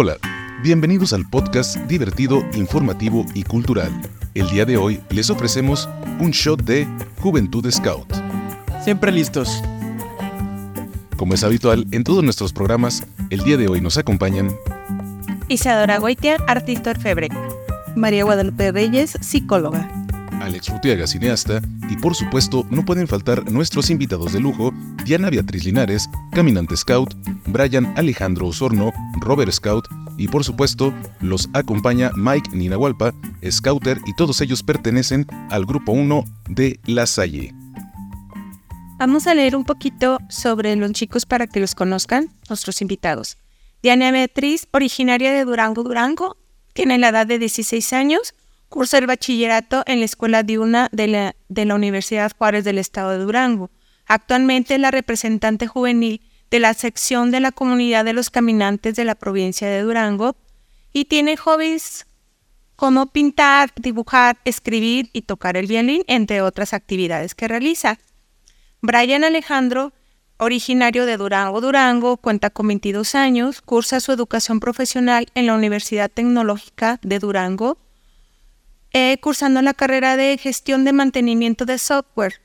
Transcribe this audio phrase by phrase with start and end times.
[0.00, 0.16] Hola,
[0.62, 3.90] bienvenidos al podcast divertido, informativo y cultural.
[4.32, 5.88] El día de hoy les ofrecemos
[6.20, 6.86] un shot de
[7.18, 8.06] Juventud Scout.
[8.84, 9.60] Siempre listos.
[11.16, 14.54] Como es habitual en todos nuestros programas, el día de hoy nos acompañan
[15.48, 17.26] Isadora Goitia, artista orfebre.
[17.96, 19.90] María Guadalupe Reyes, psicóloga.
[20.40, 24.72] Alex Rutiaga, cineasta, y por supuesto no pueden faltar nuestros invitados de lujo,
[25.04, 27.14] Diana Beatriz Linares, Caminante Scout,
[27.46, 33.14] Brian Alejandro Osorno, Robert Scout, y por supuesto los acompaña Mike Ninahualpa,
[33.48, 37.54] Scouter, y todos ellos pertenecen al grupo 1 de La Salle.
[38.98, 43.38] Vamos a leer un poquito sobre los chicos para que los conozcan, nuestros invitados.
[43.80, 46.36] Diana Beatriz, originaria de Durango, Durango,
[46.72, 48.34] tiene la edad de 16 años,
[48.68, 53.10] cursa el bachillerato en la Escuela Diurna de la, de la Universidad Juárez del Estado
[53.10, 53.70] de Durango.
[54.06, 59.04] Actualmente es la representante juvenil de la sección de la comunidad de los caminantes de
[59.04, 60.36] la provincia de Durango
[60.92, 62.06] y tiene hobbies
[62.76, 67.98] como pintar, dibujar, escribir y tocar el violín, entre otras actividades que realiza.
[68.80, 69.92] Brian Alejandro,
[70.38, 76.08] originario de Durango, Durango, cuenta con 22 años, cursa su educación profesional en la Universidad
[76.08, 77.78] Tecnológica de Durango,
[78.92, 82.40] eh, cursando la carrera de gestión de mantenimiento de software.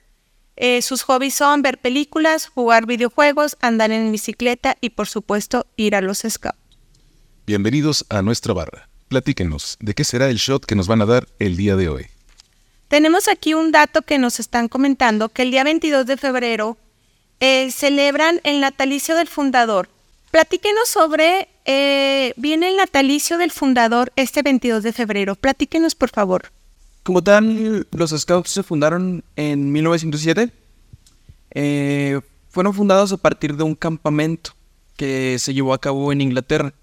[0.56, 5.96] Eh, sus hobbies son ver películas, jugar videojuegos, andar en bicicleta y por supuesto ir
[5.96, 6.58] a los scouts.
[7.46, 8.88] Bienvenidos a nuestra barra.
[9.08, 12.06] Platíquenos, ¿de qué será el shot que nos van a dar el día de hoy?
[12.88, 16.78] Tenemos aquí un dato que nos están comentando, que el día 22 de febrero
[17.40, 19.90] eh, celebran el natalicio del fundador.
[20.34, 25.36] Platíquenos sobre, eh, viene el natalicio del fundador este 22 de febrero.
[25.36, 26.52] Platíquenos, por favor.
[27.04, 30.52] Como tal, los Scouts se fundaron en 1907.
[31.52, 34.56] Eh, fueron fundados a partir de un campamento
[34.98, 36.74] que se llevó a cabo en Inglaterra.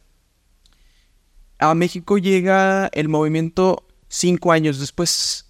[1.59, 5.47] A México llega el movimiento cinco años después.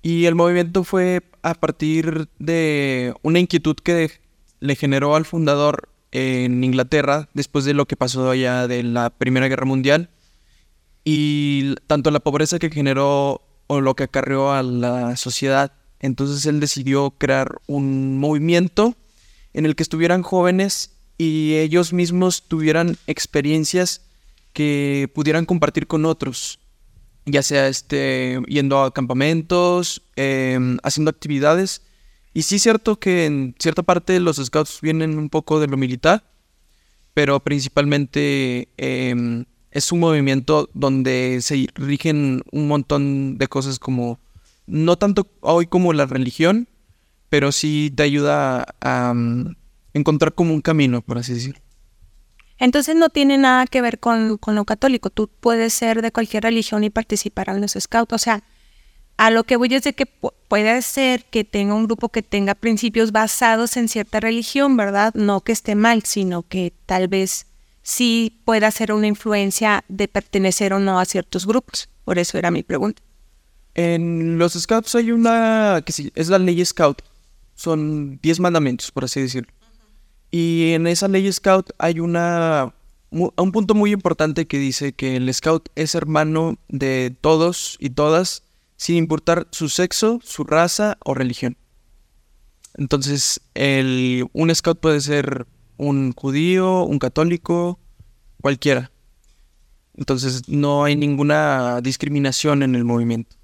[0.00, 4.12] Y el movimiento fue a partir de una inquietud que
[4.60, 9.48] le generó al fundador en Inglaterra después de lo que pasó allá de la Primera
[9.48, 10.10] Guerra Mundial.
[11.04, 15.72] Y tanto la pobreza que generó o lo que acarreó a la sociedad.
[15.98, 18.94] Entonces él decidió crear un movimiento
[19.54, 24.02] en el que estuvieran jóvenes y ellos mismos tuvieran experiencias
[24.52, 26.58] que pudieran compartir con otros,
[27.24, 31.82] ya sea este, yendo a campamentos, em, haciendo actividades.
[32.34, 35.76] Y sí es cierto que en cierta parte los scouts vienen un poco de lo
[35.76, 36.24] militar,
[37.14, 44.18] pero principalmente em, es un movimiento donde se rigen un montón de cosas como,
[44.66, 46.68] no tanto hoy como la religión,
[47.28, 49.54] pero sí te ayuda a, um,
[49.94, 51.60] encontrar como un camino, por así decirlo.
[52.58, 55.10] Entonces no tiene nada que ver con, con, lo católico.
[55.10, 58.12] Tú puedes ser de cualquier religión y participar en los scouts.
[58.12, 58.44] O sea,
[59.22, 62.56] a lo que voy es de que puede ser que tenga un grupo que tenga
[62.56, 65.14] principios basados en cierta religión, ¿verdad?
[65.14, 67.46] No que esté mal, sino que tal vez
[67.82, 71.88] sí pueda ser una influencia de pertenecer o no a ciertos grupos.
[72.04, 73.00] Por eso era mi pregunta.
[73.76, 77.00] En los scouts hay una que es la ley scout.
[77.54, 79.52] Son 10 mandamientos, por así decirlo.
[80.32, 82.74] Y en esa ley scout hay una
[83.10, 88.42] un punto muy importante que dice que el scout es hermano de todos y todas,
[88.82, 91.56] sin importar su sexo, su raza o religión.
[92.74, 97.78] Entonces, el, un scout puede ser un judío, un católico,
[98.40, 98.90] cualquiera.
[99.96, 103.36] Entonces no hay ninguna discriminación en el movimiento.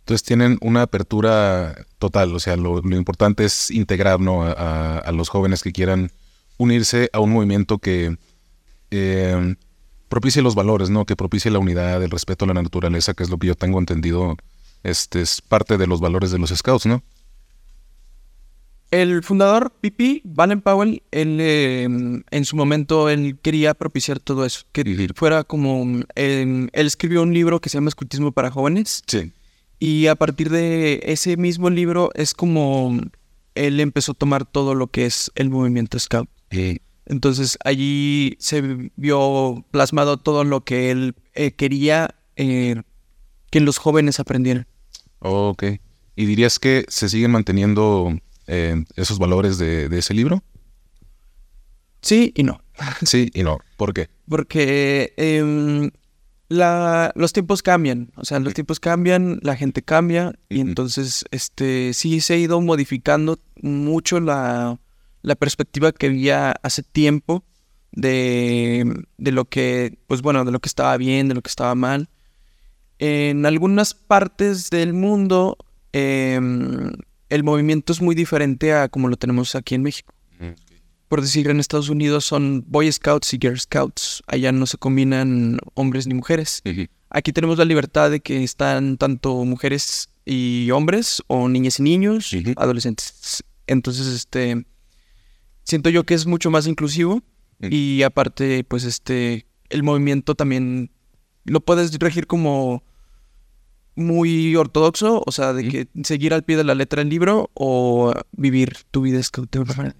[0.00, 5.72] Entonces tienen una apertura total, o sea, lo, importante es integrar a, los jóvenes que
[5.72, 6.10] quieran
[6.58, 8.18] unirse a un movimiento que
[8.90, 9.56] eh,
[10.12, 11.06] propicie los valores, ¿no?
[11.06, 13.78] que propicie la unidad, el respeto a la naturaleza, que es lo que yo tengo
[13.78, 14.36] entendido,
[14.82, 17.02] este es parte de los valores de los scouts, ¿no?
[18.90, 24.66] El fundador Pipi, Valen Powell, él, em, en su momento él quería propiciar todo eso,
[24.72, 26.02] que fuera como...
[26.14, 29.02] Em, él escribió un libro que se llama Escultismo para Jóvenes.
[29.06, 29.32] Sí.
[29.78, 33.00] Y a partir de ese mismo libro es como
[33.54, 36.28] él empezó a tomar todo lo que es el movimiento Scout.
[37.06, 42.82] Entonces allí se vio plasmado todo lo que él eh, quería eh,
[43.50, 44.66] que los jóvenes aprendieran.
[45.18, 45.64] ok.
[46.14, 48.16] ¿Y dirías que se siguen manteniendo
[48.46, 50.42] eh, esos valores de, ese libro?
[52.02, 52.62] Sí y no.
[53.04, 53.58] Sí y no.
[53.76, 54.08] ¿Por qué?
[54.28, 55.90] Porque em,
[56.48, 58.12] los tiempos cambian.
[58.16, 60.34] O sea, los tiempos cambian, la gente cambia.
[60.48, 64.78] Y entonces, este, sí se ha ido modificando mucho la,
[65.36, 67.44] perspectiva que había hace tiempo
[67.92, 71.74] de, de lo que, pues bueno, de lo que estaba bien, de lo que estaba
[71.74, 72.08] mal.
[72.98, 75.56] En algunas partes del mundo
[75.92, 76.92] em,
[77.28, 80.14] el movimiento es muy diferente a como lo tenemos aquí en México.
[81.08, 84.22] Por decir, en Estados Unidos son Boy Scouts y Girl Scouts.
[84.26, 86.62] Allá no se combinan hombres ni mujeres.
[87.10, 92.30] Aquí tenemos la libertad de que están tanto mujeres y hombres, o niñas y niños,
[92.56, 93.44] adolescentes.
[93.66, 94.64] Entonces, este,
[95.64, 97.22] siento yo que es mucho más inclusivo
[97.60, 100.90] y aparte, pues, este, el movimiento también
[101.44, 102.82] lo puedes regir como
[103.94, 108.12] muy ortodoxo, o sea, de que seguir al pie de la letra del libro o
[108.32, 109.94] vivir tu vida escauteura.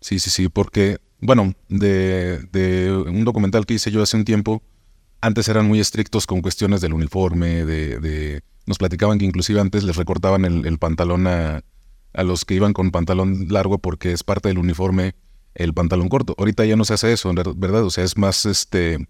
[0.00, 4.62] Sí, sí, sí, porque, bueno, de, de, un documental que hice yo hace un tiempo,
[5.20, 9.84] antes eran muy estrictos con cuestiones del uniforme, de, de nos platicaban que inclusive antes
[9.84, 11.62] les recortaban el, pantalón a,
[12.16, 15.14] a, los que iban con pantalón largo porque es parte del uniforme
[15.54, 16.34] el pantalón corto.
[16.38, 17.84] Ahorita ya no se hace eso, ¿verdad?
[17.84, 19.08] O sea, es más, este,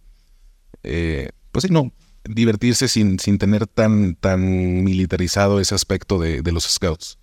[0.83, 1.93] eh, pues sí, no,
[2.25, 7.19] divertirse sin, sin tener tan, tan militarizado ese aspecto de, de los scouts.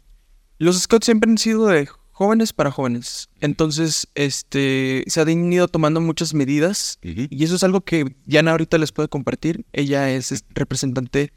[0.57, 3.29] Los scouts siempre han sido de jóvenes para jóvenes.
[3.41, 8.77] Entonces, este, se han ido tomando muchas medidas y eso es algo que Diana ahorita
[8.77, 9.65] les puede compartir.
[9.73, 11.33] Ella es, representante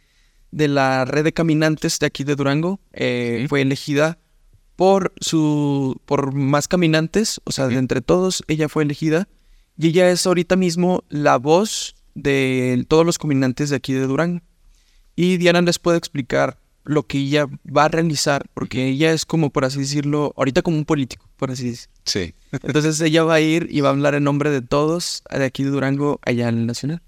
[0.52, 2.80] de la red de caminantes de aquí de Durango.
[2.92, 4.18] Eh, fue elegida
[4.76, 9.26] por su, por más caminantes, o sea, de entre todos, ella fue elegida
[9.78, 14.40] y ella es ahorita mismo la voz de todos los caminantes de aquí de Durango.
[15.16, 19.50] Y Diana les puede explicar lo que ella va a realizar, porque ella es como,
[19.50, 21.94] por así decirlo, ahorita como un político, por así decirlo.
[22.04, 22.34] Sí.
[22.52, 25.64] Entonces ella va a ir y va a hablar en nombre de todos de aquí
[25.64, 27.02] de Durango, allá en el Nacional.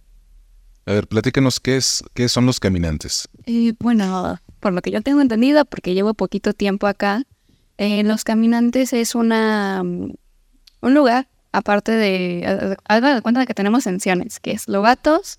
[0.87, 3.29] A ver, platícanos qué, es, qué son los caminantes.
[3.45, 7.25] Eh, bueno, por lo que yo tengo entendido, porque llevo poquito tiempo acá,
[7.79, 10.13] eh, los caminantes es una mm,
[10.81, 15.39] un lugar, aparte de, haga de cuenta de que tenemos secciones, que es logatos,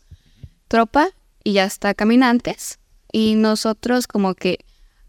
[0.68, 1.10] tropa
[1.44, 2.80] y ya está caminantes
[3.12, 4.60] y nosotros como que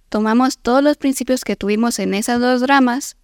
[0.08, 3.16] tomamos todos los principios que tuvimos en esas dos dramas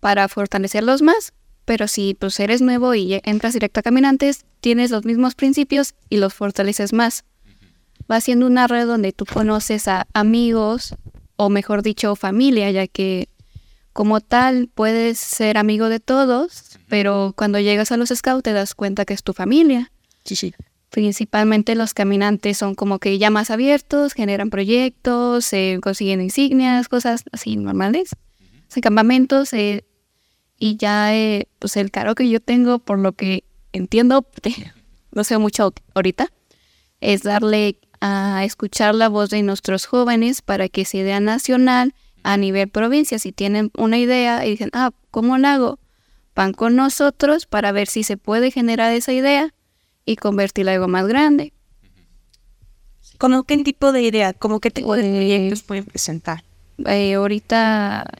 [0.00, 1.32] para fortalecerlos más.
[1.64, 6.16] Pero si pues eres nuevo y entras directo a Caminantes, tienes los mismos principios y
[6.16, 7.24] los fortaleces más.
[8.10, 10.96] Va siendo una red donde tú conoces a amigos,
[11.36, 13.28] o mejor dicho, familia, ya que
[13.92, 18.74] como tal puedes ser amigo de todos, pero cuando llegas a los scouts te das
[18.74, 19.92] cuenta que es tu familia.
[20.24, 20.54] Sí, sí.
[20.90, 25.50] Principalmente los caminantes son como que ya más abiertos, generan proyectos,
[25.82, 28.10] consiguen insignias, cosas así normales.
[28.12, 29.84] Uh campamentos eh,
[30.58, 34.26] y ya eh, pues el caro que yo tengo, por lo que entiendo,
[35.12, 36.28] no sé mucho ahorita,
[37.00, 42.36] es darle a escuchar la voz de nuestros jóvenes para que se idea nacional a
[42.36, 45.78] nivel provincia, si tienen una idea y dicen, ah, ¿cómo la hago?
[46.34, 49.52] Van con nosotros para ver si se puede generar esa idea
[50.04, 51.52] y convertirla en algo más grande.
[53.18, 54.32] ¿Cómo qué tipo de idea?
[54.32, 56.42] ¿Cómo qué tipo de proyectos pueden presentar?
[56.86, 58.10] Eh, ahorita,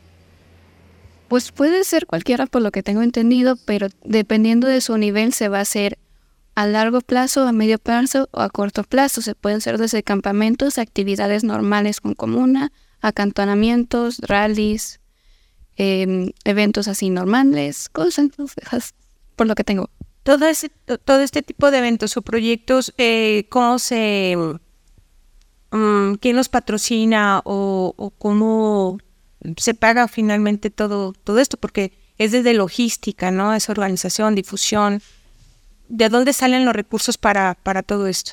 [1.29, 5.49] pues puede ser cualquiera por lo que tengo entendido, pero dependiendo de su nivel se
[5.49, 5.99] va a hacer
[6.55, 9.23] a largo plazo, a medio plazo o a corto plazo.
[9.23, 15.01] Se pueden hacer desde campamentos, actividades normales con comuna, acantonamientos, rallies,
[15.77, 18.31] em, eventos así normales, cosas
[19.37, 19.91] por lo que tengo
[20.23, 20.71] todo, ese,
[21.05, 24.37] todo este tipo de eventos o proyectos, eh, ¿cómo se...
[25.71, 28.99] Mm, ¿Quién los patrocina o, cómo
[29.57, 31.57] se paga finalmente todo, todo esto?
[31.57, 33.55] Porque es desde logística, ¿no?
[33.55, 35.03] Es organización, difusión.
[35.89, 38.33] ¿De dónde salen los recursos para, para todo esto?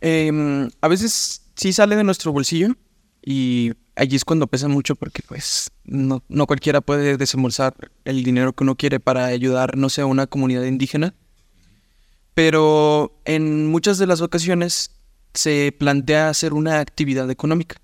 [0.00, 2.76] Em, a veces sí sale de nuestro bolsillo
[3.22, 7.74] y allí es cuando pesa mucho porque pues no, no, cualquiera puede desembolsar
[8.04, 11.14] el dinero que uno quiere para ayudar, no sé, a una comunidad indígena.
[12.34, 14.96] Pero en muchas de las ocasiones
[15.34, 17.76] se plantea hacer una actividad económica.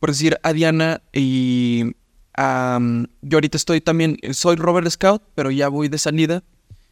[0.00, 1.94] Por decir, a Diana y
[2.38, 6.42] yo ahorita estoy también, soy Robert Scout, pero ya voy de salida.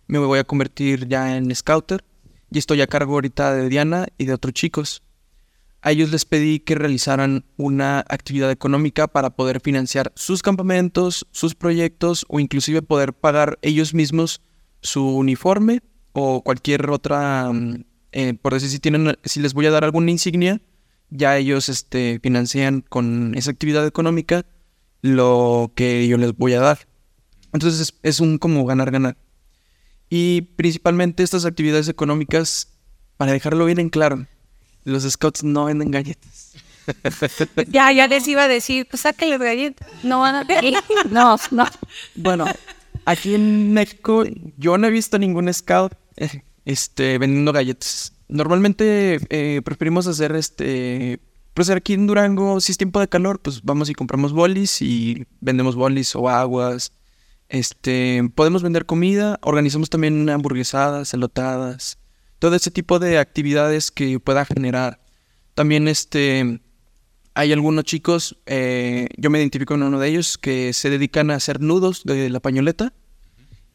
[0.06, 2.04] Me voy a convertir ya en Scouter.
[2.50, 5.03] Y estoy a cargo ahorita de Diana y de otros chicos
[5.84, 11.54] a ellos les pedí que realizaran una actividad económica para poder financiar sus campamentos, sus
[11.54, 14.40] proyectos o inclusive poder pagar ellos mismos
[14.80, 19.70] su uniforme o cualquier otra, mm, eh, por decir si tienen, si les voy a
[19.70, 20.62] dar alguna insignia,
[21.10, 24.46] ya ellos este, financian con esa actividad económica
[25.02, 26.78] lo que yo les voy a dar.
[27.52, 29.18] Entonces es, es un como ganar-ganar.
[30.08, 32.72] Y principalmente estas actividades económicas,
[33.18, 34.26] para dejarlo bien en claro,
[34.84, 36.52] los scouts no venden galletas.
[37.68, 39.88] ya, ya les iba a decir, pues sáquenles galletas.
[40.02, 40.46] No van a
[41.10, 41.66] No, no.
[42.14, 42.46] Bueno,
[43.04, 44.24] Aquí en México
[44.56, 48.14] yo no he visto ningún scout eh, este, vendiendo galletas.
[48.28, 51.20] Normalmente eh, preferimos hacer este...
[51.52, 55.24] Pues aquí en Durango, si es tiempo de calor, pues vamos y compramos bolis y
[55.40, 56.92] vendemos bolis o aguas.
[57.48, 61.98] Este, podemos vender comida, organizamos también hamburguesadas, elotadas,
[62.44, 65.00] todo ese tipo de actividades que pueda generar.
[65.54, 66.60] También este,
[67.32, 71.36] hay algunos chicos, eh, yo me identifico con uno de ellos, que se dedican a
[71.36, 72.92] hacer nudos de la pañoleta.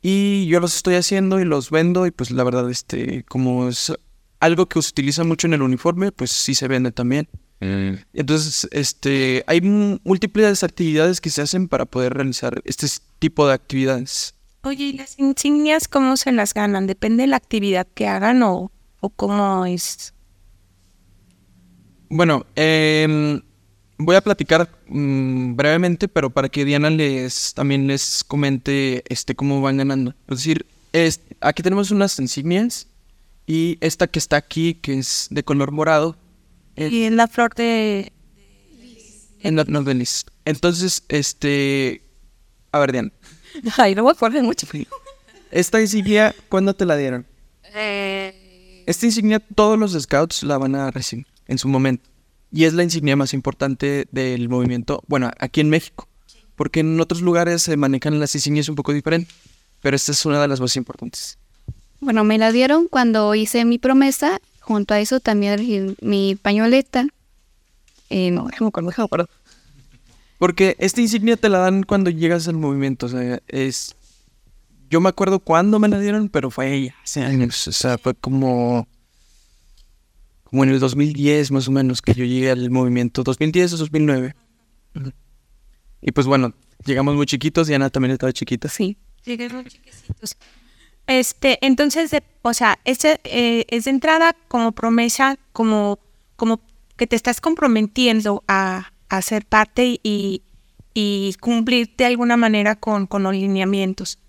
[0.03, 3.91] Y yo los estoy haciendo y los vendo y pues la verdad, este, como es
[4.39, 7.27] algo que se utiliza mucho en el uniforme, pues sí se vende también.
[7.61, 12.85] Mm, Entonces, este, hay múltiples actividades que se hacen para poder realizar este
[13.17, 14.35] tipo de actividades.
[14.63, 16.85] Oye, ¿y las insignias cómo se las ganan?
[16.87, 20.13] ¿Depende de la actividad que hagan o, o cómo es?
[22.09, 23.41] Bueno, em,
[23.97, 29.61] voy a platicar mm, brevemente, pero para que Diana les también les comente este cómo
[29.61, 30.11] van ganando.
[30.27, 32.87] Es decir, es, aquí tenemos unas insignias
[33.45, 36.17] y esta que está aquí, que es de color morado,
[36.75, 38.11] es- Y es la flor de...
[39.41, 40.25] en la no, Denis.
[40.45, 42.01] Entonces, este,
[42.71, 43.11] a ver, Diana,
[43.77, 44.67] Ay, no me acuerdo mucho.
[45.51, 47.25] esta insignia, ¿cuándo te la dieron?
[47.75, 52.09] Eh, Esta insignia todos los scouts la van a recibir en su momento.
[52.51, 56.07] Y es la insignia más importante del movimiento, bueno, aquí en México.
[56.55, 59.31] Porque en otros lugares se manejan las insignias un poco diferente.
[59.81, 61.37] Pero esta es una de las más importantes.
[62.01, 64.41] Bueno, me la dieron cuando hice mi promesa.
[64.59, 67.07] Junto a eso también mi pañoleta.
[68.09, 69.29] Eh, no, déjame acuerdo, déjame acuerdo.
[70.39, 73.05] Porque esta insignia te la dan cuando llegas al movimiento.
[73.05, 73.95] O sea, es.
[74.89, 77.67] Yo me acuerdo cuándo me la dieron, pero fue hace años.
[77.67, 78.87] O sea, fue como.
[80.45, 83.21] Como en el 2010, más o menos, que yo llegué al movimiento.
[83.21, 84.33] 2010 o 2009.
[84.95, 85.11] Ujú.
[86.01, 86.53] Y pues bueno,
[86.85, 87.67] llegamos muy chiquitos.
[87.67, 88.67] Diana también estaba chiquita.
[88.69, 88.97] Sí.
[89.25, 90.37] Llegaron chiquecitos.
[91.05, 95.99] Este, entonces, de- o sea, ese, eh, es de entrada como promesa, como,
[96.35, 96.61] como
[96.97, 100.43] que te estás comprometiendo a, a ser parte y,
[100.93, 104.19] y cumplir de alguna manera con, con los lineamientos.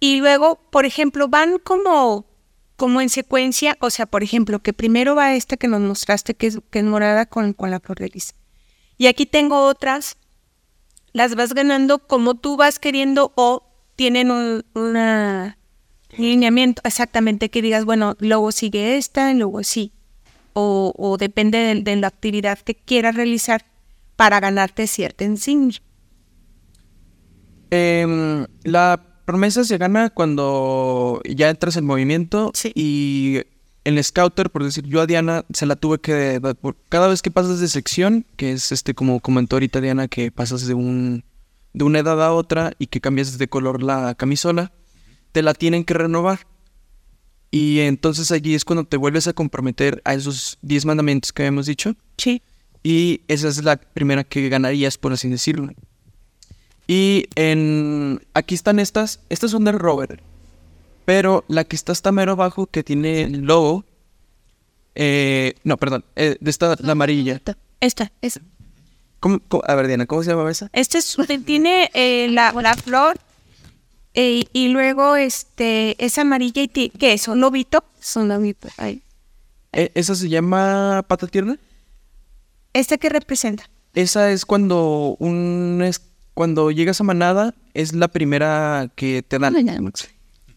[0.00, 2.26] Y luego, por ejemplo, van como,
[2.76, 6.46] como en secuencia, o sea, por ejemplo, que primero va esta que nos mostraste, que
[6.46, 8.34] es, morada con, con la flor de lis.
[8.96, 10.16] Y aquí tengo otras,
[11.12, 14.64] las vas ganando como tú vas queriendo o tienen un
[16.16, 19.92] lineamiento exactamente que digas, bueno, luego sigue esta y luego sí.
[20.52, 23.64] O, o depende de, de la actividad que quieras realizar
[24.20, 25.80] para ganarte cierta insignia.
[27.70, 32.70] Em, la promesa se gana cuando ya entras en movimiento Sí.
[32.74, 33.40] y
[33.84, 37.22] en Scouter, por decir, yo a Diana se la tuve que dar por cada vez
[37.22, 41.24] que pasas de sección, que es este como comentó ahorita Diana que pasas de un
[41.72, 44.70] de una edad a otra y que cambias de color la camisola,
[45.32, 46.40] te la tienen que renovar.
[47.50, 51.64] Y entonces allí es cuando te vuelves a comprometer a esos 10 mandamientos que habíamos
[51.64, 51.94] dicho.
[52.18, 52.42] Sí.
[52.82, 55.68] Y esa es la primera que ganarías, por así decirlo.
[56.86, 59.20] Y en aquí están estas.
[59.28, 60.20] Estas son de Robert.
[61.04, 63.84] Pero la que está hasta mero abajo, que tiene el logo.
[64.94, 66.04] eh, no, perdón.
[66.16, 67.40] eh, de esta, la amarilla.
[67.80, 68.12] Esta.
[68.20, 68.40] Es,
[69.20, 70.68] ¿Cómo- cómo- a ver, Diana, ¿cómo se llama esa?
[70.72, 73.18] Esta es, tiene eh, la, la flor
[74.14, 77.28] eh, y luego este es amarilla y ¿qué es?
[77.28, 77.84] ¿Un lobito?
[78.00, 78.68] son lobito.
[78.78, 79.02] Ay.
[79.72, 81.58] Eh, ¿Esa se llama pata tierna?
[82.72, 83.68] ¿Este qué representa?
[83.94, 86.00] Esa es cuando un es
[86.34, 89.54] cuando llegas a manada, es la primera que te dan.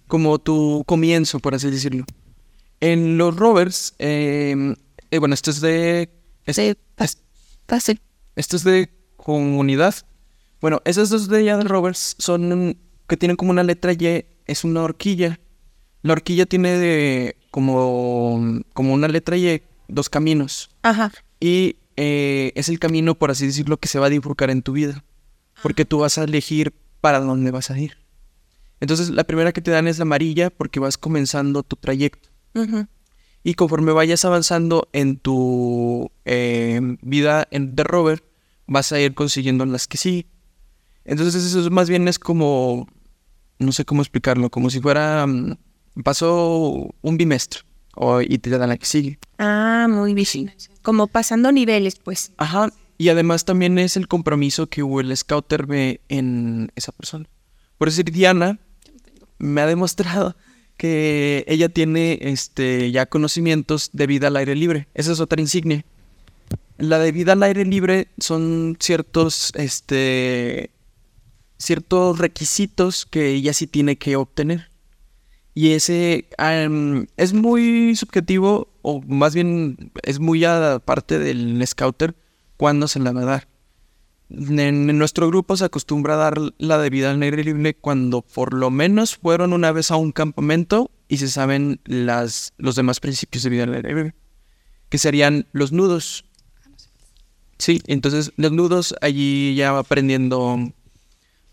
[0.07, 2.05] Como tu comienzo, por así decirlo.
[2.79, 4.75] En los rovers, eh,
[5.11, 6.09] eh, bueno, esto es de...
[6.45, 6.77] es- De
[7.67, 7.99] Fácil.
[8.35, 9.95] esto es de comunidad.
[10.61, 12.77] Bueno, esas dos de allá de rovers son
[13.07, 15.39] que tienen como una letra Y, es una horquilla.
[16.03, 20.69] La horquilla tiene de, como, como una letra Y, dos caminos.
[20.83, 21.11] Ajá.
[21.39, 24.73] Y eh, es el camino, por así decirlo, que se va a bifurcar en tu
[24.73, 25.03] vida.
[25.61, 27.97] Porque tú vas a elegir para dónde vas a ir.
[28.79, 32.29] Entonces, la primera que te dan es la amarilla porque vas comenzando tu trayecto.
[33.43, 38.23] Y conforme vayas avanzando en tu eh, vida en, de rover,
[38.67, 40.27] vas a ir consiguiendo las que sí.
[41.05, 42.87] Entonces, eso es más bien es como,
[43.59, 45.57] no sé cómo explicarlo, como si fuera, mm,
[46.03, 47.61] pasó un bimestre
[47.95, 49.19] o, y te dan la que sigue.
[49.37, 50.53] Ah, muy bien.
[50.81, 52.31] Como pasando niveles, pues.
[52.37, 57.27] Ajá, y además también es el compromiso que el scouter ve en esa persona.
[57.77, 58.59] Por decir, Diana
[59.39, 60.35] me ha demostrado
[60.77, 64.87] que ella tiene este, ya conocimientos de vida al aire libre.
[64.93, 65.83] Esa es otra insignia.
[66.77, 70.71] La de vida al aire libre son ciertos, este,
[71.57, 74.69] ciertos requisitos que ella sí tiene que obtener.
[75.55, 76.27] Y ese
[77.17, 82.15] es muy subjetivo, o más bien es muy aparte del scouter
[82.57, 83.47] cuando se la va a dar.
[84.29, 88.53] En, en nuestro grupo se acostumbra a dar la debida al aire libre cuando por
[88.53, 93.43] lo menos fueron una vez a un campamento y se saben las, los demás principios
[93.43, 94.15] de vida al aire libre,
[94.89, 96.25] que serían los nudos.
[97.59, 100.57] Sí, entonces los nudos allí ya va aprendiendo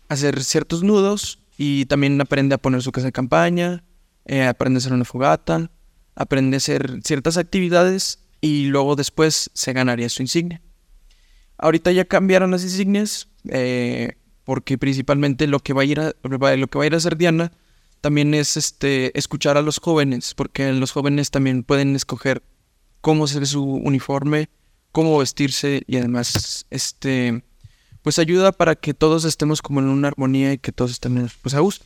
[0.09, 3.83] a hacer ciertos nudos y también aprende a poner su casa de campaña,
[4.25, 5.71] eh, aprende a hacer una fogata,
[6.15, 10.61] aprende a hacer ciertas actividades y luego después se ganaría su insignia.
[11.57, 16.39] Ahorita ya cambiaron las insignias eh, porque principalmente lo que va a ir a, lo
[16.67, 17.51] que va a ir a hacer Diana
[18.01, 22.41] también es este escuchar a los jóvenes, porque los jóvenes también pueden escoger
[22.99, 24.49] cómo ser su uniforme,
[24.91, 27.43] cómo vestirse y además este
[28.01, 31.53] pues ayuda para que todos estemos como en una armonía y que todos estén pues
[31.53, 31.85] a gusto.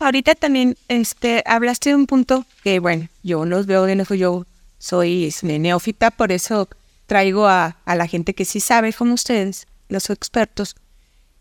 [0.00, 4.46] Ahorita también este, hablaste de un punto que, bueno, yo los veo de lejos, yo
[4.78, 6.68] soy neófita, por eso
[7.06, 10.74] traigo a, a la gente que sí sabe, como ustedes, los expertos.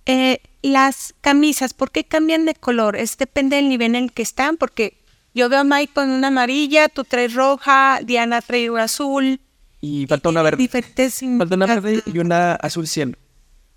[0.06, 2.98] Eh, las camisas, ¿por qué cambian de color?
[2.98, 4.98] Es depende del nivel en el que están, porque
[5.34, 9.40] yo veo a Mike con una amarilla, tú traes roja, Diana trae una azul.
[9.80, 10.58] Y falta una verde.
[10.58, 11.22] Diferentes.
[11.38, 13.18] Falta una verde y una azul cielo.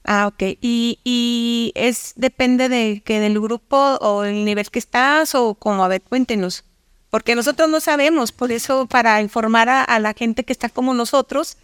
[0.04, 0.42] Ah, ok.
[0.60, 5.84] Y, y es depende de que del grupo o el nivel que estás o como,
[5.84, 6.64] a ver, cuéntenos.
[7.10, 10.94] Porque nosotros no sabemos, por eso para informar a, a la gente que está como
[10.94, 11.58] nosotros,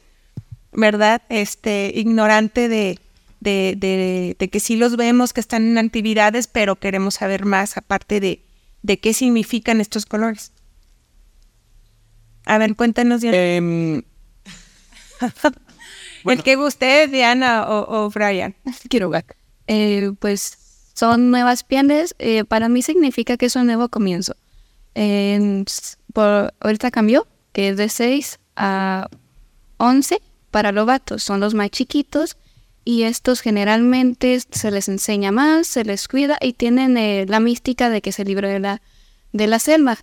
[0.72, 1.22] ¿verdad?
[1.30, 2.98] Este, ignorante de,
[3.40, 7.76] de, de, de que sí los vemos que están en actividades, pero queremos saber más
[7.76, 8.42] aparte de,
[8.82, 10.52] de qué significan estos colores.
[12.44, 14.02] A ver, cuéntanos, Diana.
[16.24, 16.38] Bueno.
[16.40, 18.54] El que usted, Diana o, o Brian.
[18.88, 19.24] Quiero gag.
[19.66, 20.58] Eh, pues
[20.94, 22.14] son nuevas pieles.
[22.18, 24.34] eh, para mí significa que es un nuevo comienzo.
[24.94, 29.08] En s- por, ahorita cambió, que es de 6 a
[29.76, 31.22] 11 para los vatos.
[31.22, 32.36] Son los más chiquitos
[32.84, 37.90] y estos generalmente se les enseña más, se les cuida y tienen eh, la mística
[37.90, 38.82] de que se libre de la,
[39.32, 39.98] de la selva.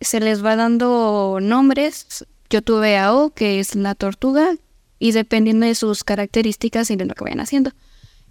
[0.00, 2.26] Se les va dando nombres.
[2.50, 4.54] Yo tuve a O, que es la tortuga,
[5.00, 7.72] y dependiendo de sus características y de lo que vayan haciendo.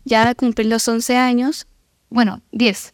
[0.06, 1.68] Ya al cumplir los 11 años,
[2.10, 2.94] bueno, 10,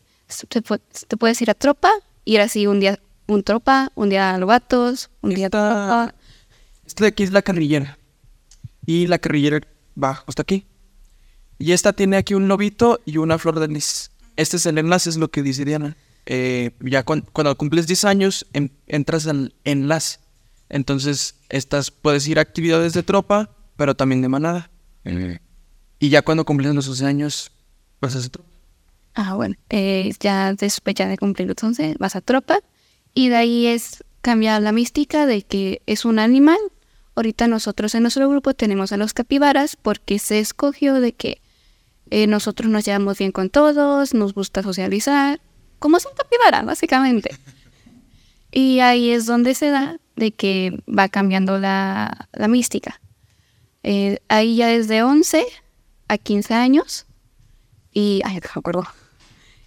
[0.49, 1.91] te, te puedes ir a tropa,
[2.25, 6.15] ir así un día un tropa, un día a lobatos, un día a Esta- tropa.
[6.85, 7.97] Esta de aquí es la carrillera.
[8.85, 9.61] Y la carrillera
[10.01, 10.65] va hasta aquí.
[11.57, 14.11] Y esta tiene aquí un lobito y una flor de lis.
[14.35, 15.97] Este es el enlace, es lo que dice Diana.
[16.27, 20.19] Eh, ya cuan- cuando cumples 10 años, em- entras al enlace.
[20.69, 24.69] Entonces, estas puedes ir a actividades de tropa, pero también de manada.
[25.03, 25.39] Eh,
[25.99, 27.51] Y ya cuando cumples los 11 años,
[28.01, 28.49] vas a hacer tropa.
[29.13, 32.59] Ah, bueno, eh, ya después ya de cumplir los 11 vas a tropa
[33.13, 36.57] y de ahí es cambiar la mística de que es un animal.
[37.15, 41.41] Ahorita nosotros en nuestro grupo tenemos a los capibaras porque se escogió de que
[42.09, 45.39] eh, nosotros nos llevamos bien con todos, nos gusta socializar,
[45.79, 47.31] como es un capibara, básicamente.
[48.51, 53.01] Y ahí es donde se da de que va cambiando la, la mística.
[53.87, 55.45] Eh, ahí ya desde 11
[56.07, 57.05] a 15 años
[57.93, 58.87] y, ay, me acuerdo.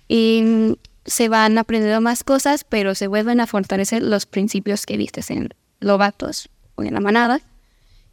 [0.08, 0.76] Y
[1.06, 5.50] se van aprendiendo más cosas, pero se vuelven a fortalecer los principios que viste en
[5.78, 7.40] Lobatos o en la manada.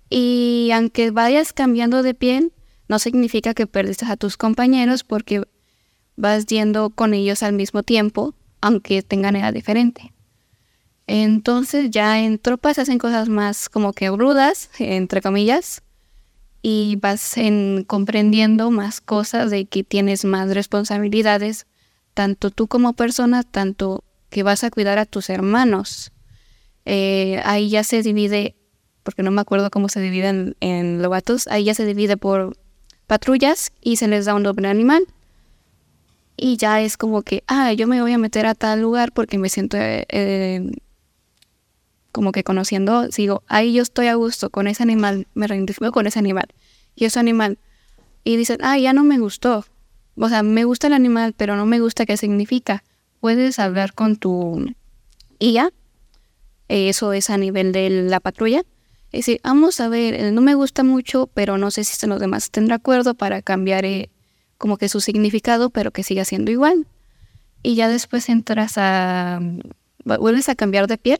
[0.07, 2.53] Y aunque vayas cambiando de piel,
[2.87, 5.41] no significa que perdiste a tus compañeros porque
[6.17, 10.13] vas yendo con ellos al mismo tiempo, aunque tengan edad diferente.
[11.07, 15.81] Entonces ya en tropas hacen cosas más como que rudas, entre comillas,
[16.67, 21.67] y vas en comprendiendo más cosas de que tienes más responsabilidades,
[22.15, 26.11] tanto tú como persona, tanto que vas a cuidar a tus hermanos.
[26.85, 28.55] Eh, ahí ya se divide,
[29.03, 32.57] porque no me acuerdo cómo se divide en, lobatos, ahí ya se divide por
[33.05, 35.05] patrullas y se les da un doble animal.
[36.35, 39.37] Y ya es como que, ah, yo me voy a meter a tal lugar porque
[39.37, 40.71] me siento eh,
[42.15, 46.07] como que conociendo, digo, ahí yo estoy a gusto con ese animal, me identifico con
[46.07, 46.45] ese animal
[46.95, 47.57] y ese animal.
[48.23, 49.65] Y dicen, ah, ya no me gustó.
[50.15, 52.85] O sea, me gusta el animal, pero no me gusta qué significa.
[53.19, 54.65] Puedes hablar con tu
[55.39, 55.73] IA,
[56.69, 58.59] eso es a nivel de la patrulla.
[59.11, 62.45] Es decir, vamos a ver, no me gusta mucho, pero no sé si los demás
[62.45, 64.09] estén de acuerdo para cambiar eh,
[64.57, 66.87] como que su significado, pero que siga siendo igual.
[67.61, 69.41] Y ya después entras a...
[70.05, 71.19] vuelves a cambiar de piel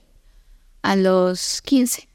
[0.85, 2.07] a los 15.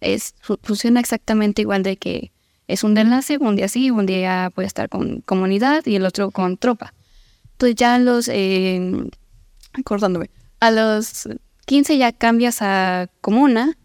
[0.00, 2.32] Es, fu- funciona exactamente igual de que
[2.66, 6.30] es un enlace, un día sí, un día puede estar con comunidad y el otro
[6.30, 6.94] con tropa.
[7.52, 8.80] Entonces ya los, eh,
[9.74, 11.28] acordándome, a los
[11.66, 13.76] 15 ya cambias a comuna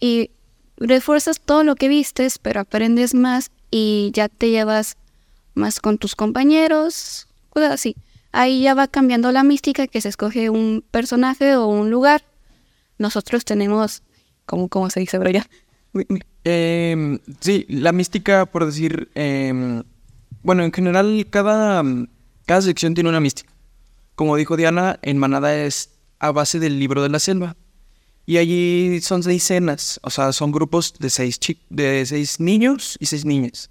[0.00, 0.30] y
[0.78, 4.96] refuerzas todo lo que vistes, pero aprendes más y ya te llevas
[5.54, 7.96] más con tus compañeros, cosas así.
[8.32, 12.22] Ahí ya va cambiando la mística que se escoge un personaje o un lugar.
[13.02, 14.04] Nosotros tenemos,
[14.46, 15.44] ¿cómo, cómo se dice, Brian?
[16.44, 19.82] Em, sí, la mística, por decir, em,
[20.42, 21.82] bueno, en general cada,
[22.46, 23.52] cada sección tiene una mística.
[24.14, 27.56] Como dijo Diana, en Manada es a base del libro de la selva.
[28.24, 33.06] Y allí son seis cenas, o sea, son grupos de seis, de seis niños y
[33.06, 33.68] seis niñas.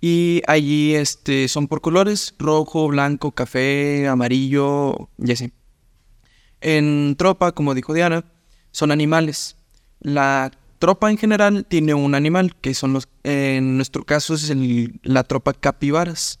[0.00, 5.52] Y allí este, son por colores, rojo, blanco, café, amarillo y así.
[6.60, 8.24] En tropa, como dijo Diana,
[8.76, 9.56] son animales.
[10.00, 14.52] La tropa en general tiene un animal, que son los, en nuestro caso es
[15.02, 16.40] la tropa capibaras.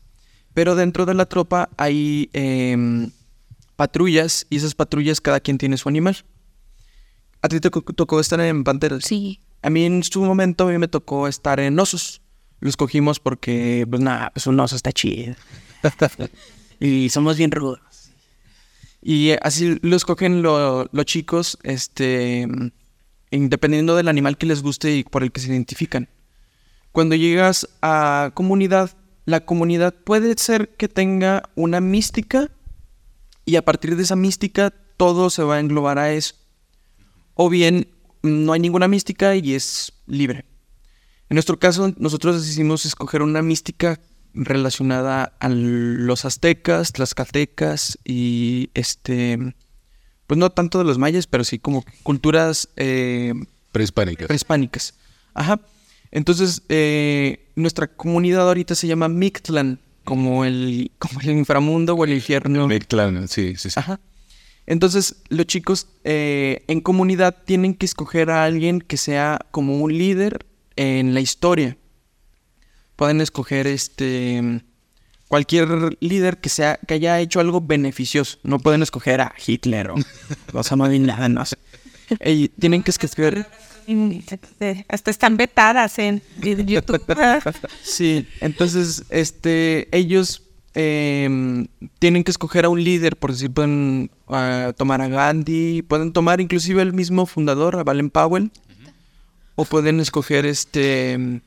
[0.52, 3.10] Pero dentro de la tropa hay em,
[3.76, 6.26] patrullas y esas patrullas cada quien tiene su animal.
[7.40, 9.04] ¿A ti te tocó estar en panteras?
[9.04, 9.40] Sí.
[9.62, 12.20] A mí en su momento a mí me tocó estar en osos.
[12.60, 15.34] Lo escogimos porque, pues nada, pues un oso está chido.
[16.80, 17.80] y somos bien rudos.
[19.08, 22.48] Y así lo escogen los chicos, este,
[23.30, 26.08] dependiendo del animal que les guste y por el que se identifican.
[26.90, 32.50] Cuando llegas a comunidad, la comunidad puede ser que tenga una mística
[33.44, 36.34] y a partir de esa mística todo se va a englobar a eso.
[37.34, 37.86] O bien
[38.24, 40.46] no hay ninguna mística y es libre.
[41.28, 44.00] En nuestro caso, nosotros decidimos escoger una mística
[44.36, 49.54] relacionada a los aztecas, tlaxcaltecas y este,
[50.26, 53.32] pues no tanto de los mayas, pero sí como culturas eh,
[53.72, 54.26] prehispánicas.
[54.26, 54.94] Prehispánicas.
[55.34, 55.60] Ajá.
[56.10, 62.12] Entonces, eh, nuestra comunidad ahorita se llama Mictlan, como el, como el inframundo o el
[62.12, 62.68] infierno.
[62.68, 63.78] Mictlan, sí, sí, sí.
[63.80, 63.98] Ajá.
[64.66, 69.96] Entonces, los chicos eh, en comunidad tienen que escoger a alguien que sea como un
[69.96, 70.44] líder
[70.74, 71.76] en la historia.
[72.96, 74.62] Pueden escoger este
[75.28, 78.38] cualquier líder que sea que haya hecho algo beneficioso.
[78.42, 79.96] No pueden escoger a Hitler o
[80.52, 81.56] Osama Bin Laden, no sé.
[82.58, 83.46] tienen que escoger
[84.88, 87.02] hasta están vetadas en YouTube.
[87.82, 90.42] sí, entonces este ellos
[90.74, 96.12] em, tienen que escoger a un líder, por decir, pueden ah, tomar a Gandhi, pueden
[96.12, 98.50] tomar inclusive el mismo fundador, a Valen Powell,
[99.54, 101.40] o pueden escoger este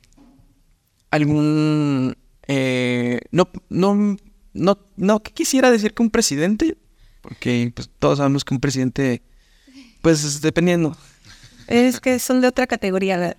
[1.11, 2.15] algún
[2.47, 4.17] eh, no no
[4.53, 6.77] no no quisiera decir que un presidente
[7.21, 9.21] porque pues, todos sabemos que un presidente
[10.01, 10.95] pues dependiendo.
[11.67, 13.37] Es que son de otra categoría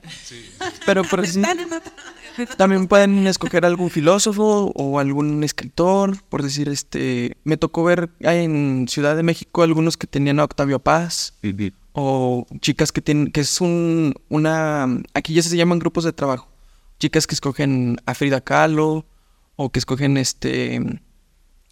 [0.86, 1.22] pero por
[2.56, 8.86] también pueden escoger algún filósofo o algún escritor por decir este me tocó ver en
[8.88, 11.34] Ciudad de México algunos que tenían a Octavio Paz
[11.92, 16.48] o chicas que tienen, que es un, una, aquí ya se llaman grupos de trabajo,
[17.00, 19.04] chicas que escogen a Frida Kahlo
[19.56, 20.80] o que escogen este,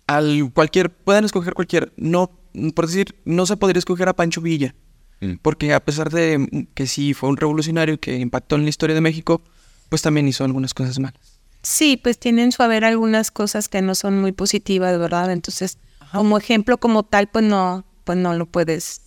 [0.09, 2.33] al cualquier, pueden escoger cualquier, no,
[2.75, 4.75] por decir, no se podría escoger a Pancho Villa,
[5.21, 5.35] mm.
[5.41, 9.01] porque a pesar de que sí fue un revolucionario que impactó en la historia de
[9.01, 9.43] México,
[9.89, 11.39] pues también hizo algunas cosas malas.
[11.63, 15.31] Sí, pues tienen su haber algunas cosas que no son muy positivas, ¿verdad?
[15.31, 15.79] Entonces,
[16.13, 19.03] como ejemplo como tal, pues no, pues no lo puedes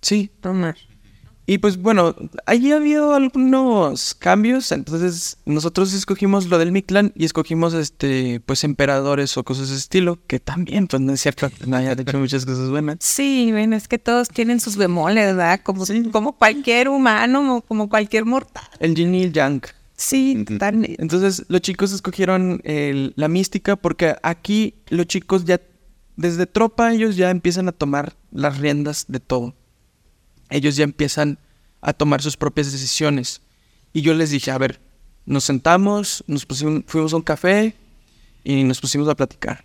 [0.00, 0.30] Sí.
[1.50, 7.24] Y pues bueno, allí ha habido algunos cambios, entonces nosotros escogimos lo del Mictlán y
[7.24, 11.66] escogimos este pues emperadores o cosas de estilo, que también pues no es cierto que
[11.66, 12.98] no haya hecho muchas cosas buenas.
[13.00, 15.60] Sí, bueno, es que todos tienen sus bemoles, ¿verdad?
[15.62, 18.68] Como, como cualquier humano, como cualquier mortal.
[18.78, 19.62] El yin y el yang.
[19.96, 21.00] Sí, totalmente.
[21.00, 25.62] Entonces los chicos escogieron la mística porque aquí los chicos ya,
[26.14, 29.54] desde tropa, ellos ya empiezan a tomar las riendas de todo
[30.50, 31.38] ellos ya empiezan
[31.80, 33.40] a tomar sus propias decisiones.
[33.92, 34.80] Y yo les dije, a ver,
[35.26, 37.74] nos sentamos, nos pusimos, fuimos a un café
[38.44, 39.64] y nos pusimos a platicar.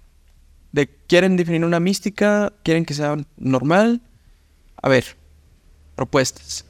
[0.71, 2.51] De, ¿quieren definir una mística?
[2.63, 4.01] ¿Quieren que sea normal?
[4.81, 5.17] A ver,
[5.95, 6.65] propuestas.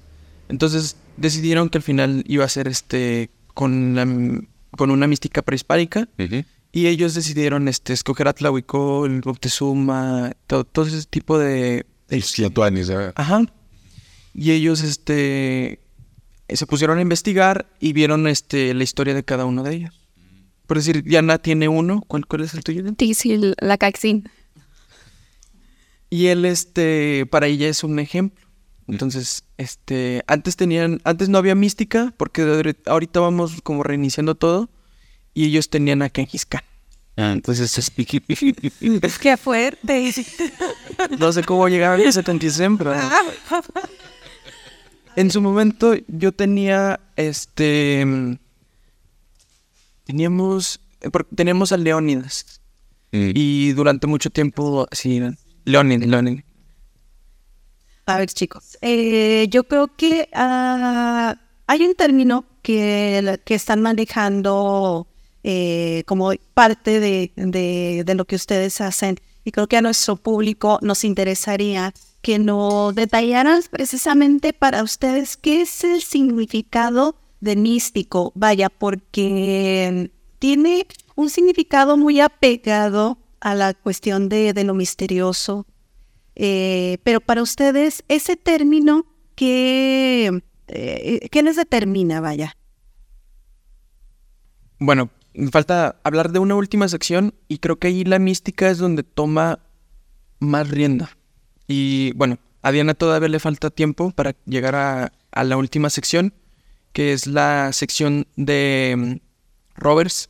[0.50, 6.08] Entonces decidieron que al final iba a ser este con, con una mística prehispánica.
[6.76, 11.86] Y ellos decidieron este, escoger a Tlahuicol, Moctezuma, todo, todo ese tipo de...
[12.88, 13.14] de...
[13.16, 13.46] Ajá
[14.34, 15.80] y ellos este,
[16.50, 20.00] se pusieron a investigar y vieron este, la historia de cada uno de ellos.
[20.68, 22.02] Por decir, Diana tiene uno.
[22.08, 22.84] ¿Cuál, cuál es el tuyo?
[23.14, 24.30] Sí, la Caxin.
[26.10, 28.46] Y él, este, para ella es un ejemplo.
[28.88, 34.70] Entonces, este, antes tenían, antes no había mística, porque ahorita vamos como reiniciando todo,
[35.34, 36.64] y ellos tenían a Genghis Khan.
[37.16, 37.92] Entonces, es
[39.22, 40.14] Qué fuerte.
[41.20, 42.94] No sé cómo llegaron a 76, pero
[45.16, 48.38] en su momento yo tenía, este, mm,
[50.06, 50.80] teníamos,
[51.36, 52.60] teníamos a Leónidas,
[53.12, 55.22] y durante mucho tiempo, sí,
[55.66, 56.46] Leónidas, Leónidas.
[58.08, 65.08] A ver, chicos, eh, yo creo que ah, hay un término que, que están manejando
[65.44, 70.16] eh, como parte de, de- de lo que ustedes hacen y creo que a nuestro
[70.18, 71.94] público nos interesaría
[72.24, 78.32] que nos detallaran precisamente para ustedes qué es el significado de místico.
[78.34, 80.10] Vaya, porque
[80.40, 85.68] tiene un significado muy apegado a la cuestión de, de lo misterioso,
[86.36, 89.06] eh, pero para ustedes, ese término,
[89.36, 92.22] ¿qué, eh, ¿qué les determina?
[92.22, 92.56] Vaya.
[94.80, 95.10] Bueno,
[95.52, 99.60] falta hablar de una última sección y creo que ahí la mística es donde toma
[100.40, 101.18] más rienda.
[101.68, 106.34] Y bueno, a Diana todavía le falta tiempo para llegar a, a la última sección,
[106.92, 110.30] que es la sección de mm, rovers.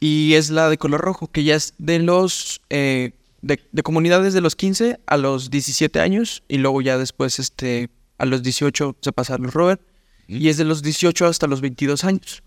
[0.00, 2.60] Y es la de color rojo, que ya es de los...
[2.70, 7.40] eh, de, de comunidades de los 15 a los 17 años y luego ya después
[7.40, 9.82] este, a los 18 se pasa a los rovers.
[10.28, 12.42] Y es de los 18 hasta los 22 años.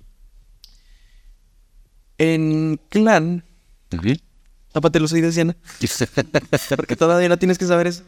[2.18, 3.44] En clan,
[5.00, 5.56] los oídos, Diana,
[6.76, 8.04] porque todavía no tienes que saber eso.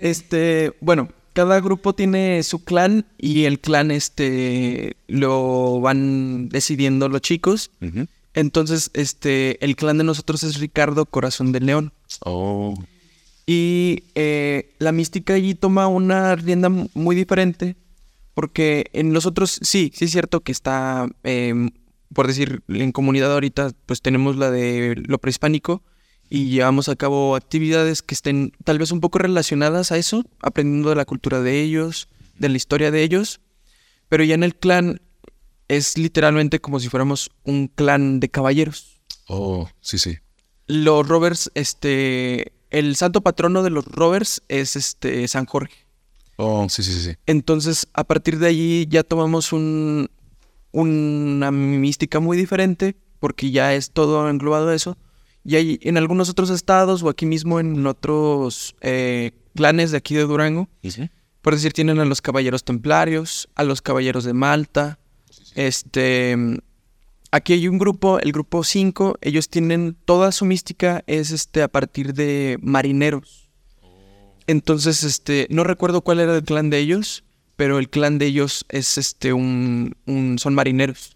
[0.00, 7.20] este, bueno, cada grupo tiene su clan y el clan este lo van decidiendo los
[7.20, 7.70] chicos.
[8.34, 11.92] Entonces, este, el clan de nosotros es Ricardo Corazón de León.
[12.24, 12.74] Oh.
[13.46, 17.76] Y eh, la mística allí toma una rienda muy diferente.
[18.34, 21.70] Porque en nosotros, sí, sí es cierto que está, em,
[22.14, 25.82] por decir, en comunidad ahorita, pues tenemos la de lo prehispánico
[26.28, 30.90] y llevamos a cabo actividades que estén tal vez un poco relacionadas a eso, aprendiendo
[30.90, 33.40] de la cultura de ellos, de la historia de ellos.
[34.08, 35.00] Pero ya en el clan
[35.68, 40.18] es literalmente como si fuéramos un clan de caballeros Oh, sí, sí.
[40.66, 45.86] los rovers, este, el santo patrono de los rovers es este San Jorge.
[46.36, 47.16] Oh, sí, sí, sí, sí.
[47.26, 50.10] Entonces, a partir de allí ya tomamos un,
[50.72, 54.96] una mística muy diferente, porque ya es todo englobado eso.
[55.44, 60.14] Y hay en algunos otros estados o aquí mismo en otros eh, clanes de aquí
[60.14, 60.68] de Durango,
[61.42, 64.98] por decir, tienen a los caballeros templarios, a los caballeros de Malta.
[65.54, 66.36] Este.
[67.32, 71.68] Aquí hay un grupo, el grupo 5, ellos tienen toda su mística es este a
[71.68, 73.48] partir de marineros.
[74.48, 77.22] Entonces, este, no recuerdo cuál era el clan de ellos,
[77.60, 81.14] pero el clan de ellos es este un, un son marineros.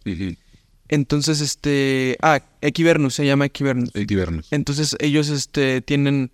[0.88, 3.88] Entonces, este, ah, Equivernus se llama Equivernus.
[3.94, 4.48] Equivernus.
[4.50, 6.33] Entonces ellos este, tienen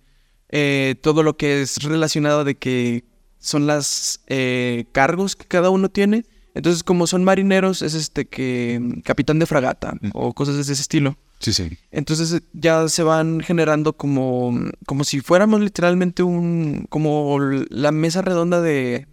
[0.49, 3.05] eh, todo lo que es relacionado de que
[3.39, 6.25] son las eh, cargos que cada uno tiene.
[6.55, 10.73] Entonces como son marineros es este que mm, capitán de fragata o cosas de ese
[10.73, 11.17] estilo.
[11.39, 11.77] Sí, sí.
[11.89, 18.21] Entonces eh, ya se van generando como, como si fuéramos literalmente un, como la mesa
[18.21, 19.07] redonda de,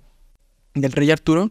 [0.81, 1.51] del rey Arturo.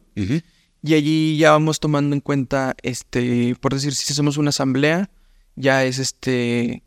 [0.84, 5.10] Y allí ya vamos tomando en cuenta, este, por decir, si hacemos una asamblea,
[5.56, 6.84] ya es este,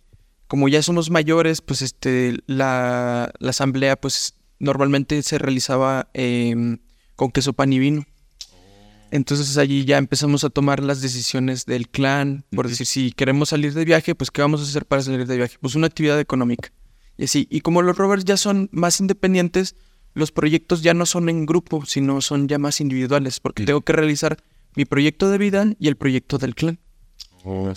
[0.46, 6.78] como ya somos mayores, pues este, la, la asamblea, pues normalmente se realizaba em,
[7.16, 8.06] con queso, pan y vino.
[9.10, 13.74] Entonces allí ya empezamos a tomar las decisiones del clan, por decir, si queremos salir
[13.74, 15.56] de viaje, pues ¿qué vamos a hacer para salir de viaje?
[15.60, 16.70] Pues una actividad económica.
[17.16, 19.74] Y así, y como los rovers ya son más independientes,
[20.14, 23.66] los proyectos ya no son en grupo, sino son ya más individuales, porque Sí.
[23.66, 24.36] tengo que realizar
[24.76, 26.78] mi proyecto de vida y el proyecto del clan.
[27.44, 27.72] Oh.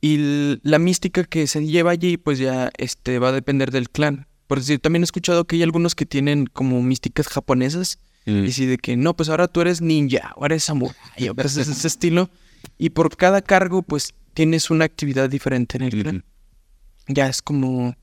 [0.00, 4.26] Y la mística que se lleva allí, pues ya este, va a depender del clan.
[4.46, 8.66] Por decir, también he escuchado que hay algunos que tienen como místicas japonesas, y sí,
[8.66, 11.86] de que no, pues ahora tú eres ninja, o eres samurai, o cosas de ese
[11.88, 12.28] estilo.
[12.76, 16.24] Y por cada cargo, pues tienes una actividad diferente en el clan.
[17.08, 17.96] Ya es como,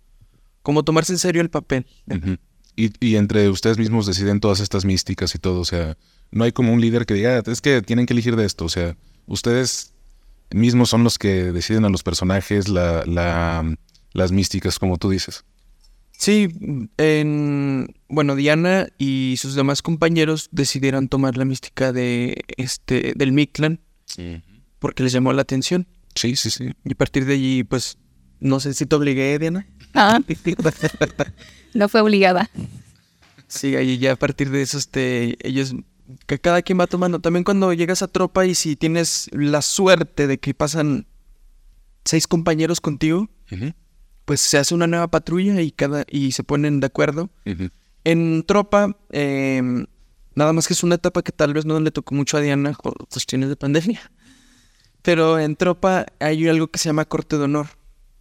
[0.63, 1.85] como tomarse en serio el papel.
[2.75, 5.59] Y, y entre ustedes mismos deciden todas estas místicas y todo.
[5.59, 5.97] O sea,
[6.31, 8.65] no hay como un líder que diga, "Ah, es que tienen que elegir de esto.
[8.65, 8.95] O sea,
[9.27, 9.93] ustedes
[10.51, 13.75] mismos son los que deciden a los personajes, la, la,
[14.13, 15.43] las místicas, como tú dices.
[16.17, 16.47] Sí,
[16.97, 23.81] en, bueno, Diana y sus demás compañeros decidieron tomar la mística de este del Mictlan
[24.79, 25.88] porque les llamó la atención.
[26.15, 26.71] Sí, sí, sí.
[26.85, 27.97] Y a partir de allí, pues,
[28.39, 29.67] no sé si te obligué, Diana.
[29.95, 30.19] Ah,
[31.73, 32.49] no fue obligada.
[33.47, 35.73] Sí, ahí ya a partir de eso, este, ellos,
[36.27, 37.19] que cada quien va tomando.
[37.19, 41.08] También cuando llegas a tropa y si tienes la suerte de que pasan
[42.03, 43.29] seis compañeros contigo,
[44.25, 47.29] pues se hace una nueva patrulla y cada y se ponen de acuerdo.
[48.03, 49.62] En tropa, eh,
[50.36, 52.73] nada más que es una etapa que tal vez no le tocó mucho a Diana
[52.73, 54.12] por cuestiones de pandemia.
[55.01, 57.67] Pero en tropa hay algo que se llama corte de honor.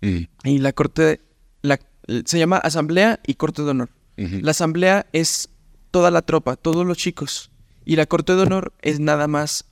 [0.01, 1.23] Y la corte,
[1.65, 1.81] la,
[2.27, 3.91] se llama asamblea y corte de honor.
[4.17, 5.49] La asamblea es
[5.91, 7.51] toda la tropa, todos los chicos.
[7.85, 9.65] Y la corte de honor es nada más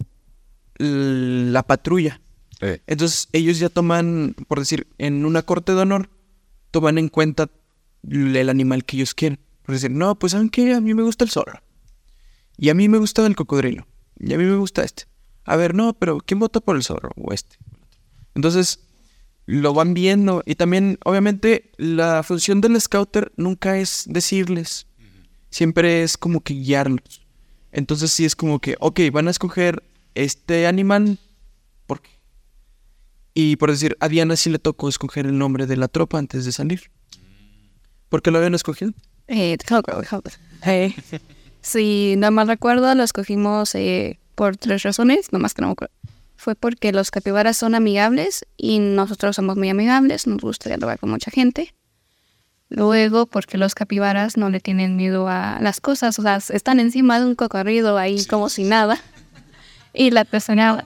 [0.79, 2.21] la patrulla.
[2.61, 6.11] Eh, Entonces ellos ya toman, por decir, en una corte de honor,
[6.73, 7.49] toman en cuenta
[8.09, 9.39] el animal que ellos quieren.
[9.65, 10.75] Por decir, no, pues ¿saben qué?
[10.75, 11.61] A mí me gusta el zorro.
[12.57, 13.87] Y a mí me gusta el cocodrilo.
[14.19, 15.05] Y a mí me gusta este.
[15.45, 17.11] A ver, no, pero ¿quién vota por el zorro?
[17.17, 17.57] O este.
[18.35, 18.81] Entonces,
[19.47, 20.43] lo van viendo.
[20.47, 24.87] Y también, obviamente, la función del scouter nunca es decirles.
[25.51, 27.23] Siempre es como que guiarlos.
[27.73, 29.83] Entonces sí es como que, ok, van a escoger
[30.15, 31.19] este animal.
[31.87, 32.11] ¿Por qué?
[33.35, 36.45] Y por decir, a Diana sí le tocó escoger el nombre de la tropa antes
[36.45, 36.91] de salir.
[38.09, 38.93] ¿Por qué lo habían escogido?
[40.67, 40.95] Eh.
[41.63, 45.95] Si no mal recuerdo, lo escogimos eh, por tres razones, nomás que no me acuerdo.
[46.43, 51.09] Fue porque los capibaras son amigables y nosotros somos muy amigables, nos gusta dialogar con
[51.09, 51.73] mucha gente.
[52.69, 57.21] Luego, porque los capibaras no le tienen miedo a las cosas, o sea, están encima
[57.21, 59.01] de un cocodrilo ahí como si nada.
[59.95, 60.85] Y la tercera,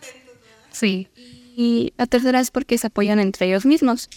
[0.73, 1.09] sí.
[1.57, 4.11] Y la tercera es porque se apoyan entre ellos mismos.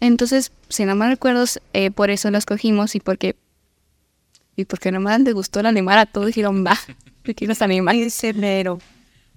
[0.00, 3.36] Entonces, si no mal recuerdo, eh, por eso lo escogimos y porque
[4.56, 6.76] y porque nomás les gustó el animal a todos dijeron, va,
[7.24, 7.94] yo quiero ese animal.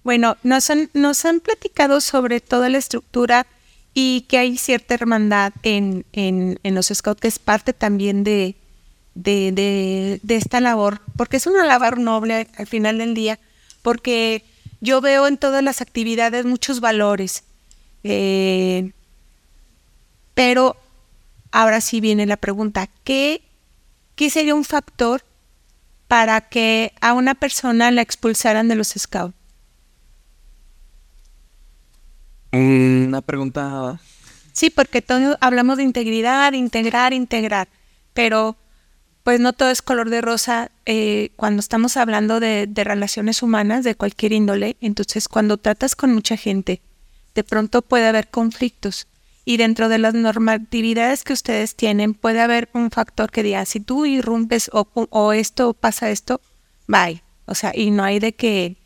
[0.05, 3.47] Bueno, nos han, nos han platicado sobre toda la estructura
[3.95, 8.55] y que hay cierta hermandad en, en, los scouts, que es parte también de,
[10.27, 13.39] esta labor, porque es una labor noble al final del día,
[13.81, 14.45] porque
[14.79, 17.43] yo veo en todas las actividades muchos valores.
[18.03, 18.91] eh,
[20.35, 20.77] pero
[21.51, 23.41] ahora sí viene la pregunta, ¿qué,
[24.15, 25.23] ¿qué sería un factor
[26.07, 29.44] para que a una persona la expulsaran de los scouts?
[32.55, 33.99] Una pregunta.
[34.53, 37.67] Sí, porque todos hablamos de integridad, integrar, integrar,
[38.13, 38.55] pero
[39.23, 43.83] pues no todo es color de rosa eh, cuando estamos hablando de, de relaciones humanas
[43.83, 44.77] de cualquier índole.
[44.81, 46.81] Entonces, cuando tratas con mucha gente,
[47.33, 49.07] de pronto puede haber conflictos.
[49.43, 53.79] Y dentro de las normatividades que ustedes tienen, puede haber un factor que diga, si
[53.79, 56.39] tú irrumpes o, o esto pasa esto,
[56.87, 57.21] bye.
[57.45, 58.77] O sea, y no hay de que,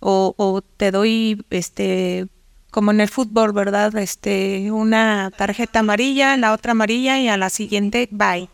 [0.00, 2.26] o, o te doy, este,
[2.70, 3.96] como en el fútbol, ¿verdad?
[3.96, 8.48] Este, una tarjeta amarilla, la otra amarilla y a la siguiente, bye.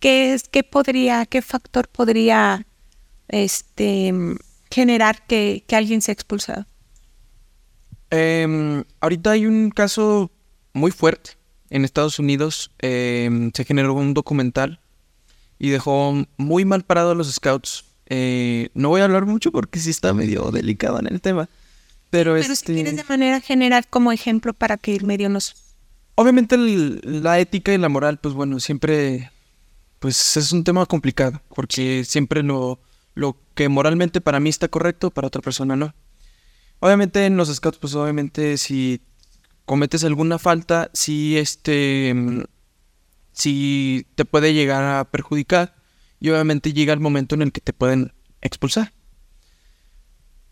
[0.00, 2.66] ¿Qué es, qué podría, qué factor podría,
[3.28, 4.12] este,
[4.70, 6.66] generar que, que alguien sea expulsado?
[8.10, 10.30] Em, ahorita hay un caso
[10.74, 11.30] muy fuerte.
[11.70, 14.80] En Estados Unidos em, se generó un documental
[15.58, 17.86] y dejó muy mal parado a los scouts.
[18.06, 21.48] Eh, no voy a hablar mucho porque sí está medio delicado en el tema.
[22.12, 25.54] Pero, Pero si este, quieres de manera general como ejemplo para que el medio nos...
[26.14, 29.30] obviamente el- la ética y la moral, pues bueno, siempre,
[29.98, 32.78] pues es un tema complicado porque siempre lo,
[33.14, 35.94] lo que moralmente para mí está correcto, para otra persona no.
[36.80, 39.00] Obviamente en los scouts, pues obviamente si
[39.64, 42.14] cometes alguna falta, si este,
[43.32, 45.74] si te puede llegar a perjudicar
[46.20, 48.92] y obviamente llega el momento en el que te pueden expulsar.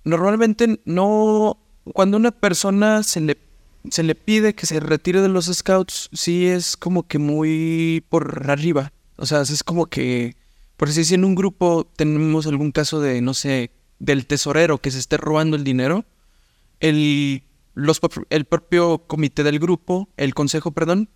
[0.05, 1.59] Normalmente no,
[1.93, 3.39] cuando una persona se le,
[3.91, 8.51] se le pide que se retire de los scouts, sí es como que muy por
[8.51, 8.93] arriba.
[9.17, 10.37] O sea, es como que,
[10.77, 14.99] por si en un grupo tenemos algún caso de, no sé, del tesorero que se
[14.99, 16.07] esté robando el dinero,
[16.81, 17.43] el,
[17.75, 21.11] los, el propio comité del grupo, el consejo, perdón,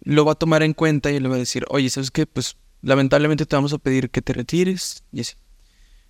[0.00, 2.26] lo va a tomar en cuenta y le va a decir, oye, ¿sabes qué?
[2.26, 5.34] Pues lamentablemente te vamos a pedir que te retires y así.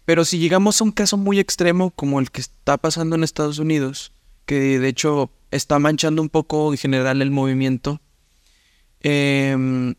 [0.06, 3.58] Pero si llegamos a un caso muy extremo como el que está pasando en Estados
[3.58, 4.12] Unidos,
[4.46, 8.00] que de hecho está manchando un poco en general el movimiento,
[9.00, 9.94] em,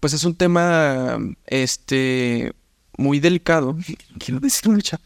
[0.00, 2.52] pues es un tema este
[2.96, 3.76] muy delicado,
[4.18, 4.98] quiero decir mucho.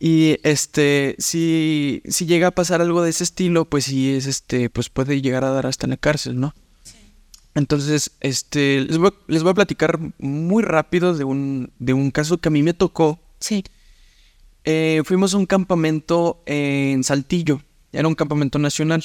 [0.00, 4.70] Y este, si, si llega a pasar algo de ese estilo, pues sí es este,
[4.70, 6.54] pues puede llegar a dar hasta en la cárcel, ¿no?
[7.56, 12.12] Entonces, este, les voy, a- les voy a platicar muy rápido de un, de un
[12.12, 13.18] caso que a mí me tocó.
[13.40, 13.64] Sí.
[14.64, 17.62] Eh, fuimos a un campamento en Saltillo,
[17.92, 19.04] era un campamento nacional.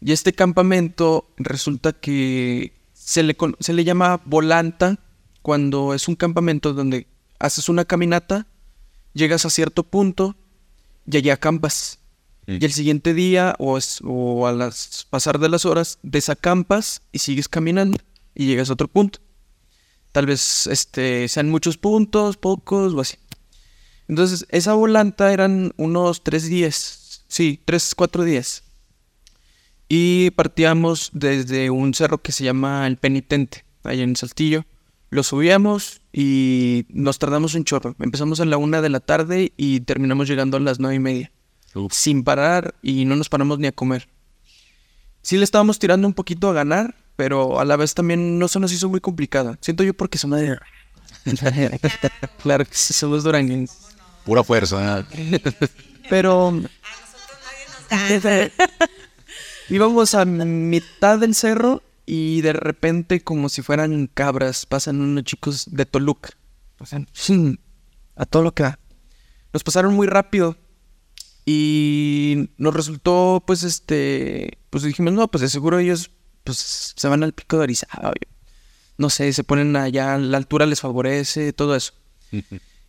[0.00, 4.98] Y este campamento resulta que se le, se le llama volanta
[5.42, 7.06] cuando es un campamento donde
[7.38, 8.46] haces una caminata,
[9.12, 10.34] llegas a cierto punto
[11.06, 11.98] y allí acampas.
[12.46, 17.18] Y el siguiente día o, es- o a las pasar de las horas desacampas y
[17.20, 17.98] sigues caminando
[18.34, 19.20] y llegas a otro punto.
[20.12, 23.16] Tal vez este, sean muchos puntos, pocos o así.
[24.08, 27.24] Entonces, esa volanta eran unos tres días.
[27.28, 28.64] Sí, tres, cuatro días.
[29.88, 34.64] Y partíamos desde un cerro que se llama El Penitente, allá en Saltillo.
[35.10, 37.94] Lo subíamos y nos tardamos un chorro.
[37.98, 41.32] Empezamos a la una de la tarde y terminamos llegando a las nueve y media.
[41.74, 41.92] Uf.
[41.92, 44.08] Sin parar y no nos paramos ni a comer.
[45.22, 48.60] Sí le estábamos tirando un poquito a ganar, pero a la vez también no se
[48.60, 49.58] nos hizo muy complicada.
[49.60, 50.58] Siento yo porque somos de...
[52.42, 53.78] claro que sí, somos duranguenses.
[54.24, 55.06] Pura fuerza.
[56.08, 56.52] Pero
[59.68, 65.66] íbamos a mitad del cerro y de repente, como si fueran cabras, pasan unos chicos
[65.70, 66.30] de Toluca.
[66.76, 67.08] Pasan
[68.16, 68.78] a todo lo que da.
[69.52, 70.56] Nos pasaron muy rápido
[71.44, 76.10] y nos resultó, pues, este, pues dijimos, no, pues de seguro ellos,
[76.44, 78.12] pues, se van al pico de Orizaba.
[78.98, 81.92] No sé, se ponen allá, la altura les favorece, todo eso.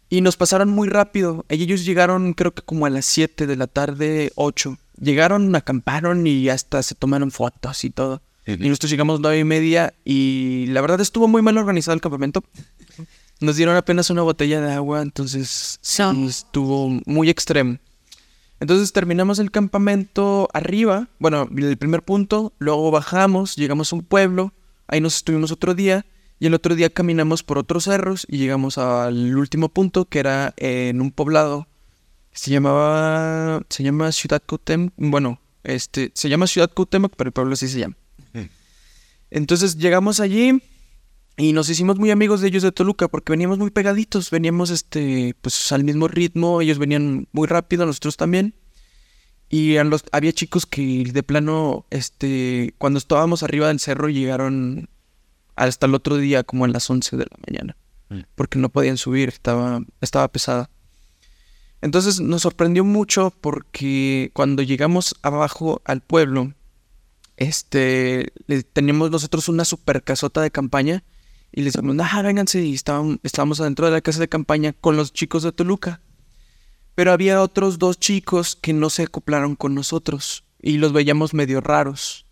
[0.10, 1.43] Y nos pasaron muy rápido.
[1.49, 4.78] Ellos llegaron creo que como a las 7 de la tarde, 8.
[5.01, 8.22] Llegaron, acamparon y hasta se tomaron fotos y todo.
[8.45, 12.43] Y nosotros llegamos nueve y media y la verdad estuvo muy mal organizado el campamento.
[13.39, 17.80] Nos dieron apenas una botella de agua, entonces sí, estuvo muy extremo.
[18.64, 24.53] Entonces terminamos el campamento arriba, bueno, el primer punto, luego bajamos, llegamos a un pueblo,
[24.88, 26.05] ahí nos estuvimos otro día
[26.39, 30.53] y el otro día caminamos por otros cerros y llegamos al último punto que era
[30.55, 31.68] en un poblado.
[32.32, 37.55] Se llamaba, se llama Ciudad Cuauhtémoc, bueno, este, se llama Ciudad Cuauhtémoc, pero el pueblo
[37.55, 37.97] así se llama.
[39.30, 40.64] Entonces llegamos allí
[41.38, 45.36] y nos hicimos muy amigos de ellos de Toluca porque veníamos muy pegaditos, veníamos este
[45.42, 48.56] pues al mismo ritmo, ellos venían muy rápido, nosotros también.
[49.50, 54.90] Y a los, había chicos que de plano este cuando estábamos arriba del cerro llegaron
[55.56, 57.78] hasta el otro día como a las 11 de la mañana,
[58.14, 58.22] Mm.
[58.36, 60.70] porque no podían subir, estaba estaba pesada.
[61.82, 66.54] Entonces nos sorprendió mucho porque cuando llegamos abajo al pueblo,
[67.36, 68.32] este,
[68.74, 71.04] teníamos nosotros una super casota de campaña
[71.54, 74.97] y les dijimos, ah, vénganse, y estábamos, estábamos adentro de la casa de campaña con
[74.97, 76.01] los chicos de Toluca.
[76.95, 81.62] Pero había otros dos chicos que no se acoplaron con nosotros y los veíamos medio
[81.62, 82.26] raros.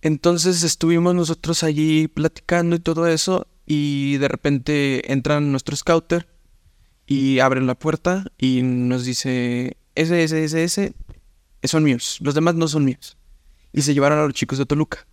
[0.00, 6.28] Entonces estuvimos nosotros allí platicando y todo eso y de repente entran nuestro scouter
[7.06, 10.94] y abren la puerta y nos dice, ese, ese, ese, ese,
[11.64, 13.16] son míos, los demás no son míos.
[13.72, 15.06] Y se llevaron a los chicos de Toluca.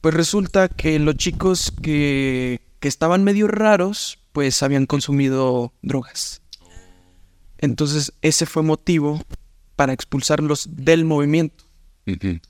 [0.00, 6.42] Pues resulta que los chicos que, que estaban medio raros, pues habían consumido drogas.
[7.58, 9.20] Entonces ese fue motivo
[9.76, 11.64] para expulsarlos del movimiento.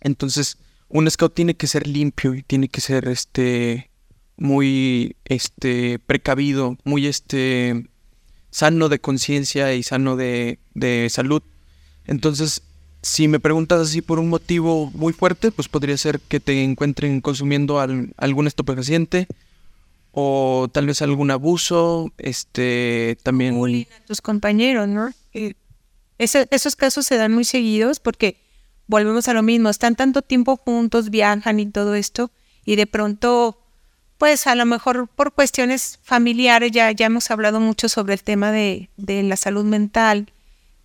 [0.01, 0.57] Entonces,
[0.89, 3.91] un scout tiene que ser limpio y tiene que ser este
[4.37, 7.89] muy este precavido, muy este
[8.51, 11.43] sano de conciencia y sano de, de salud.
[12.07, 12.63] Entonces,
[13.03, 17.21] si me preguntas así por un motivo muy fuerte, pues podría ser que te encuentren
[17.21, 19.27] consumiendo al- algún estupefaciente
[20.13, 23.55] o tal vez algún abuso, este también
[24.03, 25.13] a tus compañeros, ¿no?
[26.19, 28.37] Ese- esos casos se dan muy seguidos porque
[28.89, 32.31] volvemos a lo mismo, están tanto tiempo juntos, viajan y todo esto,
[32.65, 33.59] y de pronto,
[34.17, 38.51] pues a lo mejor por cuestiones familiares, ya, ya hemos hablado mucho sobre el tema
[38.51, 40.33] de, de la salud mental,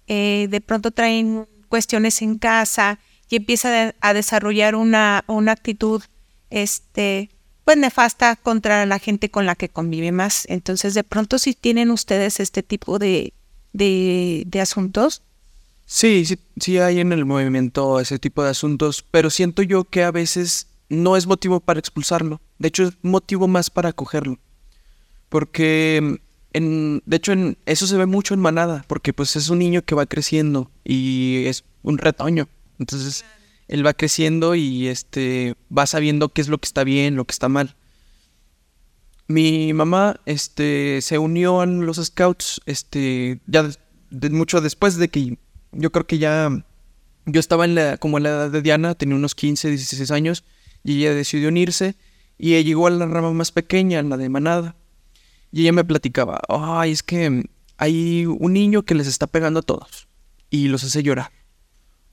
[0.07, 2.99] eh, de pronto traen cuestiones en casa
[3.29, 6.03] y empieza a desarrollar una, una actitud
[6.51, 7.31] este
[7.65, 10.45] pues nefasta contra la gente con la que convive más.
[10.49, 13.33] Entonces, de pronto si tienen ustedes este tipo de,
[13.71, 15.23] de, asuntos,
[15.87, 20.03] Sí, sí, sí hay en el movimiento ese tipo de asuntos, pero siento yo que
[20.03, 22.39] a veces no es motivo para expulsarlo.
[22.59, 24.37] De hecho, es motivo más para acogerlo.
[25.29, 26.19] Porque,
[26.53, 29.95] de hecho, en, eso se ve mucho en manada, porque pues es un niño que
[29.95, 32.47] va creciendo y es un retoño.
[32.79, 33.25] Entonces,
[33.67, 37.31] él va creciendo y este va sabiendo qué es lo que está bien, lo que
[37.31, 37.75] está mal.
[39.27, 43.63] Mi mamá este, se unió a los scouts este, ya
[44.09, 45.37] de- mucho después de que
[45.71, 46.49] yo creo que ya
[47.25, 50.43] yo estaba en la, como en la edad de Diana, tenía unos 15, 16 años,
[50.83, 51.95] y ella decidió unirse
[52.37, 54.75] y ella llegó a la rama más pequeña, la de Manada.
[55.53, 57.47] Y ella me platicaba, ay, es que
[57.77, 60.07] hay un niño que les está pegando a todos
[60.49, 61.31] y los hace llorar,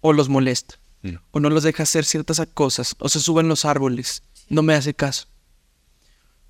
[0.00, 1.14] o los molesta, Mm.
[1.30, 4.92] o no los deja hacer ciertas cosas, o se suben los árboles, no me hace
[4.92, 5.28] caso.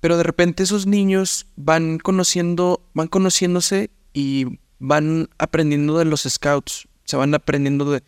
[0.01, 6.87] Pero de repente esos niños van conociendo, van conociéndose y van aprendiendo de los scouts.
[7.05, 8.03] Se van aprendiendo de...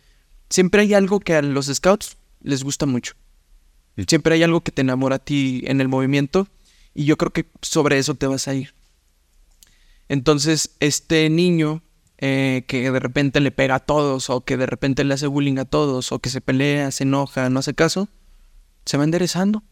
[0.50, 3.14] Siempre hay algo que a los scouts les gusta mucho.
[4.08, 6.48] Siempre hay algo que te enamora a ti en el movimiento
[6.94, 8.74] y yo creo que sobre eso te vas a ir.
[10.08, 11.82] Entonces, este niño
[12.18, 15.58] eh, que de repente le pega a todos o que de repente le hace bullying
[15.58, 18.08] a todos o que se pelea, se enoja, no hace caso,
[18.84, 19.62] se va enderezando.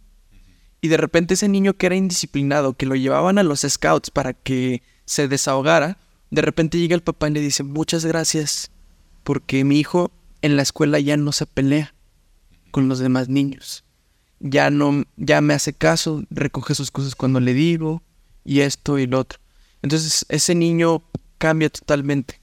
[0.80, 4.32] Y de repente ese niño que era indisciplinado, que lo llevaban a los scouts para
[4.32, 5.98] que se desahogara,
[6.30, 8.72] de repente llega el papá y le dice, muchas gracias,
[9.22, 10.10] porque mi hijo
[10.40, 11.94] en la escuela ya no se pelea
[12.72, 13.84] con los demás niños.
[14.44, 18.02] Ya no, ya me hace caso, recoge sus cosas cuando le digo,
[18.44, 19.38] y esto y lo otro.
[19.82, 21.02] Entonces ese niño
[21.38, 22.40] cambia totalmente.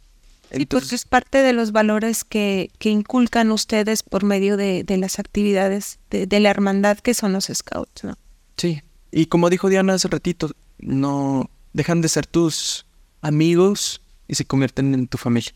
[0.52, 4.98] Sí, porque es parte de los valores que, que inculcan ustedes por medio de, de
[4.98, 8.18] las actividades de, de, la hermandad que son los scouts, ¿no?
[8.58, 8.82] Sí,
[9.12, 12.88] y como dijo Diana hace ratito, no dejan de ser tus
[13.22, 15.54] amigos y se convierten en tu familia.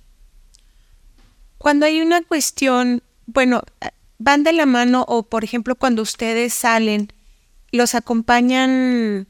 [1.58, 3.64] Cuando hay una cuestión, bueno,
[4.24, 7.12] van de la mano o por ejemplo cuando ustedes salen,
[7.72, 9.28] los acompañan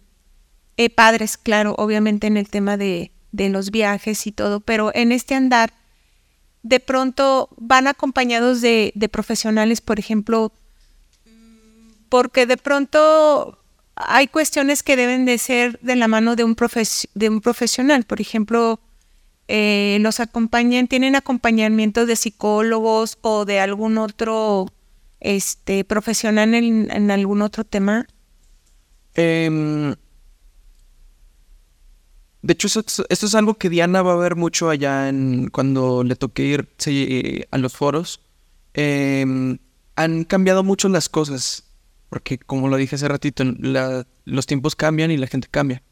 [0.78, 5.12] eh, padres, claro, obviamente en el tema de, de los viajes y todo, pero en
[5.12, 5.74] este andar,
[6.62, 10.54] de pronto van acompañados de, de profesionales, por ejemplo,
[12.10, 13.58] porque de pronto
[13.96, 18.04] hay cuestiones que deben de ser de la mano de un, profes de un profesional.
[18.04, 18.80] Por ejemplo,
[19.48, 24.68] eh, los acompañan, tienen acompañamiento de psicólogos o de algún otro
[25.24, 28.06] este, profesional en, algún otro tema.
[29.16, 29.96] Eh,
[32.42, 36.18] de hecho, esto, es algo que Diana va a ver mucho allá en cuando le
[36.18, 38.20] toque ir sí, a los foros.
[38.74, 39.58] Eh,
[39.96, 41.64] han cambiado mucho las cosas,
[42.10, 43.46] porque como lo dije hace ratito,
[44.26, 45.84] los tiempos cambian y la gente cambia.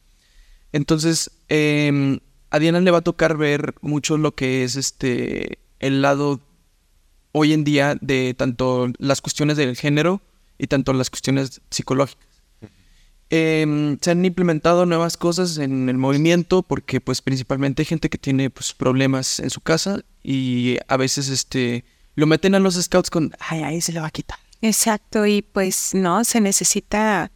[0.73, 2.19] Entonces, eh,
[2.49, 6.41] a Diana le va a tocar ver mucho lo que es este el lado
[7.31, 10.21] hoy en día de tanto las cuestiones del género
[10.57, 12.27] y tanto las cuestiones psicológicas.
[13.33, 18.17] Eh, se han implementado nuevas cosas en el movimiento porque pues principalmente hay gente que
[18.17, 23.09] tiene pues problemas en su casa y a veces este lo meten a los scouts
[23.09, 24.37] con ay ahí se le va a quitar.
[24.61, 27.31] Exacto y pues no se necesita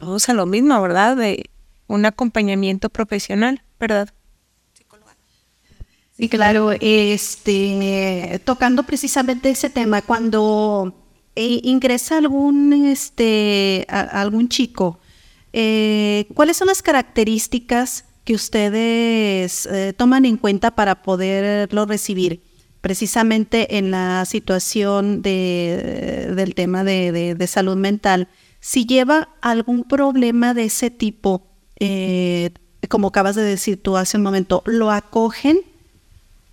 [0.00, 1.50] o sea lo mismo verdad de
[1.88, 4.10] un acompañamiento profesional verdad.
[6.20, 10.94] Sí, claro, este tocando precisamente ese tema cuando
[11.34, 15.00] eh, ingresa algún este algún chico
[15.52, 22.42] eh, ¿Cuáles son las características que ustedes eh, toman en cuenta para poderlo recibir?
[22.80, 28.28] Precisamente en la situación de, del tema de, de, de, salud mental,
[28.60, 31.46] si lleva algún problema de ese tipo,
[31.78, 32.50] eh,
[32.88, 35.60] como acabas de decir tú hace un momento, ¿lo acogen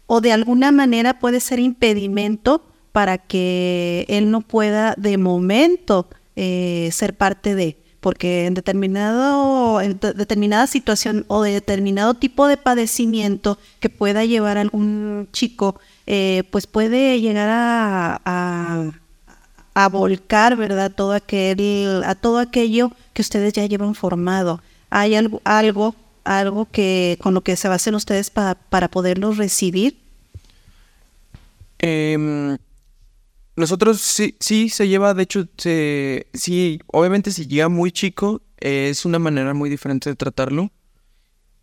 [0.08, 6.90] o de alguna manera puede ser impedimento para que él no pueda de momento eh,
[6.92, 7.78] ser parte de?
[8.00, 14.58] porque en determinado en determinada situación o de determinado tipo de padecimiento que pueda llevar
[14.58, 18.92] algún chico, eh, pues puede llegar a,
[19.92, 20.92] volcar, ¿verdad?
[20.96, 24.62] Todo aquel, a todo aquello que ustedes ya llevan formado.
[24.90, 25.94] ¿Hay algo,
[26.28, 29.98] algo que con lo que se basen ustedes para, para poderlos recibir?
[31.80, 32.58] Eh,
[33.58, 39.04] nosotros sí, sí se lleva, de hecho, se, sí, obviamente si llega muy chico, es
[39.04, 40.72] una manera muy diferente de tratarlo.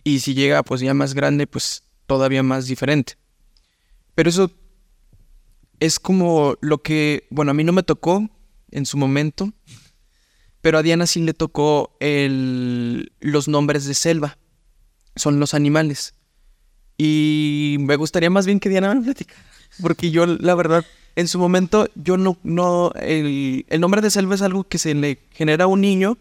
[0.02, 3.14] Y si llega pues ya más grande, pues todavía más diferente.
[4.14, 4.50] Pero eso
[5.80, 8.28] es como lo que, bueno, a mí no me tocó
[8.72, 9.52] en su momento,
[10.60, 14.36] pero a Diana sí le tocó el, los nombres de selva.
[15.16, 16.14] Son los animales.
[16.96, 19.40] Y me gustaría más bien que Diana me platicara.
[19.80, 20.84] Porque yo, la verdad,
[21.16, 24.94] en su momento yo no, no, el, el, nombre de selva es algo que se
[24.94, 26.18] le genera a un niño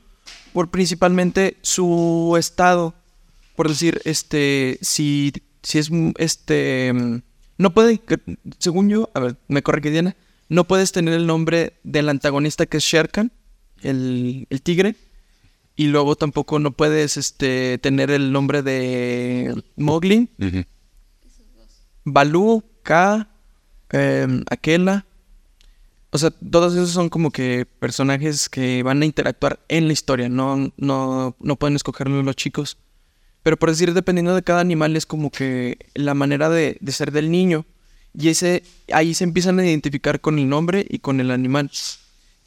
[0.54, 2.94] por principalmente su estado,
[3.56, 6.94] por decir, este, si, si es, este,
[7.58, 8.02] no puede,
[8.60, 10.16] según yo, a ver, me corre que Diana,
[10.50, 13.32] no puedes tener el nombre del antagonista que es Sherkan,
[13.82, 14.96] el, el tigre,
[15.76, 20.66] y luego tampoco no puedes, este, tener el nombre de Mowgli, uh -huh.
[22.06, 23.28] Balú, K,
[23.92, 25.06] eh, Aquela.
[26.10, 30.30] O sea, todos esos son como que personajes que van a interactuar en la historia,
[30.30, 32.78] no, no, no pueden escogerlo los chicos.
[33.42, 37.12] Pero por decir, dependiendo de cada animal, es como que la manera de, de, ser
[37.12, 37.66] del niño.
[38.14, 41.72] Y ese, ahí se empiezan a identificar con el nombre y con el animal.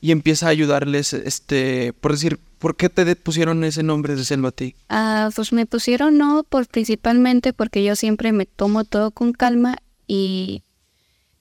[0.01, 4.49] Y empieza a ayudarles, este, por decir, ¿Por qué te pusieron ese nombre de selva
[4.49, 4.75] a ti?
[4.89, 9.77] Ah, pues me pusieron no, por principalmente porque yo siempre me tomo todo con calma
[10.07, 10.63] y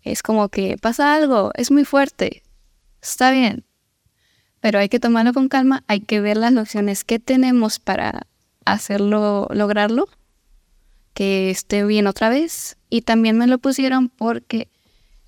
[0.04, 2.44] es como que pasa algo, es muy fuerte,
[3.02, 3.66] está bien,
[4.60, 8.28] pero hay que tomarlo con calma, hay que ver las opciones que tenemos para
[8.66, 10.08] hacerlo, lograrlo,
[11.14, 12.78] que esté bien otra vez.
[12.90, 14.70] Y también me lo pusieron porque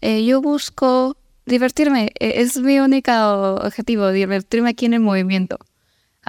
[0.02, 3.12] eh, yo busco divertirme, e, es mi único
[3.64, 5.60] objetivo, divertirme aquí en el movimiento,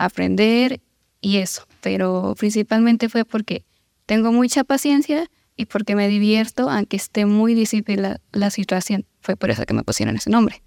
[0.04, 0.80] aprender
[1.20, 3.64] y eso, pero principalmente fue porque
[4.06, 9.06] tengo mucha paciencia y porque me divierto, aunque esté muy difícil la, la situación.
[9.20, 10.62] Fue por eso que me pusieron ese nombre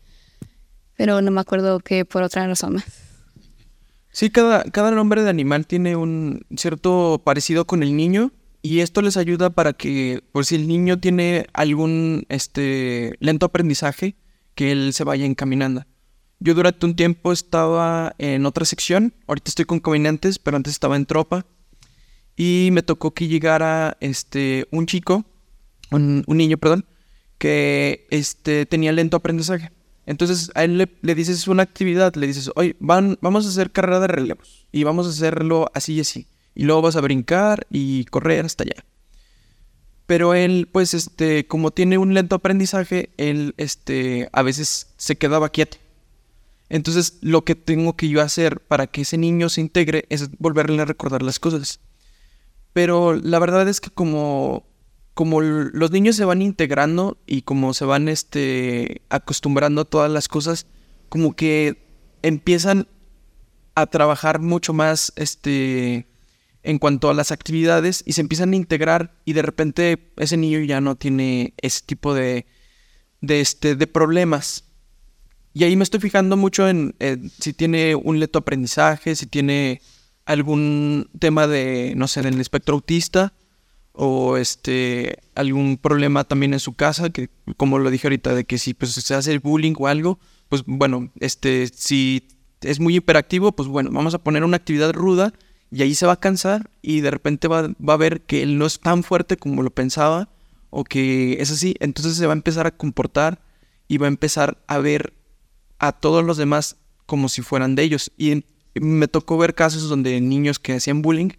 [1.01, 2.83] pero no me acuerdo que por otra razón
[4.11, 9.01] Sí, cada, cada nombre de animal tiene un cierto parecido con el niño y esto
[9.01, 14.15] les ayuda para que, por si el niño tiene algún este, lento aprendizaje,
[14.53, 15.85] que él se vaya encaminando.
[16.43, 20.95] Yo durante un tiempo estaba en otra sección, ahorita estoy con caminantes, pero antes estaba
[20.95, 21.45] en tropa
[22.35, 25.23] y me tocó que llegara este, un chico,
[25.91, 26.85] un, niño, perdón,
[27.37, 29.71] que este, tenía lento aprendizaje.
[30.07, 33.99] Entonces a él le, dices una actividad, le dices, oye, van, vamos a hacer carrera
[33.99, 36.27] de relevos y vamos a hacerlo así y así.
[36.55, 38.83] Y luego vas a brincar y correr hasta allá.
[40.07, 45.49] Pero él, pues, este, como tiene un lento aprendizaje, él, este, a veces se quedaba
[45.49, 45.77] quieto.
[46.71, 50.81] Entonces, lo que tengo que yo hacer para que ese niño se integre es volverle
[50.81, 51.81] a recordar las cosas.
[52.71, 54.65] Pero la verdad es que como
[55.13, 60.29] como los niños se van integrando y como se van este, acostumbrando a todas las
[60.29, 60.67] cosas,
[61.09, 61.85] como que
[62.21, 62.87] empiezan
[63.75, 66.07] a trabajar mucho más este,
[66.63, 70.59] en cuanto a las actividades y se empiezan a integrar y de repente ese niño
[70.61, 72.45] ya no tiene ese tipo de,
[73.19, 74.70] de, este, de problemas.
[75.53, 76.95] Y ahí me estoy fijando mucho en,
[77.39, 79.81] si tiene un leto aprendizaje, si tiene
[80.25, 83.33] algún tema de, no sé, del espectro autista
[83.93, 88.57] o este algún problema también en su casa, que como lo dije ahorita, de que
[88.57, 92.27] si pues, se hace bullying o algo, pues bueno, este, si
[92.61, 95.33] es muy hiperactivo, pues bueno, vamos a poner una actividad ruda
[95.69, 98.57] y ahí se va a cansar y de repente va, va a ver que él
[98.57, 100.29] no es tan fuerte como lo pensaba
[100.69, 103.41] o que es así, entonces se va a empezar a comportar
[103.89, 105.13] y va a empezar a ver
[105.81, 106.77] a todos los demás
[107.07, 108.11] como si fueran de ellos.
[108.15, 111.31] Y me tocó ver casos donde niños que hacían bullying,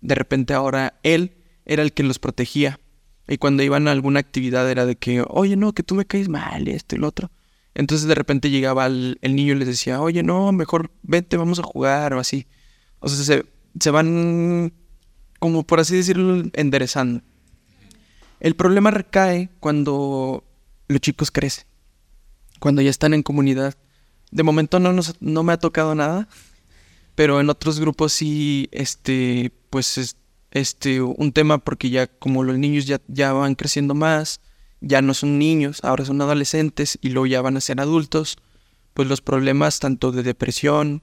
[0.00, 2.78] de repente ahora él era el que los protegía.
[3.26, 6.28] Y cuando iban a alguna actividad era de que, oye, no, que tú me caes
[6.28, 7.30] mal, esto y lo otro.
[7.74, 11.62] Entonces de repente llegaba el, niño y les decía, oye, no, mejor vete, vamos a
[11.62, 12.46] jugar o así.
[13.00, 13.46] O sea, se,
[13.80, 14.72] se van,
[15.38, 17.22] como por así decirlo, enderezando.
[18.40, 20.44] El problema recae cuando
[20.88, 21.64] los chicos crecen,
[22.58, 23.74] cuando ya están en comunidad.
[24.30, 26.28] De momento no, nos, no me ha tocado nada,
[27.14, 30.16] pero en otros grupos sí, este, pues
[30.50, 34.40] este, un tema porque ya como los niños ya, ya van creciendo más,
[34.80, 38.36] ya no son niños, ahora son adolescentes y luego ya van a ser adultos,
[38.94, 41.02] pues los problemas tanto de depresión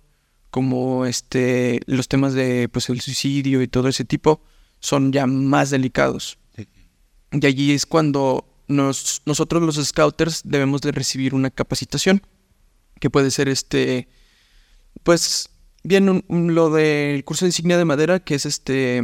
[0.52, 4.42] como este, los temas de pues, el suicidio y todo ese tipo
[4.80, 6.38] son ya más delicados.
[7.32, 12.22] Y allí es cuando nos, nosotros los scouters debemos de recibir una capacitación,
[13.00, 14.08] que puede ser este,
[15.04, 15.50] pues
[15.84, 19.04] bien lo del curso de insignia de madera, que es este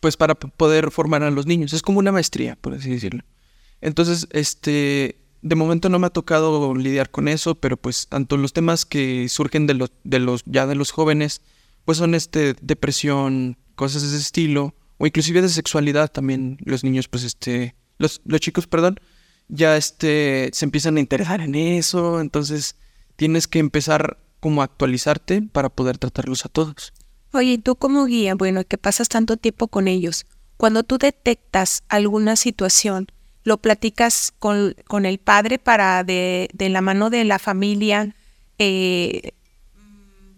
[0.00, 1.72] pues para poder formar a los niños.
[1.72, 3.24] Es como una maestría, por así decirlo.
[3.80, 8.52] Entonces, este, de momento no me ha tocado lidiar con eso, pero pues tanto los
[8.52, 11.42] temas que surgen de los, de los, ya de los jóvenes,
[11.84, 17.08] pues son este, depresión, cosas de ese estilo, o inclusive de sexualidad también, los niños,
[17.08, 19.00] pues este, los, los chicos, perdón,
[19.48, 22.76] ya este, se empiezan a interesar en eso, entonces
[23.16, 26.92] tienes que empezar como a actualizarte para poder tratarlos a todos.
[27.32, 30.26] Oye, tú como guía, bueno, que pasas tanto tiempo con ellos,
[30.56, 33.08] cuando tú detectas alguna situación,
[33.44, 38.14] lo platicas con, con el padre para de, de, la mano de la familia,
[38.58, 39.32] eh,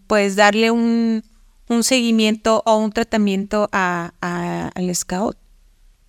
[0.06, 1.22] pues darle un,
[1.68, 5.36] un, seguimiento o un tratamiento a, al scout.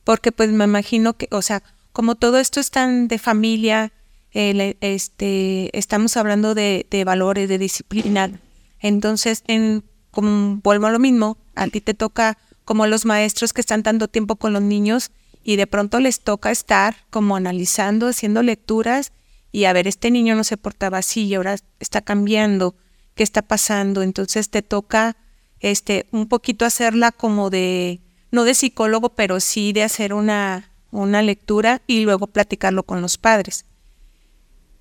[0.09, 3.91] Porque pues me imagino que, o sea, como todo esto es tan de familia,
[4.31, 8.31] este, estamos hablando de, valores, de disciplina.
[8.79, 13.61] Entonces, en como vuelvo a lo mismo, a ti te toca como los maestros que
[13.61, 15.11] están tanto tiempo con los niños
[15.43, 19.11] y de pronto les toca estar como analizando, haciendo lecturas
[19.51, 22.73] y a ver, este niño no se portaba así y ahora está cambiando,
[23.13, 24.01] ¿qué está pasando?
[24.01, 25.17] Entonces te toca
[25.59, 28.01] este un poquito hacerla como de
[28.31, 33.17] no de psicólogo, pero sí de hacer una una lectura y luego platicarlo con los
[33.17, 33.65] padres.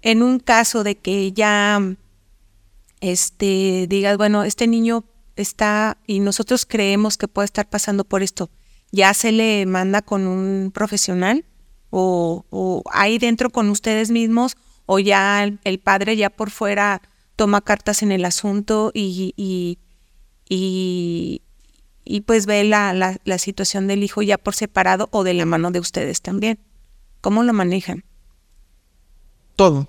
[0.03, 1.81] En un caso de que ya
[3.01, 5.05] este, digas, bueno, este niño
[5.37, 8.51] está y nosotros creemos que puede estar pasando por esto,
[8.91, 11.45] ¿ya se le manda con un profesional?
[11.91, 14.57] ¿O, o ahí dentro con ustedes mismos?
[14.87, 17.03] ¿O ya el, padre ya por fuera
[17.37, 19.79] toma cartas en el asunto y, y,
[20.49, 21.43] y,
[22.23, 25.71] pues ve la, la, la situación del hijo ya por separado o de la mano
[25.71, 26.59] de ustedes también?
[27.21, 28.05] ¿Cómo lo manejan?
[29.57, 29.89] Todo.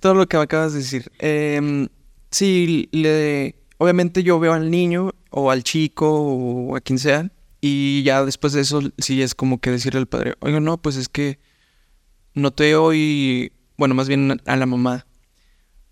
[0.00, 1.10] Todo lo que acabas de decir.
[1.18, 1.88] Eh,
[2.30, 7.30] sí, le, obviamente yo veo al niño o al chico o a quien sea
[7.60, 10.96] y ya después de eso sí es como que decirle al padre, oiga, no, pues
[10.96, 11.38] es que
[12.34, 15.06] noté hoy, bueno, más bien a la mamá,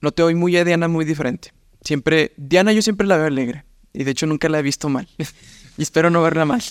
[0.01, 1.53] noté hoy muy a Diana muy diferente.
[1.83, 3.68] Siempre, Diana yo siempre la veo alegre
[3.99, 5.09] y de hecho nunca la he visto mal
[5.77, 6.63] y espero no verla mal.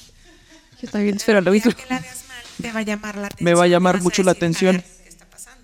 [0.82, 1.72] Yo también espero lo mismo.
[2.60, 3.46] Me va a llamar la atención.
[3.46, 4.82] Me va a llamar mucho la atención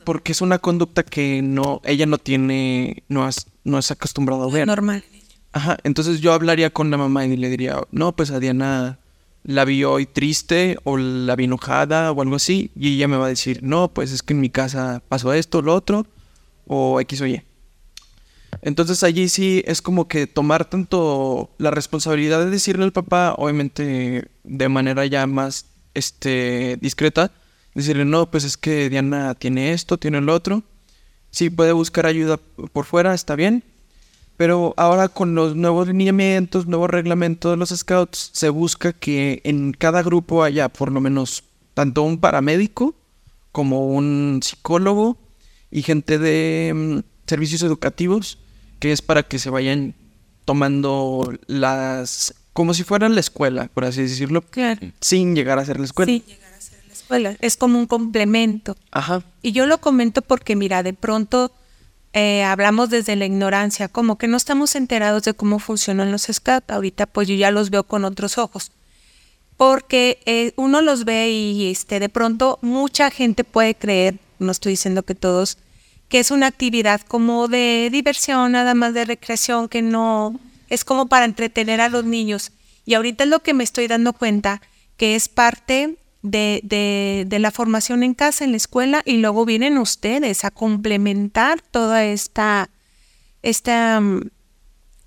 [0.04, 4.52] porque es una conducta que no, ella no tiene, no, has, no es acostumbrado a
[4.52, 4.68] ver.
[4.68, 5.06] Normal.
[5.54, 9.00] Ajá, entonces yo hablaría con la mamá y le diría, no, pues a Diana
[9.44, 13.28] la vi hoy triste o la vi enojada o algo así, y ella me va
[13.28, 16.08] a decir, no, pues es que en mi casa pasó esto, lo otro,
[16.68, 17.42] o X o Y.
[18.62, 24.30] Entonces allí sí es como que tomar tanto la responsabilidad de decirle al papá, obviamente
[24.44, 27.32] de manera ya más este, discreta,
[27.74, 30.64] decirle, no, pues es que Diana tiene esto, tiene lo otro.
[31.32, 32.38] Sí, puede buscar ayuda
[32.72, 33.64] por fuera, está bien.
[34.38, 39.74] Pero ahora con los nuevos lineamientos, nuevos reglamentos de los scouts, se busca que en
[39.74, 41.44] cada grupo haya por lo menos
[41.74, 42.96] tanto un paramédico
[43.52, 45.18] como un psicólogo
[45.72, 48.40] y gente de mm, servicios educativos,
[48.84, 49.96] que es para que se vayan
[50.44, 52.34] tomando las...
[52.52, 54.82] como si fuera la escuela, por así decirlo, Claro.
[55.00, 56.12] sin llegar a ser la escuela.
[56.12, 57.38] Sí, llegar a ser la escuela.
[57.40, 58.76] Es como un complemento.
[58.92, 59.24] Ajá.
[59.42, 61.54] Y yo lo comento porque, mira, de pronto
[62.12, 66.70] eh, hablamos desde la ignorancia, como que no estamos enterados de cómo funcionan los scouts.
[66.70, 68.74] Ahorita pues yo ya los veo con otros ojos.
[69.56, 74.74] Porque eh, uno los ve y este, de pronto mucha gente puede creer, no estoy
[74.74, 75.58] diciendo que todos,
[76.14, 80.40] que es una actividad como de diversión, nada más de recreación, que no
[80.70, 82.52] es como para entretener a los niños.
[82.86, 84.62] Y ahorita es lo que me estoy dando cuenta,
[84.96, 89.44] que es parte de, de, de, la formación en casa, en la escuela, y luego
[89.44, 92.70] vienen ustedes a complementar toda esta,
[93.42, 94.22] esta um,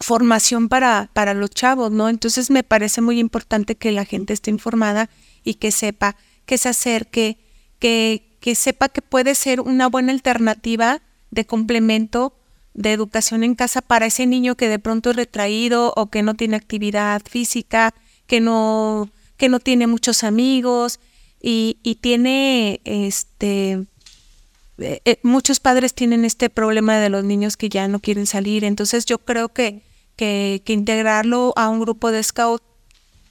[0.00, 2.08] formación para, para los chavos, ¿no?
[2.08, 5.08] Entonces me parece muy importante que la gente esté informada
[5.44, 7.38] y que sepa, que se acerque,
[7.78, 12.32] que, que sepa que puede ser una buena alternativa de complemento
[12.74, 16.34] de educación en casa para ese niño que de pronto es retraído o que no
[16.34, 17.92] tiene actividad física,
[18.28, 21.00] que no que no tiene muchos amigos
[21.42, 23.84] y, y tiene este
[24.78, 28.62] eh, eh, muchos padres tienen este problema de los niños que ya no quieren salir.
[28.62, 29.82] Entonces yo creo que,
[30.14, 32.62] que, que integrarlo a un grupo de scout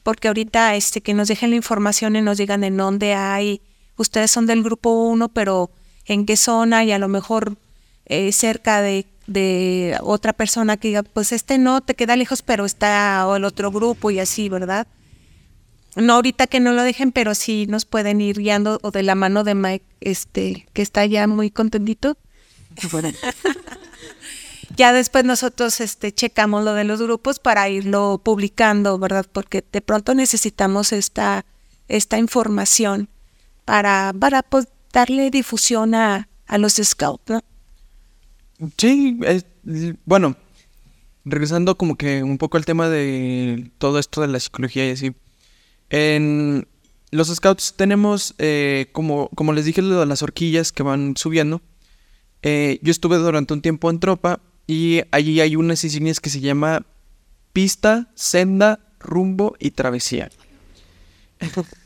[0.04, 3.62] porque ahorita este que nos dejen la información y nos digan en dónde hay
[3.98, 5.72] ustedes son del grupo 1 pero
[6.06, 7.58] en qué zona y a lo mejor
[8.06, 12.66] eh, cerca de, de otra persona que diga pues este no te queda lejos pero
[12.66, 14.88] está o el otro grupo y así verdad
[15.96, 19.16] no ahorita que no lo dejen, pero sí nos pueden ir guiando o de la
[19.16, 22.18] mano de Mike, este, que está ya muy contentito.
[24.76, 29.26] ya después nosotros este checamos lo de los grupos para irlo publicando, ¿verdad?
[29.32, 31.46] Porque de pronto necesitamos esta,
[31.88, 33.08] esta información
[33.66, 37.42] para, para pues, darle difusión a, a los scouts, ¿no?
[38.78, 39.46] Sí, es,
[40.06, 40.38] bueno,
[41.26, 45.14] regresando como que un poco al tema de todo esto de la psicología y así.
[45.90, 46.68] En
[47.12, 51.62] los scouts tenemos, eh, como, como les dije, lo de las horquillas que van subiendo.
[52.42, 56.40] Eh, yo estuve durante un tiempo en tropa y allí hay unas insignias que se
[56.40, 56.86] llama
[57.54, 60.30] pista, senda, rumbo y travesía.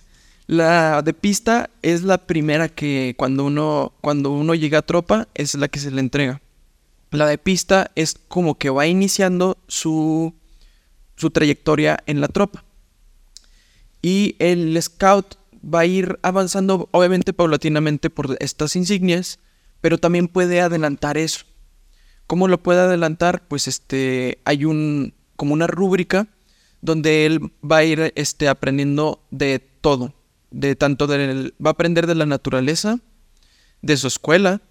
[0.49, 5.53] la de pista es la primera que cuando uno, cuando uno llega a tropa es
[5.53, 6.41] la que se le entrega.
[7.11, 10.33] La de pista es como que va iniciando su,
[11.17, 12.63] su trayectoria en la tropa.
[14.01, 19.37] Y el scout va a ir avanzando, obviamente paulatinamente, por estas insignias,
[19.81, 21.45] pero también puede adelantar eso.
[22.25, 23.47] ¿Cómo lo puede adelantar?
[23.47, 26.25] Pues este, hay un, como una rúbrica
[26.81, 30.15] donde él va a ir este, aprendiendo de todo.
[30.51, 32.99] De tanto del, va a aprender de la naturaleza,
[33.81, 34.61] de su escuela,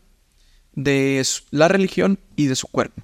[0.74, 3.02] de la religión y de su cuerpo.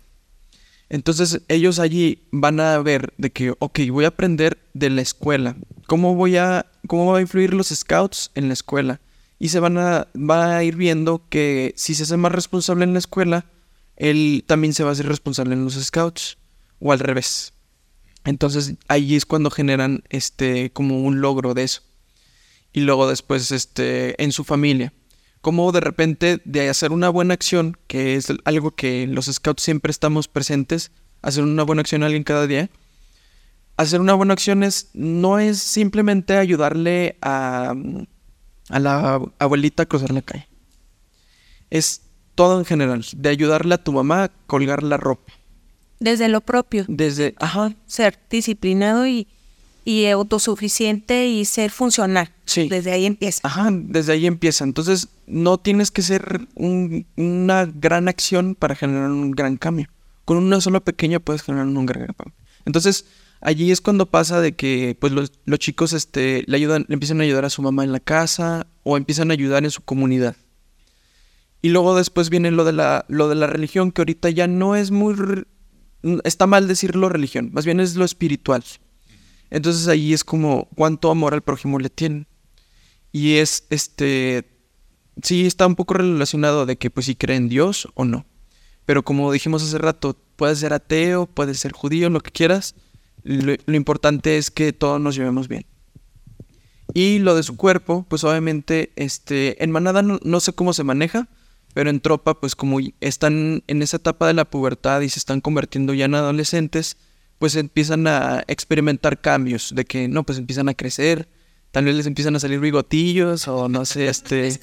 [0.89, 5.57] Entonces ellos allí van a ver de que, ok, voy a aprender de la escuela.
[5.87, 9.01] ¿Cómo voy a, cómo va a influir los scouts en la escuela?
[9.39, 12.93] Y se van a, va a ir viendo que si se hace más responsable en
[12.93, 13.47] la escuela,
[13.97, 16.39] él también se va a hacer responsable en los scouts
[16.79, 17.53] o al revés.
[18.25, 21.83] Entonces ahí es cuando generan este como un logro de eso.
[22.75, 24.93] Y luego después este en su familia.
[25.41, 29.91] Como de repente de hacer una buena acción, que es algo que los scouts siempre
[29.91, 30.91] estamos presentes,
[31.22, 32.68] hacer una buena acción a alguien cada día.
[33.77, 37.75] Hacer una buena acción es, no es simplemente ayudarle a,
[38.68, 40.49] a la abuelita a cruzar la calle.
[41.70, 42.03] Es
[42.35, 45.33] todo en general, de ayudarle a tu mamá a colgar la ropa.
[46.01, 46.85] Desde lo propio.
[46.89, 49.29] Desde, ajá, Ser disciplinado y,
[49.85, 52.30] y autosuficiente y ser funcional.
[52.47, 52.68] Sí.
[52.68, 53.41] Desde ahí empieza.
[53.43, 54.64] Ajá, desde ahí empieza.
[54.64, 59.89] Entonces, no tienes que ser un- una gran acción para generar un gran cambio.
[60.24, 62.35] Con una sola pequeña puedes generar un gran cambio.
[62.64, 63.05] Entonces,
[63.43, 67.20] allí es cuando pasa de que pues los, los chicos este, le ayudan, le empiezan
[67.20, 70.37] a ayudar a su mamá en la casa o empiezan a ayudar en su comunidad.
[71.61, 74.76] Y luego después viene lo de la, lo de la religión, que ahorita ya no
[74.76, 75.14] es muy...
[76.24, 78.62] Está mal decirlo religión, más bien es lo espiritual.
[79.55, 82.26] Entonces ahí es como cuánto amor al prójimo le tienen.
[83.12, 84.50] Y es, este,
[85.22, 88.26] sí está un poco relacionado de que pues si cree en Dios o no.
[88.84, 92.74] Pero como dijimos hace rato, puedes ser ateo, puedes ser judío, lo que quieras.
[93.22, 95.66] Lo, importante es que todos nos llevemos bien.
[96.92, 101.28] Y lo de su cuerpo, pues obviamente, este, en manada no, sé cómo se maneja,
[101.74, 105.40] pero en tropa, pues como están en esa etapa de la pubertad y se están
[105.40, 106.96] convirtiendo ya en adolescentes,
[107.39, 111.28] pues empiezan a experimentar cambios, de que no, pues empiezan a crecer,
[111.70, 114.59] tal vez les empiezan a salir bigotillos o no sé, este...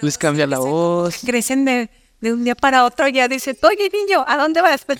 [0.00, 1.18] les cambia la voz.
[1.24, 1.90] Crecen de,
[2.20, 4.84] de un día para otro y ya dicen, oye niño, ¿a dónde vas?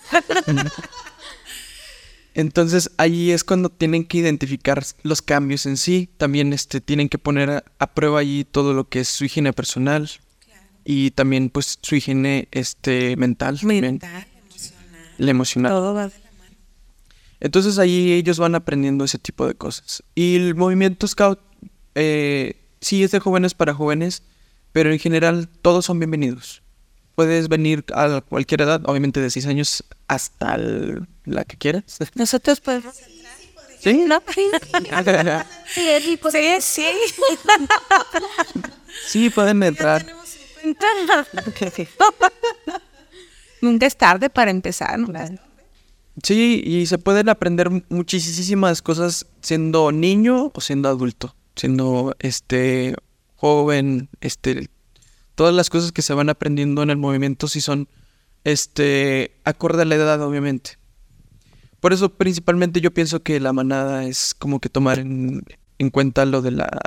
[2.34, 6.10] Entonces ahí es cuando tienen que identificar los cambios en sí.
[6.16, 9.52] También este, tienen que poner a, a prueba allí todo lo que es su higiene
[9.52, 10.10] personal.
[10.84, 13.58] Y también pues su higiene este, mental.
[13.62, 15.14] Mental, emocional.
[15.18, 15.72] La emocional.
[15.72, 16.23] Todo va de la.
[17.44, 20.02] Entonces ahí ellos van aprendiendo ese tipo de cosas.
[20.14, 21.38] Y el movimiento Scout
[21.94, 24.22] eh, sí es de jóvenes para jóvenes,
[24.72, 26.62] pero en general todos son bienvenidos.
[27.14, 31.84] Puedes venir a cualquier edad, obviamente de 6 años hasta el- la que quieras.
[32.14, 32.94] Nosotros podemos
[33.78, 34.04] ¿Sí?
[34.06, 34.22] ¿no?
[34.34, 34.48] sí,
[36.00, 36.86] sí, sí.
[39.06, 40.06] Sí, pueden entrar.
[43.60, 44.98] Nunca es tarde para empezar.
[44.98, 45.12] ¿no?
[46.22, 52.94] Sí, y se pueden aprender muchísimas cosas siendo niño o siendo adulto, siendo este
[53.34, 54.70] joven, este
[55.34, 57.88] todas las cosas que se van aprendiendo en el movimiento si son
[58.44, 60.78] este acorde a la edad obviamente.
[61.80, 65.44] Por eso principalmente yo pienso que la manada es como que tomar en,
[65.78, 66.80] en cuenta lo de la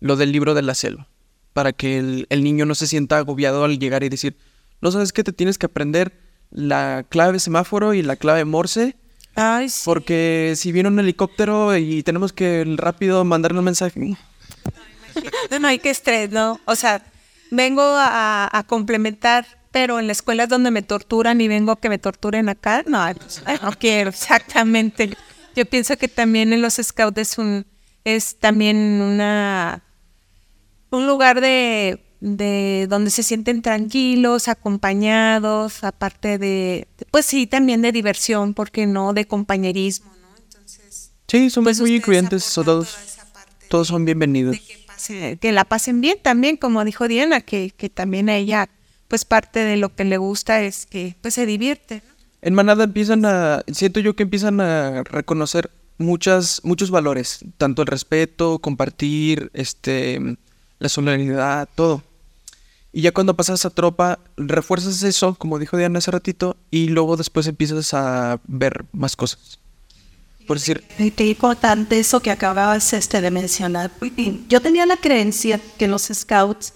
[0.00, 1.08] lo del libro de la selva,
[1.52, 4.36] para que el, el niño no se sienta agobiado al llegar y decir,
[4.82, 8.96] no sabes que te tienes que aprender la clave semáforo y la clave Morse,
[9.34, 9.82] Ay, sí.
[9.84, 14.16] porque si viene un helicóptero y tenemos que rápido mandarle un mensaje.
[15.50, 16.60] No, no hay que estrés, ¿no?
[16.66, 17.02] O sea,
[17.50, 21.80] vengo a, a complementar, pero en la escuela es donde me torturan y vengo a
[21.80, 22.82] que me torturen acá.
[22.86, 25.16] No, no quiero, exactamente.
[25.54, 27.66] Yo pienso que también en los scouts es un,
[28.04, 29.82] es también una,
[30.90, 37.92] un lugar de, de donde se sienten tranquilos, acompañados, aparte de, pues sí, también de
[37.92, 40.28] diversión, porque no, de compañerismo, ¿no?
[40.42, 42.96] Entonces, Sí, son pues muy incluyentes, todos,
[43.68, 44.56] todos son bienvenidos.
[44.58, 48.68] que, pase- que la pasen bien también, como dijo Diana, que, que también a ella,
[49.08, 52.02] pues parte de lo que le gusta es que pues se divierte.
[52.06, 52.14] ¿no?
[52.42, 57.88] En manada empiezan a, siento yo que empiezan a reconocer muchas, muchos valores, tanto el
[57.88, 60.36] respeto, compartir, este,
[60.78, 62.02] la solidaridad, todo.
[62.92, 67.16] Y ya cuando pasas a tropa, refuerzas eso, como dijo Diana hace ratito, y luego
[67.16, 69.58] después empiezas a ver más cosas.
[70.46, 70.82] Por decir,
[71.16, 73.90] Qué importante eso que acababas este, de mencionar.
[74.48, 76.72] Yo tenía la creencia que los scouts,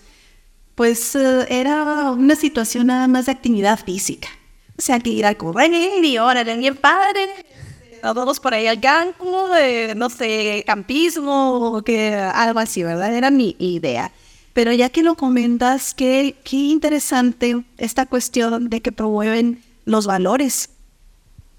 [0.74, 4.28] pues eh, era una situación nada más de actividad física.
[4.76, 5.70] O sea, que ir a correr
[6.02, 7.28] y órale, bien padre.
[8.02, 9.48] Todos por ahí al campo,
[9.96, 13.14] no sé, campismo o que algo así, ¿verdad?
[13.14, 14.12] Era mi idea.
[14.52, 20.70] Pero ya que lo comentas, qué, qué interesante esta cuestión de que promueven los valores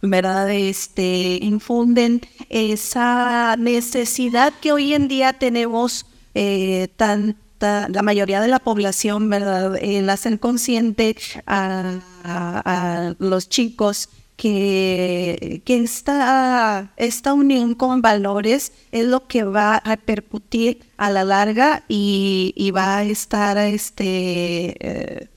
[0.02, 0.50] ¿verdad?
[0.50, 8.60] Este, infunden esa necesidad que hoy en día tenemos eh, tanta, la mayoría de la
[8.60, 9.78] población, ¿verdad?
[9.80, 11.16] El hacer consciente
[11.46, 14.10] a los chicos
[14.42, 21.24] que, que esta, esta unión con valores es lo que va a repercutir a la
[21.24, 25.28] larga y, y va a estar este, eh,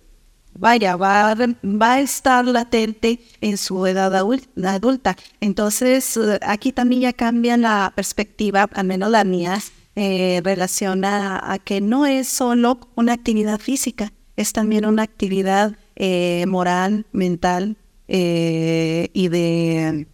[0.55, 5.17] vaya, va a, va a estar latente en su edad adul- adulta.
[5.39, 9.59] Entonces, eh, aquí también ya cambia la perspectiva, al menos la mía,
[9.97, 16.47] eh, relaciona a que no es solo una actividad física, es también una actividad eh,
[16.49, 17.77] moral, mental
[18.09, 20.07] eh, y de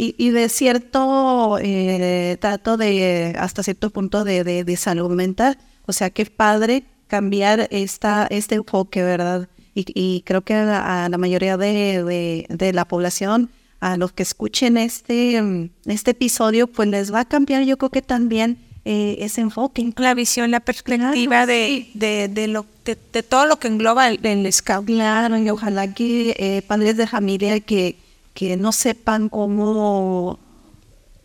[0.00, 5.58] y, de cierto eh, trato de hasta cierto punto de, de, de salud mental.
[5.86, 9.48] O sea es padre cambiar esta, este enfoque, ¿verdad?
[9.74, 14.24] Y, creo que a la, a la mayoría de, de, la población, a los que
[14.24, 19.40] escuchen este, este episodio, pues les va a cambiar yo creo que también eh, ese
[19.40, 19.92] enfoque.
[19.96, 24.08] La visión, la perspectiva Claro, de, de, de lo, de, de todo lo que engloba
[24.08, 24.86] el, el scout.
[24.86, 27.96] Claro, y ojalá que eh, padres de familia que,
[28.34, 30.38] que no sepan cómo,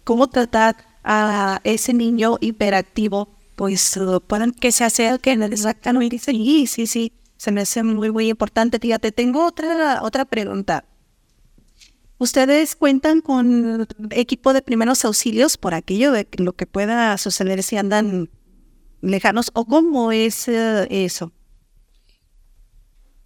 [0.03, 6.17] cómo tratar a ese niño hiperactivo, pues uh, puedan que se acerquen exactamente.
[6.17, 8.79] Sí, sí, sí, se me hace muy, muy importante.
[8.79, 10.85] Fíjate, tengo otra, otra pregunta.
[12.23, 17.75] ¿Ustedes cuentan con equipo de primeros auxilios por aquello de lo que pueda suceder si
[17.75, 18.29] andan
[19.01, 19.51] lejanos?
[19.53, 21.33] ¿O cómo es eh, eso?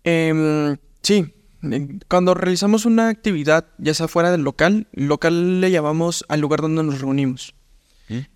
[0.04, 1.32] Em, sí,
[1.72, 6.62] eh, cuando realizamos una actividad, ya sea fuera del local, local le llamamos al lugar
[6.62, 7.54] donde nos reunimos.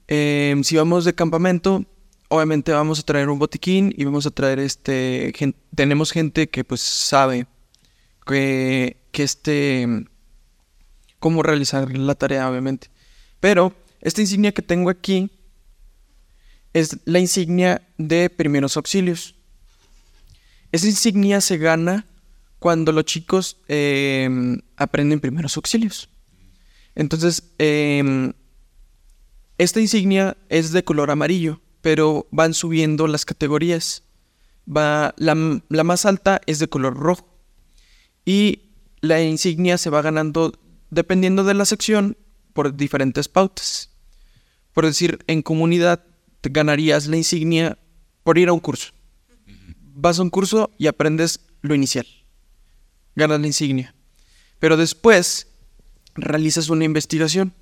[0.08, 1.86] Em, si vamos de campamento,
[2.30, 6.64] obviamente vamos a traer un botiquín y vamos a traer este, gen- tenemos gente que
[6.64, 7.48] pues sabe
[8.28, 10.06] que, que este,
[11.22, 12.90] cómo realizar la tarea, obviamente.
[13.40, 15.30] Pero esta insignia que tengo aquí
[16.74, 19.36] es la insignia de primeros auxilios.
[20.72, 22.06] Esa insignia se gana
[22.60, 24.30] cuando los chicos eh,
[24.76, 26.10] aprenden primeros auxilios.
[26.96, 28.34] Entonces, eh,
[29.60, 34.04] esta insignia es de color amarillo, pero van subiendo las categorías.
[34.66, 37.28] Va, la, la más alta es de color rojo.
[38.26, 40.54] Y la insignia se va ganando
[40.92, 42.18] dependiendo de la sección
[42.54, 43.90] por diferentes pautas.
[44.74, 46.04] Por decir, en comunidad
[46.42, 47.80] te ganarías la insignia
[48.24, 48.94] por ir a un curso
[50.02, 52.08] vas a un curso y aprendes lo inicial.
[53.16, 53.94] Ganas la insignia.
[54.60, 55.48] Pero después
[56.16, 57.54] realizas una investigación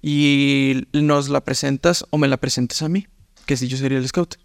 [0.00, 3.06] y nos la presentas o me la presentas a mí,
[3.46, 4.36] que si yo sería el scout.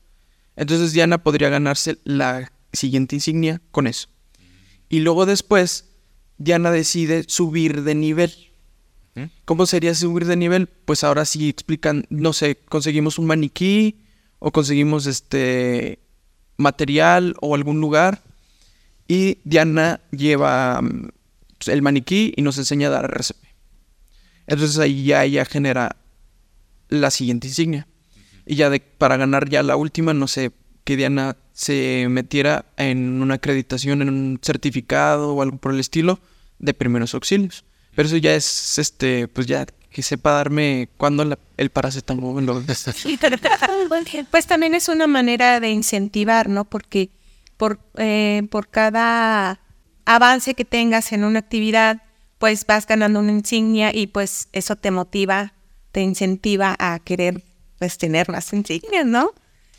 [0.55, 4.09] Entonces Diana podría ganarse la siguiente insignia con eso.
[4.89, 5.86] Y luego después
[6.37, 8.33] Diana decide subir de nivel.
[9.45, 10.67] ¿Cómo sería subir de nivel?
[10.67, 13.97] Pues ahora sí explican, no sé, conseguimos un maniquí
[14.37, 15.99] o conseguimos este
[16.57, 18.21] material o algún lugar
[19.07, 21.09] y Diana lleva mm,
[21.67, 23.43] el maniquí y nos enseña a dar RCP.
[24.47, 25.95] Entonces ahí ya ella genera
[26.89, 27.87] la siguiente insignia.
[28.45, 30.51] Y ya de, para ganar ya la última, no sé,
[30.87, 36.17] que Diana se metiera en una acreditación, en un certificado o algo por el estilo
[36.59, 37.65] de primeros auxilios.
[37.93, 42.61] Pero eso ya es, este, pues ya que sepa darme cuándo la- el paracetamol lo...
[44.31, 46.63] Pues también es una manera de incentivar, ¿no?
[46.63, 47.09] Porque
[47.57, 49.59] por, eh, por cada
[50.05, 52.01] avance que tengas en una actividad,
[52.37, 55.51] pues vas ganando una insignia y pues eso te motiva,
[55.91, 57.43] te incentiva a querer
[57.77, 59.31] pues tener más insignias, ¿no?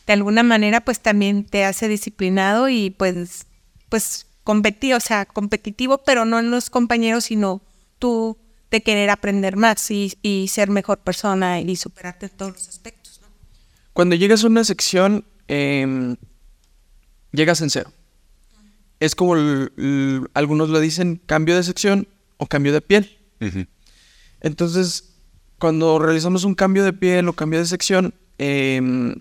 [0.09, 3.47] De alguna manera pues también te hace disciplinado y pues
[3.91, 7.61] pues competir, o sea, competitivo, pero no en los compañeros, sino
[7.99, 8.39] tú
[8.71, 13.21] de querer aprender más y, y ser mejor persona y superarte en todos los aspectos,
[13.23, 13.29] ¿no?
[13.93, 16.17] Cuando llegas a una sección, em,
[17.33, 17.93] llegas en cero.
[19.01, 23.19] Es como el- el- algunos lo dicen, cambio de sección o cambio de piel.
[24.41, 25.17] Entonces,
[25.59, 29.21] cuando realizamos un cambio de piel o cambio de sección, em,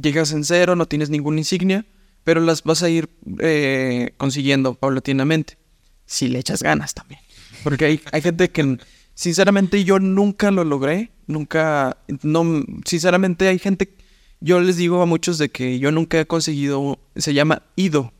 [0.00, 1.86] llegas en cero, no tienes ninguna insignia,
[2.24, 3.08] pero las vas a ir
[3.40, 5.58] eh, consiguiendo paulatinamente.
[6.06, 7.20] Si le echas ganas también.
[7.62, 8.78] Porque hay, hay gente que,
[9.14, 11.10] sinceramente, yo nunca lo logré.
[11.26, 13.94] Nunca, no, sinceramente, hay gente,
[14.40, 18.12] yo les digo a muchos de que yo nunca he conseguido, se llama IDO.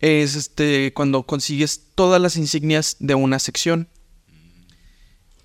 [0.00, 3.88] Es este, cuando consigues todas las insignias de una sección.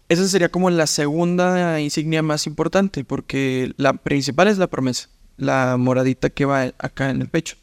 [0.09, 5.07] Esa sería como la segunda insignia más importante, porque la principal es la promesa,
[5.37, 7.57] la moradita que va acá en el pecho.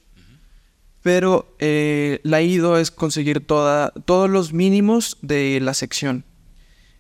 [1.03, 6.25] Pero eh, la IDO es conseguir toda, todos los mínimos de la sección.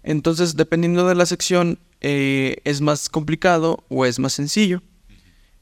[0.03, 4.83] Entonces, dependiendo de la sección, eh, es más complicado o es más sencillo.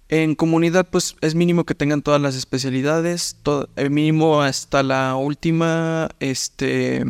[0.08, 5.16] En comunidad, pues es mínimo que tengan todas las especialidades, todo, el mínimo hasta la
[5.16, 7.04] última, este,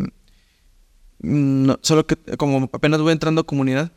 [1.24, 3.92] no, solo que como apenas voy entrando a comunidad,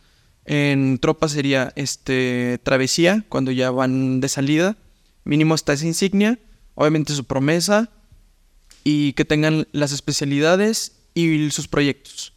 [0.46, 4.78] en tropa sería este travesía, cuando ya van de salida,
[5.26, 6.40] mínimo hasta esa insignia,
[6.74, 7.90] obviamente su promesa,
[8.84, 12.34] y que tengan las especialidades y sus proyectos.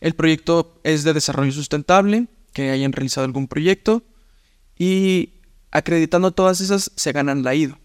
[0.00, 4.02] El proyecto es de desarrollo sustentable, que hayan realizado algún proyecto
[4.78, 5.34] y
[5.70, 7.78] acreditando todas esas se ganan la IDO.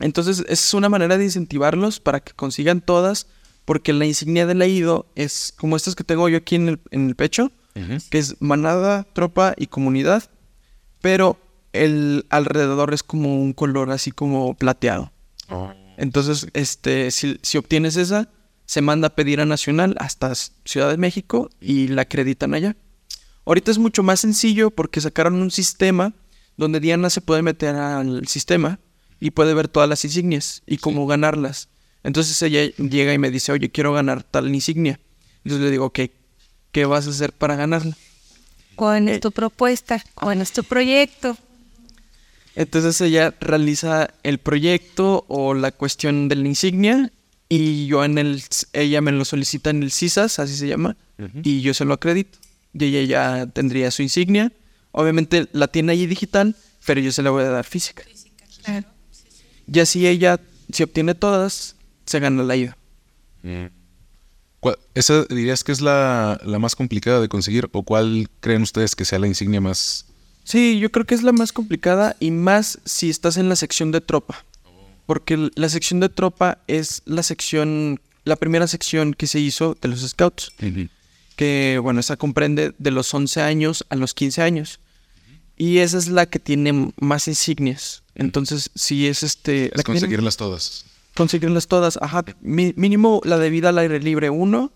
[0.00, 3.26] Entonces es una manera de incentivarlos para que consigan todas,
[3.70, 6.80] porque la insignia de la IDO es como estas que tengo yo aquí en el,
[6.90, 7.52] en el pecho,
[8.10, 10.28] que es manada, tropa y comunidad,
[11.00, 11.38] pero
[11.72, 15.12] el alrededor es como un color así como plateado.
[15.50, 15.72] Oh.
[15.98, 18.28] Entonces, este, si, si, obtienes esa,
[18.66, 22.76] se manda a pedir a Nacional hasta Ciudad de México y la acreditan allá.
[23.44, 26.12] Ahorita es mucho más sencillo porque sacaron un sistema
[26.56, 28.80] donde Diana se puede meter al sistema
[29.20, 31.68] y puede ver todas las insignias y cómo ganarlas.
[32.02, 34.98] Entonces ella llega y me dice, oye, quiero ganar tal insignia.
[35.44, 36.00] Entonces le digo, ok,
[36.72, 37.96] ¿qué vas a hacer para ganarla?
[38.76, 40.02] ¿Cuál es tu propuesta?
[40.14, 41.36] ¿Cuál es tu proyecto?
[42.56, 47.12] Entonces ella realiza el proyecto o la cuestión de la insignia
[47.48, 48.42] y yo en el,
[48.72, 50.96] ella me lo solicita en el CISAS, así se llama,
[51.42, 52.38] y yo se lo acredito.
[52.72, 54.52] Y ella ya tendría su insignia.
[54.92, 56.54] Obviamente la tiene ahí digital,
[56.86, 58.04] pero yo se la voy a dar física.
[58.64, 58.86] Claro.
[59.72, 60.40] Y así ella,
[60.72, 61.74] si obtiene todas,
[62.10, 62.76] se gana la ida.
[63.42, 63.66] Mm.
[64.94, 67.68] ¿Esa dirías que es la, más complicada de conseguir?
[67.72, 70.06] ¿O cuál creen ustedes que sea la insignia más...?
[70.44, 73.92] Sí, yo creo que es la más complicada y más si estás en la sección
[73.92, 74.44] de tropa.
[75.06, 79.88] Porque la sección de tropa es la sección, la primera sección que se hizo de
[79.88, 80.52] los scouts.
[81.36, 84.80] Que, bueno, esa comprende de los 11 años a los 15 años.
[85.56, 88.02] Y esa es la que tiene más insignias.
[88.14, 89.70] Entonces, si es este...
[89.74, 90.84] Es conseguirlas todas
[91.14, 91.98] conseguirlas todas.
[92.00, 94.72] Ajá, mínimo la de vida al aire libre uno.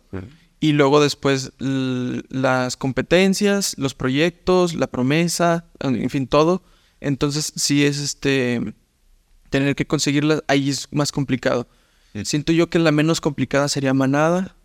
[0.61, 6.63] Y luego después las competencias, los proyectos, la promesa, en fin, todo.
[7.01, 8.75] Entonces, si es este
[9.51, 11.69] tener que conseguirlas, ahí es más complicado.
[12.23, 14.57] Siento yo que la menos complicada sería Manada,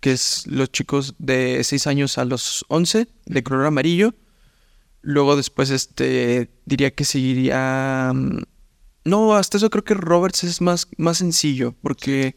[0.00, 4.14] que es los chicos de 6 años a los 11, de color amarillo.
[5.02, 8.38] Luego después, este, diría que seguiría mm,
[9.04, 12.34] no, hasta eso creo que Roberts es más, más sencillo, porque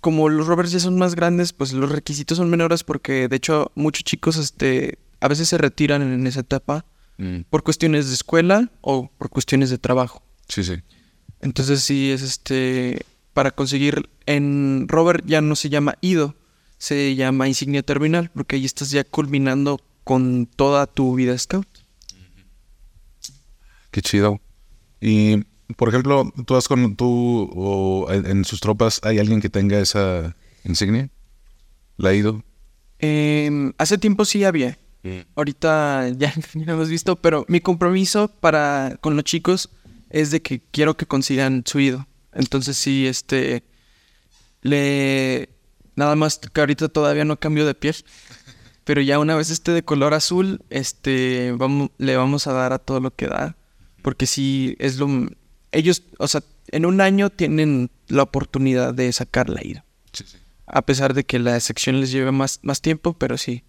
[0.00, 3.72] como los Roberts ya son más grandes, pues los requisitos son menores porque de hecho
[3.74, 6.84] muchos chicos este, a veces se retiran en esa etapa
[7.18, 7.40] mm.
[7.50, 10.22] por cuestiones de escuela o por cuestiones de trabajo.
[10.48, 10.74] Sí, sí.
[11.40, 16.34] Entonces sí es este, para conseguir, en Robert ya no se llama IDO,
[16.78, 21.66] se llama insignia terminal, porque ahí estás ya culminando con toda tu vida scout.
[23.90, 24.40] Qué chido.
[25.00, 25.44] Y
[25.74, 30.36] por ejemplo, tú has con tú o en, sus tropas hay alguien que tenga esa
[30.64, 31.08] insignia,
[31.96, 32.44] la ido.
[32.98, 34.78] Em, hace tiempo sí había.
[35.02, 35.20] Mm.
[35.34, 39.70] Ahorita ya, no lo hemos visto, pero mi compromiso para con los chicos
[40.10, 42.06] es de que quiero que consigan su ido.
[42.32, 43.64] Entonces sí, este
[44.62, 45.48] le
[45.96, 47.96] nada más que ahorita todavía no cambio de piel.
[48.84, 52.78] Pero ya una vez esté de color azul, este vamos, le vamos a dar a
[52.78, 53.56] todo lo que da.
[54.02, 55.08] Porque sí es lo
[55.72, 59.60] ellos, o sea, en un año tienen la oportunidad de sacar la.
[59.60, 60.38] Sí, sí.
[60.66, 63.64] A pesar de que la sección les lleve más, más tiempo, pero sí.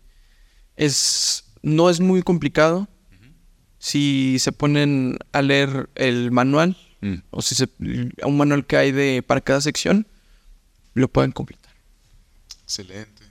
[0.75, 2.87] Es, no es muy complicado.
[3.79, 7.15] Si se ponen a leer el manual, mm.
[7.29, 10.07] o si se, un manual que hay de, para cada sección,
[10.93, 11.73] lo pueden completar.
[12.63, 13.23] Excelente.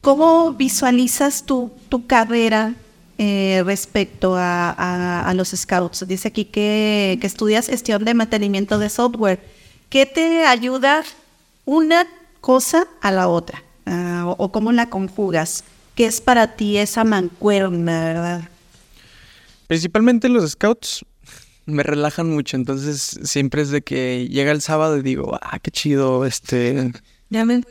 [0.00, 2.74] ¿Cómo visualizas tu, tu carrera
[3.22, 6.08] eh, respecto a, los scouts.
[6.08, 9.40] Dice aquí que, estudias gestión de mantenimiento de software.
[9.90, 11.04] ¿Qué te ayuda
[11.66, 12.06] una
[12.40, 13.62] cosa a la otra?
[13.84, 15.64] Ah, o, cómo la conjugas?
[15.94, 18.48] ¿Qué es para ti esa mancuerna, verdad?
[19.66, 21.04] Principalmente los scouts
[21.66, 25.70] me relajan mucho, entonces siempre es de que llega el sábado y digo, ah, qué
[25.70, 26.90] chido, este...
[27.28, 27.62] Ya me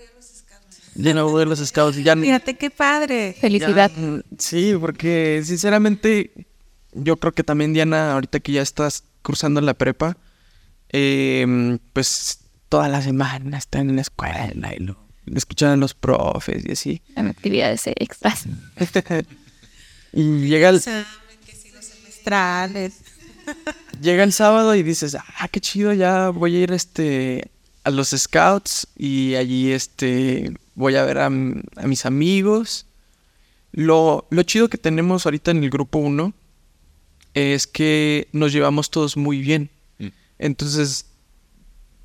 [0.95, 1.97] ya no voy a los scouts.
[1.97, 3.35] Ya, Fíjate qué padre.
[3.39, 3.91] Felicidad.
[4.37, 6.47] sí, porque sinceramente
[6.93, 10.17] yo creo que también Diana, ahorita que ya estás cursando la prepa,
[10.89, 12.39] em, pues
[12.69, 14.97] toda la semana están en la escuela y lo
[15.35, 17.01] escuchan a los profes y así.
[17.15, 18.45] En actividades extras.
[20.13, 20.81] y llega el...
[24.01, 27.51] llega el sábado y dices, ah, qué chido, ya voy a ir este
[27.83, 32.85] a los scouts y allí este voy a ver a, mis amigos.
[33.73, 36.33] Lo, lo, chido que tenemos ahorita en el grupo 1
[37.33, 39.69] es que nos llevamos todos muy bien.
[39.99, 40.07] Mm.
[40.39, 41.05] Entonces,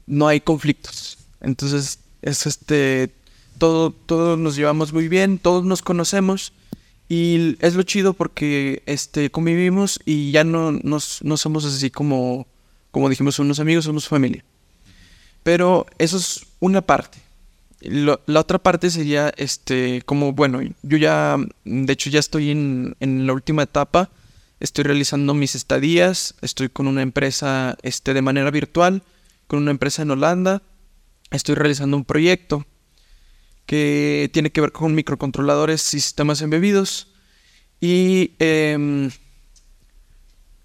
[0.07, 1.19] no hay conflictos.
[1.41, 3.15] Entonces, es este,
[3.59, 6.53] todo, todos nos llevamos muy bien, todos nos conocemos.
[7.09, 12.49] Y es lo chido porque este, convivimos y ya no, nos, no somos así como,
[12.91, 14.45] como dijimos, unos amigos, somos familia.
[15.45, 17.24] Pero eso es una parte.
[17.85, 23.27] La otra parte sería, este, como, bueno, yo ya, de hecho ya estoy en, en
[23.27, 24.11] la última etapa,
[24.61, 29.03] estoy realizando mis estadías, estoy con una empresa, este, de manera virtual,
[29.47, 30.63] con una empresa en Holanda,
[31.31, 32.67] estoy realizando un proyecto
[33.67, 37.13] que tiene que ver con microcontroladores y sistemas embebidos.
[37.81, 39.11] Y em,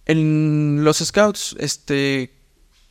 [0.05, 2.38] en los scouts, este,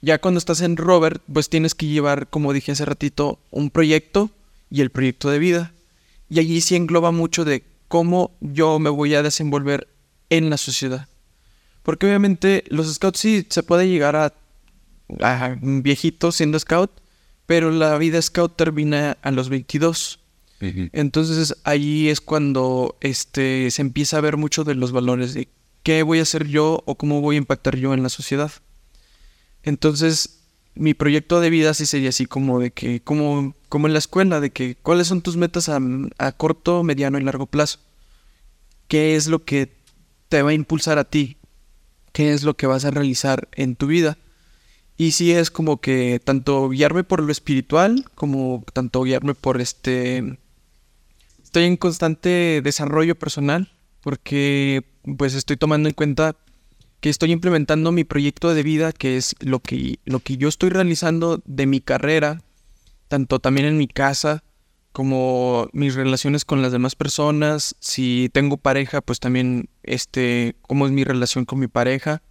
[0.01, 4.31] ya cuando estás en Robert, pues tienes que llevar, como dije hace ratito, un proyecto
[4.71, 5.73] y el proyecto de vida.
[6.31, 9.89] Y allí sí engloba mucho de cómo yo me voy a desenvolver
[10.31, 11.09] en la sociedad.
[11.83, 14.35] Porque obviamente los scouts sí se puede llegar a,
[15.21, 16.91] a un viejito siendo scout,
[17.47, 20.21] pero la vida scout termina a los 22.
[20.61, 20.91] Ujú.
[20.93, 25.49] Entonces ahí es cuando este, se empieza a ver mucho de los valores de
[25.83, 28.53] qué voy a hacer yo o cómo voy a impactar yo en la sociedad.
[29.63, 30.39] Entonces
[30.79, 34.41] mi proyecto de vida sí sería así como de que, como, como en la escuela,
[34.41, 37.81] de que cuáles son tus metas a, corto, mediano y largo plazo.
[38.87, 39.73] ¿Qué es lo que
[40.29, 41.37] te va a impulsar a ti?
[42.13, 44.19] ¿Qué es lo que vas a realizar en tu vida?
[44.97, 50.39] Y sí es como que tanto guiarme por lo espiritual como tanto guiarme por este
[51.43, 53.71] estoy en constante desarrollo personal
[54.01, 54.85] porque
[55.17, 56.35] pues estoy tomando en cuenta
[57.01, 60.71] que estoy implementando mi proyecto de vida, que es lo que, lo que yo estoy
[60.71, 62.43] realizando de mi carrera,
[63.09, 64.43] tanto también en mi casa,
[64.93, 70.93] como mis relaciones con las demás personas, si tengo pareja, pues también este, cómo es
[70.93, 72.23] mi relación con mi pareja,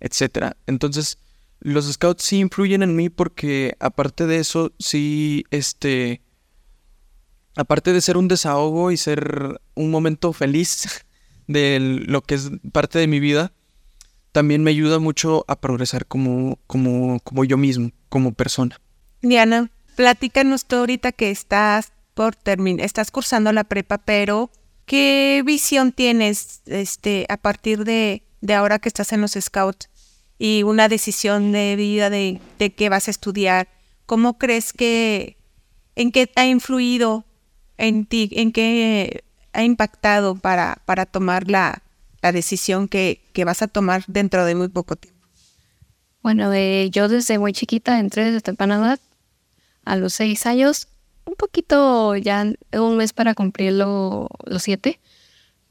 [0.00, 0.56] etcétera.
[0.66, 1.18] Entonces,
[1.60, 6.20] los scouts sí influyen en mí porque aparte de eso, sí, este,
[7.56, 11.06] aparte de ser un desahogo y ser un momento feliz
[11.46, 13.52] de lo que es parte de mi vida,
[14.32, 18.80] también me ayuda mucho a progresar como, como, como yo mismo, como persona.
[19.22, 24.50] Diana, platícanos tú ahorita que estás por terminar, estás cursando la prepa, pero
[24.86, 29.88] ¿qué visión tienes este, a partir de, de ahora que estás en los scouts
[30.38, 33.68] y una decisión de vida de, de qué vas a estudiar?
[34.06, 35.36] ¿Cómo crees que,
[35.96, 37.24] en qué ha influido
[37.76, 41.82] en ti, en qué ha impactado para, para tomar la,
[42.22, 45.20] la decisión que, que vas a tomar dentro de muy poco tiempo?
[46.22, 49.00] Bueno, eh, yo desde muy chiquita entré desde temprana edad,
[49.84, 50.88] a los seis años,
[51.24, 55.00] un poquito ya un mes para cumplir lo- los siete,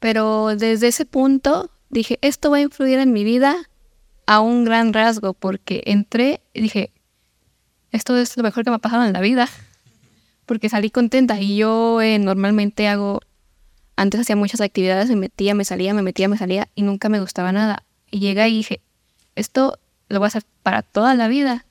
[0.00, 3.56] pero desde ese punto dije, esto va a influir en mi vida
[4.26, 6.90] a un gran rasgo, porque entré y dije,
[7.92, 9.48] esto es lo mejor que me ha pasado en la vida,
[10.46, 13.20] porque salí contenta y yo eh, normalmente hago,
[13.96, 17.20] antes hacía muchas actividades, me metía, me salía, me metía, me salía y nunca me
[17.20, 17.84] gustaba nada.
[18.10, 18.80] Y llegué y dije,
[19.36, 21.64] esto lo voy a hacer para toda la vida.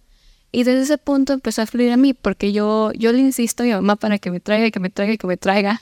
[0.52, 3.66] Y desde ese punto empezó a fluir a mí, porque yo, yo le insisto a
[3.66, 5.80] mi mamá para que me traiga, y que me traiga, y que me traiga,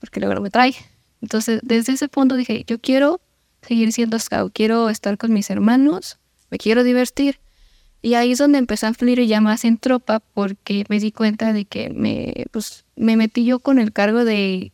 [0.00, 0.74] porque luego no me trae.
[1.20, 3.20] Entonces, desde ese punto dije, yo quiero
[3.62, 6.18] seguir siendo scout, quiero estar con mis hermanos,
[6.50, 7.40] me quiero divertir.
[8.00, 11.52] Y ahí es donde empezó a fluir ya más en tropa, porque me di cuenta
[11.52, 14.72] de que me, pues, me metí yo con el cargo de,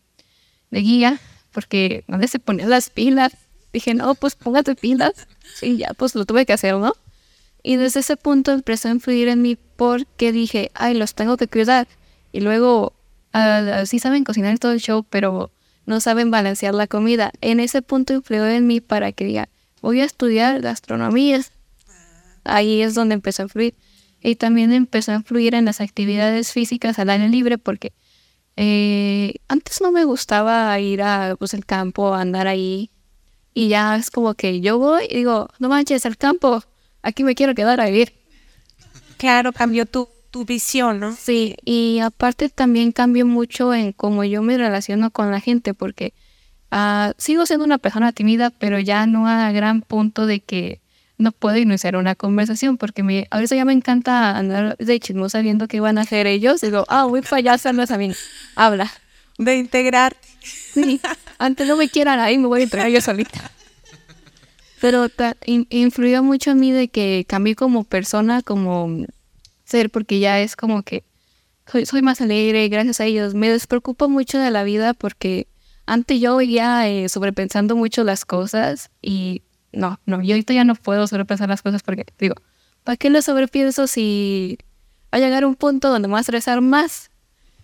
[0.71, 1.21] de guía,
[1.53, 3.37] porque nadie se ponía las pilas.
[3.73, 5.13] Dije, no, pues póngate pilas.
[5.63, 6.95] Y ya, pues lo tuve que hacer, ¿no?
[7.63, 11.49] Y desde ese punto empezó a influir en mí porque dije, ay, los tengo que
[11.49, 11.87] cuidar.
[12.33, 12.95] Y luego,
[13.33, 15.51] ah, sí saben cocinar todo el show, pero
[15.87, 17.33] no saben balancear la comida.
[17.41, 19.49] En ese punto influyó en mí para que diga,
[19.83, 21.41] voy a estudiar gastronomía.
[22.45, 23.75] Ahí es donde empezó a influir.
[24.23, 27.93] Y también empezó a influir en las actividades físicas al aire libre porque
[28.56, 32.90] eh, antes no me gustaba ir a pues, el campo, andar ahí.
[33.55, 36.62] Y ya es como que yo voy y digo, no manches, el campo,
[37.02, 38.12] aquí me quiero quedar a vivir.
[39.16, 41.12] Claro, cambió tu, tu visión, ¿no?
[41.14, 46.14] Sí, y aparte también cambió mucho en cómo yo me relaciono con la gente, porque
[46.70, 50.80] ah, sigo siendo una persona tímida, pero ya no a gran punto de que
[51.21, 55.69] no puedo iniciar una conversación, porque me, ahorita ya me encanta andar de chismosa viendo
[55.69, 56.63] qué van a hacer ellos.
[56.63, 58.13] Digo, ah, voy para allá a a mí.
[58.57, 58.91] Habla.
[59.39, 60.17] De integrar.
[60.41, 61.01] Sí,
[61.39, 63.51] antes no me quieran ahí, me voy a entregar yo solita.
[64.81, 65.09] Pero
[65.45, 69.05] in- influyó mucho en mí de que cambié como persona, como
[69.65, 71.05] ser, porque ya es como que
[71.71, 73.35] soy, soy más alegre gracias a ellos.
[73.35, 75.49] Me despreocupo mucho de la vida porque
[75.85, 79.43] antes yo veía eh, sobrepensando mucho las cosas y
[79.73, 82.35] no, no, yo ahorita ya no puedo sobrepensar las cosas porque digo,
[82.85, 84.59] ¿para qué lo sobrepienso si
[85.13, 87.11] va a llegar un punto donde me va a estresar más?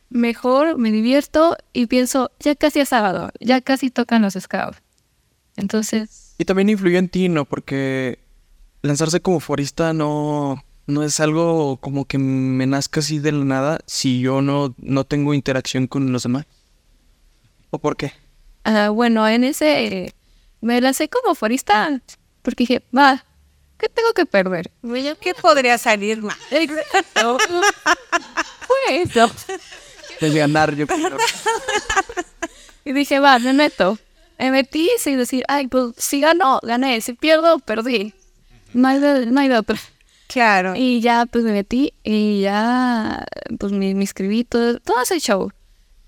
[0.08, 4.78] Mejor me divierto y pienso, ya casi es sábado, ya casi tocan los scouts.
[5.56, 7.44] Entonces, Y también influyó en ti, ¿no?
[7.44, 8.18] Porque
[8.82, 13.78] lanzarse como forista no, no es algo como que me nazca así de la nada
[13.86, 16.46] si yo no, no tengo interacción con los demás.
[17.70, 18.12] ¿O por qué?
[18.64, 20.12] Ah, bueno, en ese
[20.66, 22.00] me lancé como forista
[22.42, 23.24] porque dije, va,
[23.78, 24.70] ¿qué tengo que perder?
[25.20, 26.36] ¿Qué podría salir mal?
[26.50, 27.38] Exacto.
[28.66, 29.30] Fue eso.
[30.20, 31.16] De ganar, yo creo.
[32.84, 33.98] Y dije, va, me meto.
[34.38, 37.00] Me metí sin decir, ay, pues si gano, gané.
[37.00, 38.14] Si pierdo, perdí.
[38.74, 39.76] No hay de, no hay de otra.
[40.28, 40.74] Claro.
[40.76, 43.24] Y ya, pues me metí y ya,
[43.58, 45.50] pues me, me inscribí, todo, todo ese show.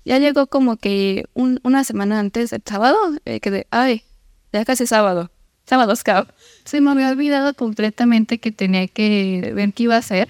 [0.05, 4.03] Ya llegó como que un- una semana antes del sábado, eh, que de, ay,
[4.51, 5.31] ya casi sábado,
[5.65, 6.29] sábado scout.
[6.65, 10.27] Se me había olvidado completamente que tenía que ver qué iba a hacer.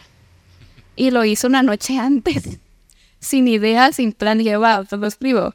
[0.95, 2.59] Y lo hice una noche antes,
[3.19, 5.53] sin idea, sin plan, dije, va, pues lo escribo.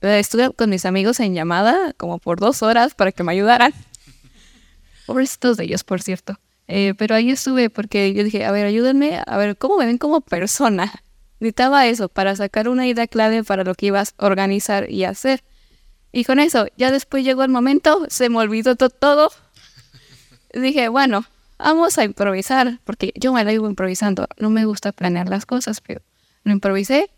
[0.00, 3.72] Eh, Estuve con mis amigos en llamada como por dos horas para que me ayudaran.
[5.06, 6.38] Pobrecitos de ellos, por cierto.
[6.66, 9.98] Eh, pero ahí estuve porque yo dije, a ver, ayúdenme, a ver, ¿cómo me ven
[9.98, 10.92] como persona?
[11.40, 15.42] Necesitaba eso para sacar una idea clave para lo que ibas a organizar y hacer.
[16.16, 19.32] Y con eso, ya después llegó el momento, se me olvidó to- todo.
[20.52, 21.24] Dije, bueno,
[21.58, 24.28] vamos a improvisar, porque yo me la vivo improvisando.
[24.38, 26.02] No me gusta planear las cosas, pero
[26.44, 27.10] lo improvisé.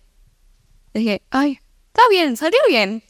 [0.94, 3.02] Dije, ay, está bien, salió bien.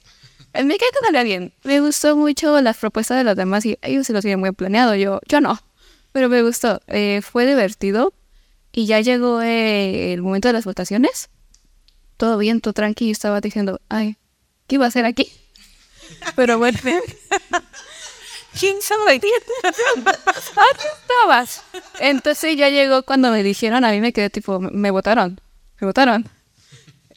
[0.55, 1.53] Me cae que salió bien.
[1.63, 4.97] Me gustó mucho las propuestas de los demás y ellos se los tienen muy planeado.
[4.97, 5.61] Yo, yo no.
[6.11, 6.81] Pero me gustó.
[6.89, 8.13] Eh, fue divertido.
[8.73, 11.29] Y ya llegó eh, el momento de las votaciones.
[12.17, 13.13] Todo bien, todo tranquilo.
[13.13, 14.17] Estaba diciendo, ay,
[14.67, 15.31] ¿qué iba a hacer aquí?
[16.35, 16.79] Pero bueno,
[18.59, 19.21] ¿Quién sabe?
[20.57, 21.63] ah, estabas.
[22.01, 25.41] Entonces ya llegó cuando me dijeron, a mí me quedé tipo, me votaron,
[25.81, 26.27] me votaron.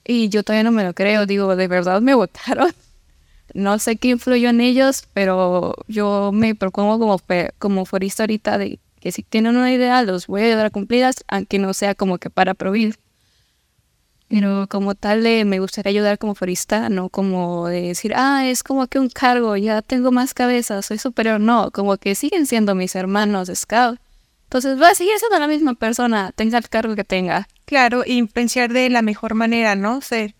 [0.03, 2.73] Y yo todavía no me lo creo, digo, de verdad me votaron.
[3.53, 7.19] No sé qué influyó en ellos, pero yo me propongo como,
[7.57, 11.23] como forista ahorita de que si tienen una idea, los voy a ayudar a cumplirlas,
[11.27, 12.97] aunque no sea como que para prohibir.
[14.29, 18.61] Pero como tal, eh, me gustaría ayudar como forista, no como de decir, ah, es
[18.63, 21.41] como que un cargo, ya tengo más cabeza, soy superior.
[21.41, 23.99] No, como que siguen siendo mis hermanos Scout.
[24.43, 27.47] Entonces va a seguir siendo la misma persona, tenga el cargo que tenga.
[27.65, 30.01] Claro, influenciar de la mejor manera, ¿no?
[30.01, 30.33] Ser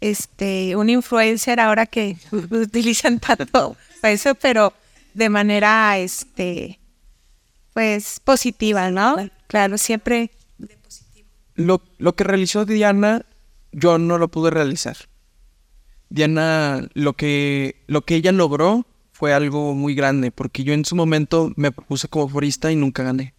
[0.00, 4.72] este un influencer ahora que utilizan tanto eso, pero
[5.14, 6.78] de manera este
[7.74, 9.16] pues positiva, ¿no?
[9.48, 10.30] Claro, siempre
[11.54, 13.24] Lo, lo que realizó Diana,
[13.72, 14.96] yo no lo pude realizar.
[16.10, 20.96] Diana, lo que, lo que ella logró fue algo muy grande, porque yo en su
[20.96, 23.34] momento me propuse como forista y nunca gané.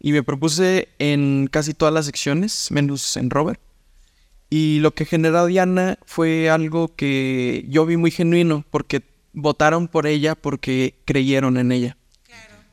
[0.00, 3.60] Y me propuse en casi todas las secciones, menos en Robert.
[4.50, 9.02] Y lo que generó Diana fue algo que yo vi muy genuino, porque
[9.32, 11.96] votaron por ella porque creyeron en ella.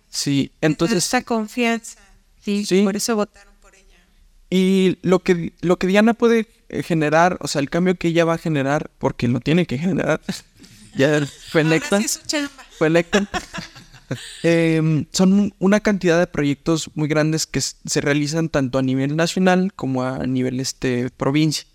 [0.10, 0.98] Sí, entonces...
[1.06, 1.99] esa confianza.
[2.41, 2.82] Sí, Sí.
[2.84, 3.49] por eso votaron.
[4.50, 8.26] Y lo que, lo que Diana puede eh, generar, o sea, el cambio que ella
[8.26, 10.22] va a generar, porque lo tiene que generar,
[10.96, 12.64] ya fue electa, sí es su chamba.
[12.78, 13.30] fue electa,
[14.44, 19.72] em, son una cantidad de proyectos muy grandes que se realizan tanto a nivel nacional
[19.76, 21.66] como a nivel este, provincia.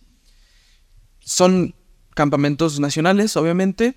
[1.20, 1.74] Son
[2.14, 3.94] campamentos nacionales, obviamente,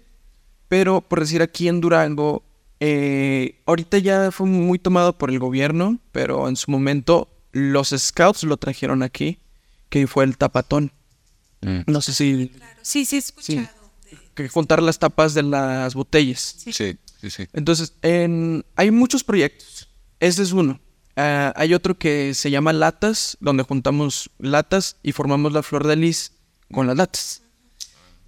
[0.67, 2.43] pero por decir aquí en Durango,
[2.79, 8.43] eh, ahorita ya fue muy tomado por el gobierno, pero en su momento los scouts
[8.43, 9.39] lo trajeron aquí,
[9.89, 10.91] que fue el tapatón.
[11.61, 11.79] Mm.
[11.87, 12.51] No sé si
[12.83, 13.27] Sí, sí, he Sí.
[13.57, 13.77] escuchado.
[14.35, 16.55] que juntar las tapas de las botellas.
[16.59, 16.97] Sí, sí,
[17.29, 17.47] sí.
[17.53, 19.89] Entonces, en- hay muchos proyectos.
[20.19, 20.79] Este es uno.
[21.15, 25.95] Ah, hay otro que se llama Latas, donde juntamos latas y formamos la flor de
[25.95, 26.33] lis
[26.71, 27.41] con las latas.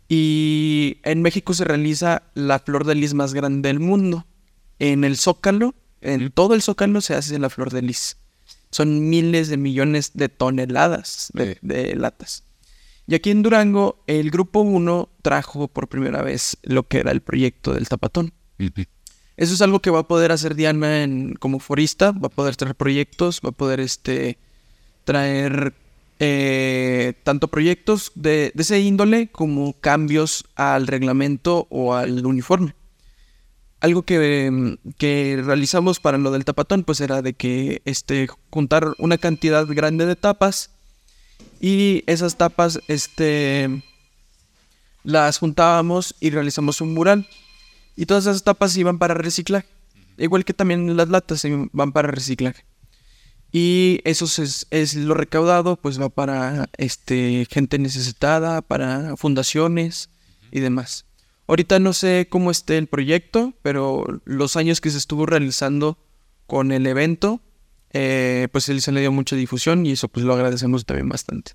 [0.08, 4.26] Y en México se realiza la flor de lis más grande del mundo.
[4.80, 8.18] En el Zócalo, en todo el Zócalo se hace la flor de lis.
[8.72, 11.60] Son miles de millones de toneladas de, Sí.
[11.62, 12.44] de latas.
[13.08, 17.22] Y aquí en Durango, el Grupo 1 trajo por primera vez lo que era el
[17.22, 18.34] proyecto del tapatón.
[18.60, 18.84] Ujú.
[19.38, 22.56] Eso es algo que va a poder hacer Diana en, como forista, va a poder
[22.56, 24.38] traer proyectos, va a poder este,
[25.06, 25.74] traer
[26.20, 32.76] eh, tanto proyectos de, de ese índole como cambios al reglamento o al uniforme.
[33.82, 38.94] Algo que, mm, que realizamos para lo del tapatón, pues era de que este, juntar
[38.98, 40.72] una cantidad grande de tapas
[41.60, 43.84] y esas tapas este,
[45.04, 47.28] las juntábamos y realizamos un mural.
[47.96, 49.68] Y todas esas tapas iban para reciclaje.
[50.18, 52.66] Igual que también las latas van para reciclaje.
[53.52, 60.10] Y eso es, es lo recaudado, pues va para este, gente necesitada, para fundaciones
[60.52, 61.06] y demás.
[61.50, 65.98] Ahorita no sé cómo esté el proyecto, pero los años que se estuvo realizando
[66.46, 67.42] con el evento,
[67.92, 71.54] eh, pues se le dio mucha difusión y eso pues lo agradecemos también bastante.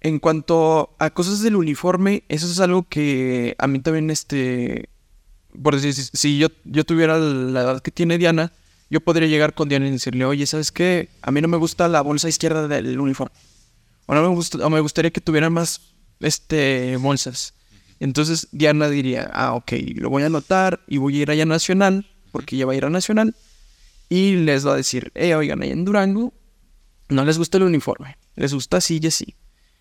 [0.00, 4.88] En cuanto a cosas del uniforme, eso es algo que a mí también, este,
[5.62, 8.52] por decir, si, yo, yo tuviera la edad que tiene Diana,
[8.90, 11.10] yo podría llegar con Diana y decirle, oye, ¿sabes qué?
[11.22, 13.36] A mí no me gusta la bolsa izquierda del uniforme.
[14.06, 15.80] O no me, o me gustaría que tuvieran más,
[16.18, 17.54] este, bolsas.
[18.00, 21.46] Entonces Diana diría, ah, ok, lo voy a anotar y voy a ir allá a
[21.46, 23.36] Nacional, porque ya va a ir a Nacional,
[24.08, 26.32] y les va a decir, eh, oigan, allá en Durango
[27.10, 29.36] no les gusta el uniforme, les gusta así y así.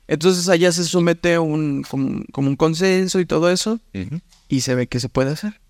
[0.07, 3.79] Entonces allá se somete a un, como, como un consenso y todo eso,
[4.49, 5.61] y se ve que se puede hacer.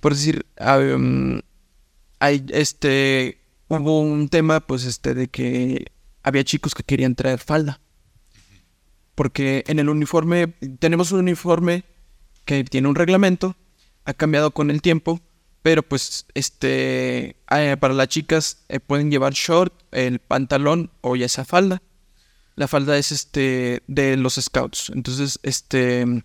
[0.00, 1.40] Por decir, ah, um,
[2.18, 5.92] hay, este, hubo un tema, pues, este, de que
[6.22, 7.80] había chicos que querían traer falda.
[9.20, 11.84] Porque en el uniforme, tenemos un uniforme
[12.46, 13.54] que tiene un reglamento,
[14.06, 15.20] ha cambiado con el tiempo,
[15.60, 21.26] pero pues, este, eh, para las chicas eh, pueden llevar short, el pantalón o ya
[21.26, 21.82] esa falda.
[22.54, 24.90] La falda es, este, de los scouts.
[24.94, 26.24] Entonces, este,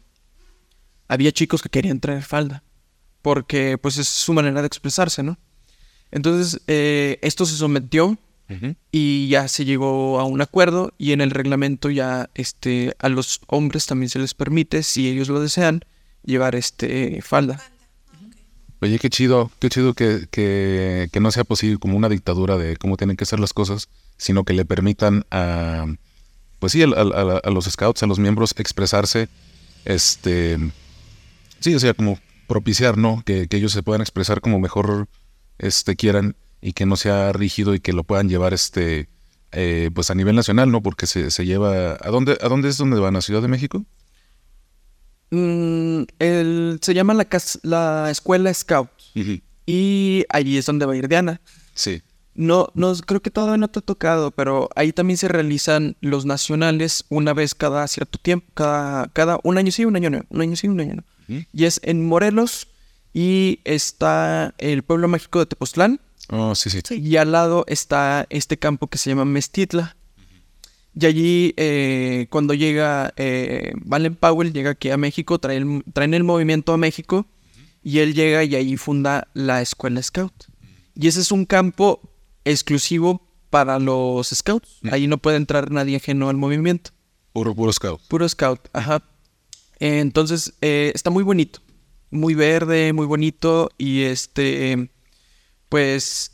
[1.09, 2.63] había chicos que querían traer falda,
[3.21, 5.37] porque pues es su manera de expresarse, ¿no?
[6.11, 8.17] Entonces, eh, esto se sometió
[8.91, 13.41] y ya se llegó a un acuerdo y en el reglamento ya este, a los
[13.47, 15.81] hombres también se les permite, si ellos lo desean,
[16.23, 17.59] llevar este falda.
[18.81, 22.77] Oye, qué chido, qué chido que, que, que no sea posible como una dictadura de
[22.77, 25.85] cómo tienen que ser las cosas, sino que le permitan a,
[26.59, 29.27] pues sí, a, a- a los scouts, a los miembros expresarse,
[29.85, 30.57] este,
[31.59, 33.23] sí, o sea, como propiciar, ¿no?
[33.25, 35.07] Que, que ellos se puedan expresar como mejor
[35.57, 36.35] este, quieran
[36.67, 39.07] y que no sea rígido y que lo puedan llevar, este,
[39.51, 40.81] eh, pues a nivel nacional, ¿no?
[40.81, 43.15] Porque se, se lleva, ¿a dónde, ¿a dónde es donde van?
[43.15, 43.85] ¿A Ciudad de México?
[45.29, 47.27] Mm, el- se llama la,
[47.63, 48.89] la escuela scout
[49.67, 51.39] y allí es donde va a ir Diana.
[51.75, 52.01] Sí.
[52.33, 56.25] No, no, creo que todavía no te ha tocado, pero ahí también se realizan los
[56.25, 60.41] nacionales una vez cada cierto tiempo, cada, cada un año sí, un año no, un
[60.41, 61.03] año sí, un año no.
[61.53, 62.67] Y es en Morelos
[63.13, 66.81] y está el pueblo mágico de Tepoztlán Oh, sí, sí.
[66.95, 69.95] y al lado está este campo que se llama Mestitla.
[70.99, 76.13] Y allí, eh, cuando llega eh, Valen Powell, llega aquí a México, trae el- traen
[76.13, 77.25] el movimiento a México,
[77.83, 80.33] y él llega y ahí funda la escuela Scout.
[80.95, 81.99] Y ese es un campo
[82.45, 84.79] exclusivo para los Scouts.
[84.91, 86.91] Ahí no puede entrar nadie ajeno al movimiento.
[87.33, 88.01] Puro, puro scout.
[88.07, 89.03] Puro Scout, ajá.
[89.79, 91.59] Entonces, eh, está muy bonito.
[92.09, 93.69] Muy verde, muy bonito.
[93.77, 94.89] Y este,
[95.69, 96.31] pues,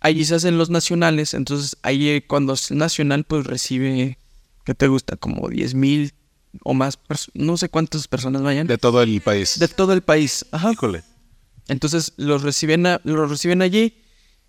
[0.00, 1.34] allí se hacen los nacionales.
[1.34, 4.18] Entonces, ahí eh, cuando es nacional, pues recibe,
[4.64, 5.16] ¿qué te gusta?
[5.16, 6.12] Como 10 mil
[6.64, 6.98] o más,
[7.34, 8.66] no sé cuántas personas vayan.
[8.66, 9.58] De todo el país.
[9.58, 10.46] De todo el país.
[10.50, 10.72] Ajá.
[10.72, 11.02] Híjole.
[11.68, 14.02] Entonces los reciben, a- los reciben allí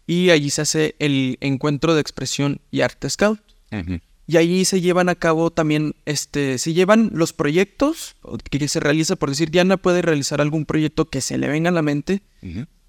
[0.07, 3.39] y allí se hace el encuentro de expresión y arte scout.
[3.71, 3.99] Ujú.
[4.31, 8.15] Y allí se llevan a cabo también, este, se llevan los proyectos
[8.51, 11.73] que se realiza, por decir, Diana puede realizar algún proyecto que se le venga a
[11.73, 12.21] la mente.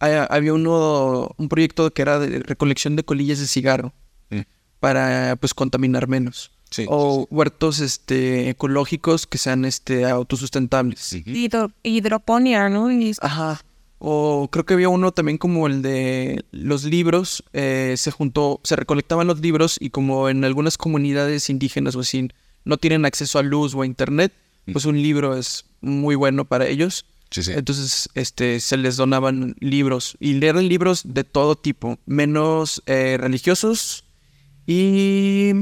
[0.01, 3.95] Ah, Había uno, un proyecto que era de recolección de colillas de cigarro
[4.81, 6.51] para, pues, contaminar menos.
[6.71, 6.85] Sí.
[6.89, 11.13] O huertos, este, ecológicos que sean, este, autosustentables.
[11.27, 12.93] Hidro- hidroponía, ¿no?
[12.93, 13.61] Y- Ajá.
[14.03, 17.45] O creo que había uno también como el de los libros.
[17.53, 22.31] eh, se juntó, se recolectaban los libros y como en algunas comunidades indígenas o así
[22.65, 24.33] no tienen acceso a luz o a internet,
[24.73, 27.05] pues un libro es muy bueno para ellos.
[27.31, 27.53] Sí, sí.
[27.53, 34.05] Entonces, este, se les donaban libros y leer libros de todo tipo, menos eh, religiosos
[34.67, 35.53] y,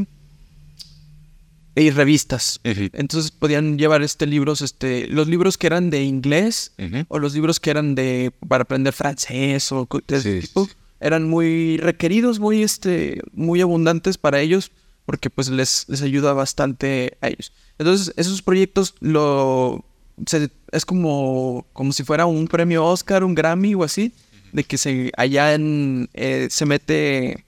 [1.74, 2.60] y revistas.
[2.64, 6.72] Entonces podían llevar este libros, este, los libros que eran de inglés
[7.08, 10.72] o los libros que eran de para aprender francés o de ese Sí, tipo sí.
[11.00, 14.72] eran muy requeridos, muy este, muy abundantes para ellos
[15.06, 17.52] porque pues les, les ayuda bastante a ellos.
[17.78, 19.84] Entonces esos proyectos lo
[20.26, 24.12] se- es como como si fuera un premio Oscar, un Grammy o así,
[24.52, 27.44] de que se allá en eh, se mete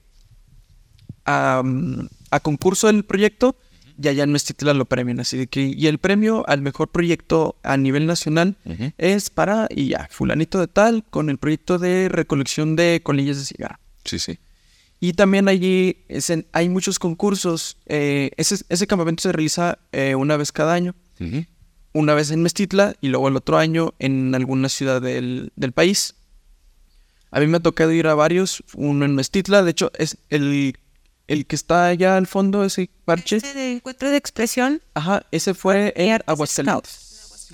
[1.25, 3.55] a, mm, a concurso el proyecto
[4.01, 5.19] y allá en Mestitla lo premian.
[5.19, 8.91] Así de que, y el premio al mejor proyecto a nivel nacional Ujú.
[8.97, 13.45] es para, y ya, fulanito de tal, con el proyecto de recolección de colillas de
[13.45, 13.79] cigarro.
[14.05, 14.39] Sí, sí.
[14.99, 17.77] Y también allí es en- hay muchos concursos.
[17.87, 20.93] eh, ese, ese campamento se realiza eh, una vez cada año.
[21.19, 21.45] Ujú.
[21.93, 26.15] Una vez en Mestitla y luego el otro año en alguna ciudad del, del país.
[27.31, 30.77] A mí me ha tocado ir a varios, uno en Mestitla, de hecho es el,
[31.31, 33.37] el que está allá al fondo, ese parche.
[33.37, 34.81] Este de encuentro de expresión.
[34.93, 37.47] Ajá, ese fue en artes Aguascalientes.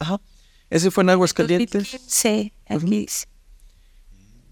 [0.00, 0.20] Ajá,
[0.68, 2.00] ese fue en Aguascalientes.
[2.06, 3.26] Sí, aquí dice.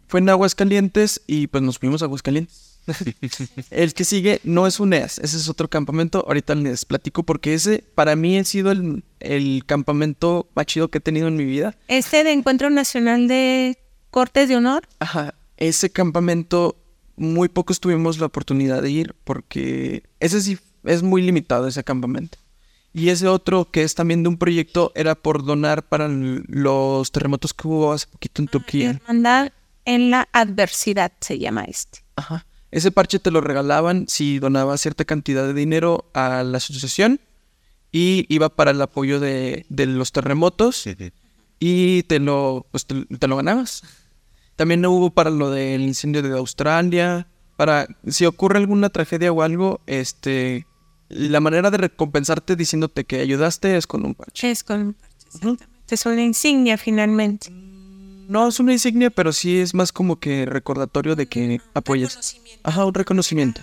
[0.06, 2.78] fue en Aguascalientes y pues nos fuimos a Aguascalientes.
[3.70, 6.24] el que sigue no es un EAS, ese es otro campamento.
[6.24, 10.98] Ahorita les platico porque ese para mí ha sido el, el campamento más chido que
[10.98, 11.76] he tenido en mi vida.
[11.88, 13.76] Este de Encuentro Nacional de
[14.12, 14.88] Cortes de Honor.
[15.00, 16.76] Ajá, ese campamento
[17.18, 22.38] muy pocos tuvimos la oportunidad de ir porque ese sí es muy limitado ese campamento.
[22.92, 27.52] Y ese otro que es también de un proyecto era por donar para los terremotos
[27.52, 28.90] que hubo hace poquito en Turquía.
[28.90, 29.52] Hermandad
[29.84, 32.00] en la adversidad se llama este.
[32.16, 32.46] Ajá.
[32.70, 37.20] Ese parche te lo regalaban si donabas cierta cantidad de dinero a la asociación
[37.90, 40.84] y iba para el apoyo de, de los terremotos
[41.58, 43.82] y te lo, pues, te, te lo ganabas.
[44.58, 49.80] También hubo para lo del incendio de Australia, para si ocurre alguna tragedia o algo,
[49.86, 50.66] este,
[51.08, 54.50] la manera de recompensarte diciéndote que ayudaste es con un parche.
[54.50, 54.96] Es con
[55.88, 57.50] es una insignia finalmente.
[57.50, 62.36] No es una insignia, pero sí es más como que recordatorio de que apoyas.
[62.64, 63.60] Ajá, un reconocimiento.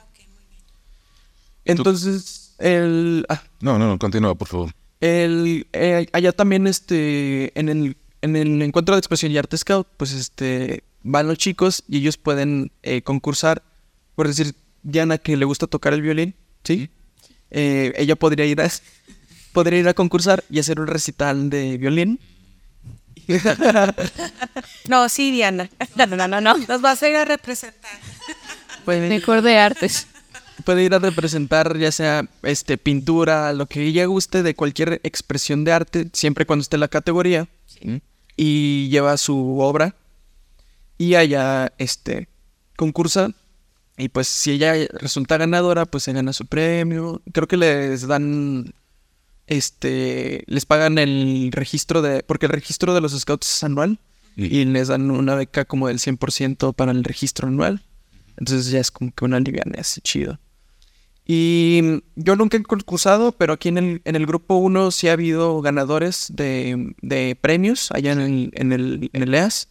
[1.65, 4.71] Entonces, el, ah, No, no, no, continúa, por favor.
[5.01, 9.87] el eh, allá también este en el en el encuentro de expresión y arte scout,
[9.97, 13.63] pues este van los chicos y ellos pueden eh, concursar,
[14.15, 16.89] por decir Diana que le gusta tocar el violín, ¿sí?
[17.51, 18.69] Eh, ella podría ir a
[19.53, 22.19] podría ir a concursar y hacer un recital de violín.
[24.87, 25.69] No, sí, Diana.
[25.95, 26.57] No, no, no, no.
[26.57, 27.99] Nos vas a ir a representar.
[28.83, 30.07] Puede, Mejor de artes.
[30.63, 35.63] puede ir a representar ya sea este pintura, lo que ella guste de cualquier expresión
[35.63, 37.47] de arte, siempre cuando esté en la categoría.
[38.35, 39.95] Y lleva su obra
[40.97, 42.27] y allá este
[42.75, 43.33] concursa
[43.97, 47.21] y pues si ella resulta ganadora, pues se gana su premio.
[47.31, 48.73] Creo que les dan
[49.47, 53.99] este les pagan el registro de porque el registro de los scouts es anual
[54.35, 57.83] y les dan una beca como del 100% para el registro anual.
[58.37, 60.39] Entonces ya es como que una liviana así chido.
[61.27, 65.13] Y yo nunca he concursado, pero aquí en el, en el grupo 1 sí ha
[65.13, 69.67] habido ganadores de, de premios allá en el, en, el, en EAS.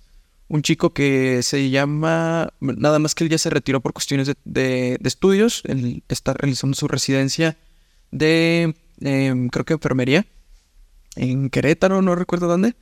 [0.49, 4.35] Un chico que se llama, nada más que él ya se retiró por cuestiones de,
[4.45, 5.63] de- de estudios.
[5.67, 7.57] Él está realizando su residencia
[8.11, 10.27] de, em, creo que enfermería,
[11.17, 12.75] en Querétaro, no recuerdo dónde.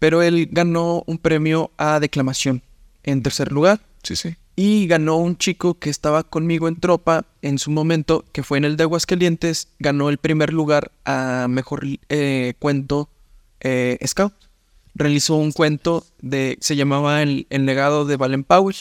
[0.00, 2.62] Pero él ganó un premio a declamación
[3.04, 3.80] en tercer lugar.
[4.02, 4.36] Sí, sí.
[4.60, 8.64] Y ganó un chico que estaba conmigo en tropa en su momento, que fue en
[8.64, 13.08] el de Aguascalientes, ganó el primer lugar a mejor eh, cuento
[13.60, 14.34] eh, scout.
[14.96, 18.74] Realizó un cuento de, se llamaba El, El legado de Valen Powell.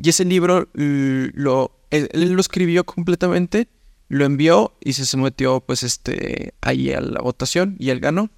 [0.00, 3.66] Y ese libro lo, él, él lo escribió completamente,
[4.08, 8.30] lo envió y se sometió pues este ahí a la votación y él ganó.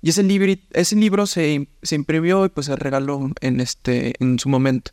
[0.00, 4.38] Y ese libro, ese libro se, se imprimió y pues se regaló en este en
[4.38, 4.92] su momento.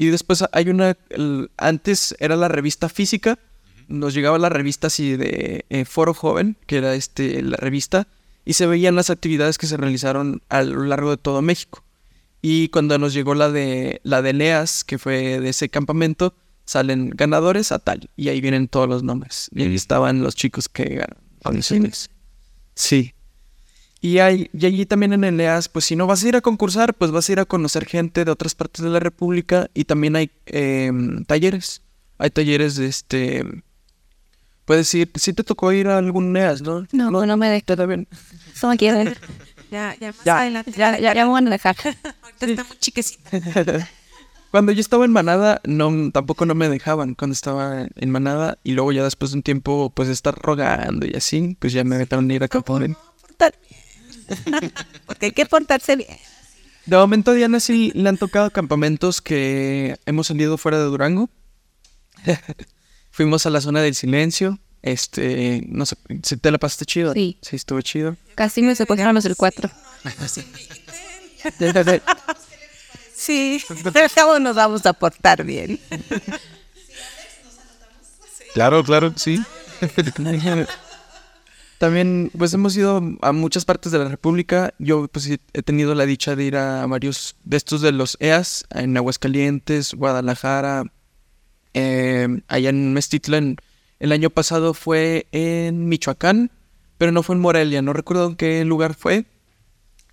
[0.00, 3.38] Y después hay una, el- antes era la revista física,
[3.86, 8.08] nos llegaba la revista así de eh, Foro Joven, que era este la revista,
[8.46, 11.84] y se veían las actividades que se realizaron a lo largo de todo México.
[12.40, 16.32] Y cuando nos llegó la de la de Leas, que fue de ese campamento,
[16.64, 19.50] salen ganadores a tal, y ahí vienen todos los nombres.
[19.54, 21.18] Y ahí estaban los chicos que ganaron.
[21.44, 22.08] audiciones.
[22.74, 23.12] Sí.
[24.02, 26.40] Y, hay, y allí también en el EAS, pues si no vas a ir a
[26.40, 29.84] concursar, pues vas a ir a conocer gente de otras partes de la República y
[29.84, 31.82] también hay em, talleres.
[32.18, 33.44] Hay talleres de este...
[34.64, 36.86] Puedes ir, si te tocó ir a algún EAS, ¿no?
[36.92, 37.64] No, no, me dejo.
[37.68, 38.08] Está bien.
[38.62, 39.10] No quiero.
[39.70, 40.40] Ya, ya más Ya.
[40.40, 40.72] adelante.
[40.76, 41.76] Ya, ya, ya me van a dejar.
[42.22, 43.30] Ahorita está muy chiquecita.
[44.50, 48.72] Cuando yo estaba en Manada, no, tampoco no me dejaban cuando estaba en Manada y
[48.72, 51.96] luego ya después de un tiempo, pues de estar rogando y así, pues ya me
[51.98, 52.98] dejaron ir a campamento.
[55.06, 56.18] Porque hay que portarse bien.
[56.86, 61.28] De momento a Diana sí le han tocado campamentos que hemos salido fuera de Durango.
[63.10, 64.58] Fuimos a la zona del silencio.
[64.82, 67.12] Este, no sé, ¿sí ¿te la pasaste chido?
[67.12, 67.38] Sí.
[67.42, 68.16] Sí, estuvo chido.
[68.34, 69.70] Casi me secuestraron los del 4.
[73.14, 73.62] Sí,
[73.92, 75.78] pero nos vamos a portar bien.
[78.54, 79.42] Claro, claro, sí.
[81.80, 84.74] También, pues hemos ido a muchas partes de la República.
[84.78, 88.66] Yo, pues he tenido la dicha de ir a varios de estos de los EAS,
[88.68, 90.84] en Aguascalientes, Guadalajara,
[91.72, 93.56] eh, allá en Mestitlan.
[93.98, 96.50] El año pasado fue en Michoacán,
[96.98, 99.24] pero no fue en Morelia, no recuerdo en qué lugar fue.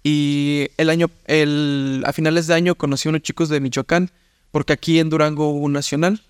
[0.03, 4.10] Y el año, el, a finales de año conocí a unos chicos de Michoacán,
[4.52, 6.22] porque aquí en Durango hubo un nacional.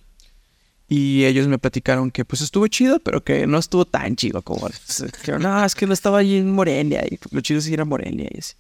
[0.89, 4.69] Y ellos me platicaron que pues estuvo chido, pero que no estuvo tan chido como...
[5.39, 8.39] No, es que no estaba allí en Morelia y lo chido sí era Morelia y
[8.39, 8.55] así.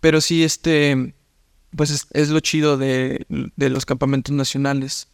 [0.00, 1.14] Pero sí, este...
[1.74, 5.08] pues es, es lo chido de, de los campamentos nacionales.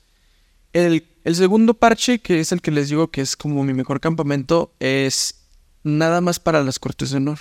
[0.73, 4.01] El, el segundo parche, que es el que les digo que es como mi mejor
[4.01, 5.47] campamento, es
[5.85, 7.39] nada más para las cortes de honor.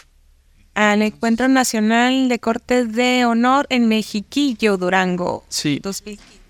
[0.74, 5.46] Al Encuentro Nacional de Cortes de Honor en Mexiquillo, Durango.
[5.50, 5.80] Sí.
[5.82, 6.45] 2015.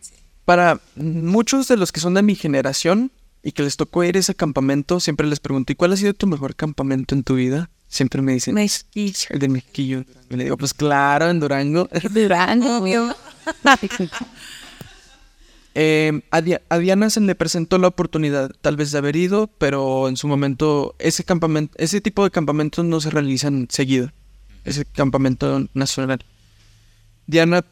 [0.46, 3.12] Para muchos de los que son de mi generación
[3.44, 6.14] y que les tocó ir a ese campamento, siempre les pregunto, ¿y cuál ha sido
[6.14, 7.70] tu mejor campamento en tu vida?
[7.88, 9.28] Siempre me dicen, Mexiquillo.
[9.30, 10.06] el de Mexiquillo.
[10.30, 11.90] Y le digo, pues claro, en Durango.
[12.12, 12.78] Durango.
[12.82, 13.16] Obvio.
[15.78, 20.16] Eh, a Diana se le presentó la oportunidad tal vez de haber ido, pero en
[20.16, 24.10] su momento ese campamento, ese tipo de campamentos no se realizan seguido.
[24.64, 26.24] Ese campamento nacional.
[27.28, 27.66] Diana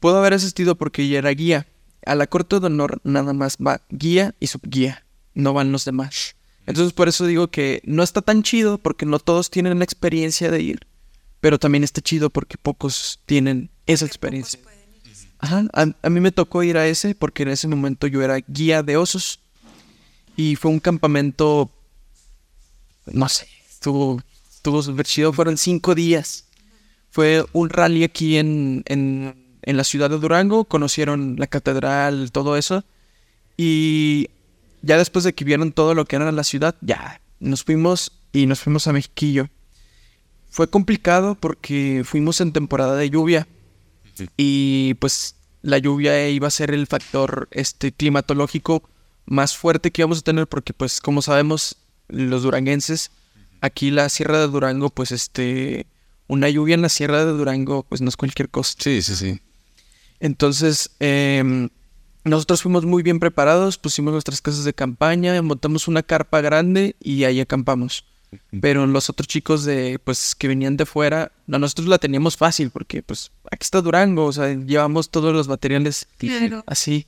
[0.00, 1.66] pudo haber asistido porque ella era guía.
[2.04, 5.04] A la corte de honor nada más va guía y subguía,
[5.34, 6.36] no van los demás.
[6.66, 10.50] Entonces por eso digo que no está tan chido porque no todos tienen la experiencia
[10.50, 10.86] de ir,
[11.40, 14.60] pero también está chido porque pocos tienen esa experiencia.
[15.38, 18.36] Ajá, a, a mí me tocó ir a ese porque en ese momento yo era
[18.46, 19.40] guía de osos
[20.36, 21.70] y fue un campamento,
[23.06, 26.46] no sé, estuvo, estuvo súper chido, fueron cinco días.
[27.10, 32.56] Fue un rally aquí en, en, en la ciudad de Durango, conocieron la catedral, todo
[32.56, 32.84] eso.
[33.56, 34.28] Y
[34.82, 38.46] ya después de que vieron todo lo que era la ciudad, ya nos fuimos y
[38.46, 39.48] nos fuimos a Mexiquillo.
[40.50, 43.46] Fue complicado porque fuimos en temporada de lluvia.
[44.36, 48.82] Y pues la lluvia iba a ser el factor este climatológico
[49.24, 51.76] más fuerte que íbamos a tener porque pues como sabemos
[52.08, 53.10] los duranguenses
[53.60, 55.86] aquí la sierra de Durango pues este
[56.26, 58.74] una lluvia en la sierra de Durango pues no es cualquier cosa.
[58.78, 59.40] Sí, sí, sí.
[60.22, 61.68] Entonces em,
[62.24, 67.24] nosotros fuimos muy bien preparados pusimos nuestras casas de campaña montamos una carpa grande y
[67.24, 68.04] ahí acampamos
[68.60, 72.70] pero los otros chicos de pues que venían de fuera, no, nosotros la teníamos fácil
[72.70, 76.64] porque pues aquí está Durango, o sea, llevamos todos los materiales Claro.
[76.66, 77.06] así.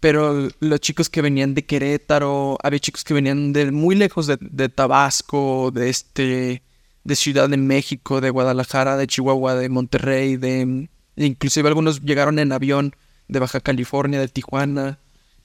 [0.00, 4.36] Pero los chicos que venían de Querétaro, había chicos que venían de muy lejos de,
[4.40, 6.62] de Tabasco, de este,
[7.04, 12.52] de Ciudad de México, de Guadalajara, de Chihuahua, de Monterrey, de inclusive algunos llegaron en
[12.52, 12.94] avión
[13.28, 14.98] de Baja California, de Tijuana.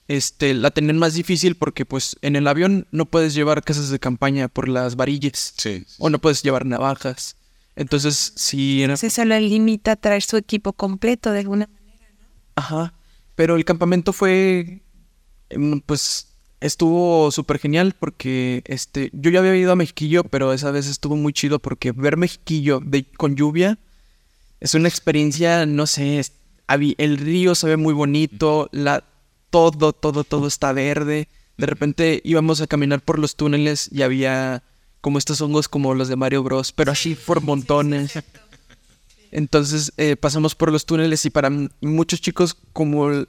[0.08, 4.00] Este, la tenían más difícil porque pues en el avión no puedes llevar casas de
[4.00, 5.84] campaña por las varillas Sí.
[5.98, 7.36] o no puedes llevar navajas.
[7.76, 12.08] Entonces, sí era Se solo limita a traer su equipo completo de alguna manera.
[12.56, 12.94] Ajá.
[13.36, 14.82] Pero el campamento fue.
[15.48, 16.26] em, Pues
[16.60, 19.10] estuvo súper genial porque este.
[19.12, 22.80] Yo ya había ido a Mexiquillo, pero esa vez estuvo muy chido porque ver Mexiquillo
[22.84, 23.78] de, con lluvia
[24.60, 26.18] es una experiencia, no sé.
[26.20, 26.32] es-
[26.98, 29.02] el río se ve muy bonito, la,
[29.50, 31.26] todo, todo, todo está verde.
[31.58, 34.62] De repente íbamos a caminar por los túneles y había
[35.00, 38.12] como estos hongos como los de Mario Bros, pero así por montones.
[39.32, 41.50] Entonces eh, pasamos por los túneles y para
[41.80, 43.28] muchos chicos como el,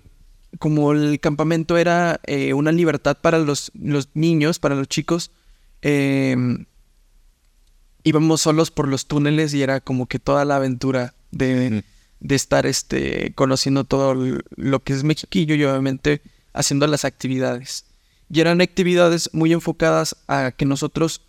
[0.59, 5.31] como el campamento era eh, una libertad para los, los niños, para los chicos,
[5.81, 6.35] eh,
[8.03, 11.83] íbamos solos por los túneles y era como que toda la aventura de,
[12.19, 14.13] de estar este, conociendo todo
[14.55, 16.21] lo que es Mexiquillo y obviamente
[16.53, 17.85] haciendo las actividades.
[18.29, 21.21] Y eran actividades muy enfocadas a que nosotros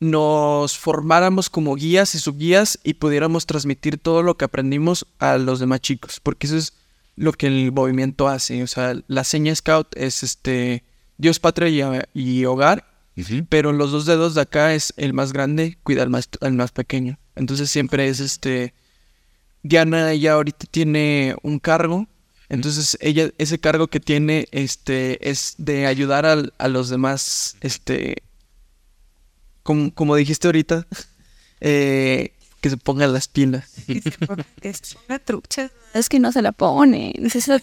[0.00, 5.60] nos formáramos como guías y subguías y pudiéramos transmitir todo lo que aprendimos a los
[5.60, 6.74] demás chicos, porque eso es
[7.16, 10.84] lo que el movimiento hace, o sea, la seña scout es este
[11.16, 12.84] Dios, patria y, y hogar,
[13.48, 16.72] pero los dos dedos de acá es el más grande, cuida al más, al más
[16.72, 17.18] pequeño.
[17.36, 18.74] Entonces siempre es este
[19.62, 22.06] Diana ella ahorita tiene un cargo,
[22.48, 28.22] entonces ella ese cargo que tiene este es de ayudar al- a los demás este
[29.62, 30.86] como, como dijiste ahorita,
[31.60, 33.70] eh, que se pongan las pilas.
[33.86, 35.70] Que se ponga- que se ponga trucha.
[35.94, 37.12] Es que no se la pone.
[37.18, 37.54] Es eso,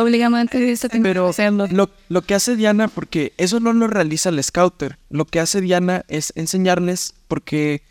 [0.00, 1.32] Obligadamente Pero
[1.70, 5.60] lo, lo que hace Diana, porque eso no lo realiza el scouter, lo que hace
[5.60, 7.82] Diana es enseñarles, porque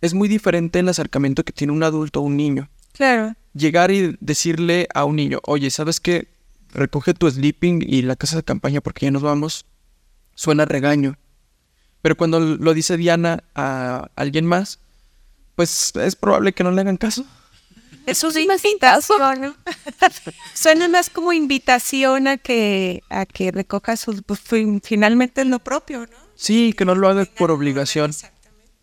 [0.00, 2.68] es muy diferente el acercamiento que tiene un adulto a un niño.
[2.92, 3.34] Claro.
[3.54, 6.28] Llegar y decirle a un niño, oye, ¿sabes qué?
[6.72, 9.64] Recoge tu sleeping y la casa de campaña porque ya nos vamos.
[10.34, 11.16] Suena regaño.
[12.02, 14.78] Pero cuando lo dice Diana a alguien más,
[15.54, 17.24] pues es probable que no le hagan caso.
[18.06, 19.40] Eso es invitación.
[19.40, 19.56] ¿no?
[20.54, 25.58] Suena más como invitación a que a que recoja sus pues, fin- finalmente es lo
[25.58, 26.16] propio, ¿no?
[26.34, 28.12] Sí, que no lo haga por obligación.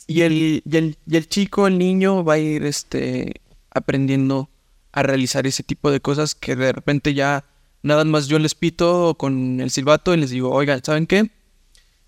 [0.08, 4.50] Y el, y el, y el chico, el niño, va a ir este, aprendiendo
[4.92, 7.46] a realizar ese tipo de cosas que de repente ya
[7.82, 11.30] nada más yo les pito con el silbato y les digo, oigan, ¿saben qué?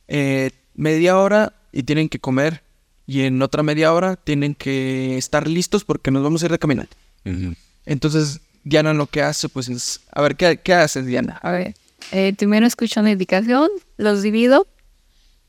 [0.08, 2.64] Eh, media hora y tienen que comer.
[3.08, 6.60] Y en otra media hora tienen que estar listos porque nos vamos a ir de
[6.60, 6.88] caminar.
[7.26, 7.54] Ujú.
[7.86, 11.40] Entonces, Diana lo que hace, pues es, a ver, ¿qué, qué haces, Diana?
[11.44, 11.76] A ver,
[12.12, 14.68] eh, primero escucho la indicación, los divido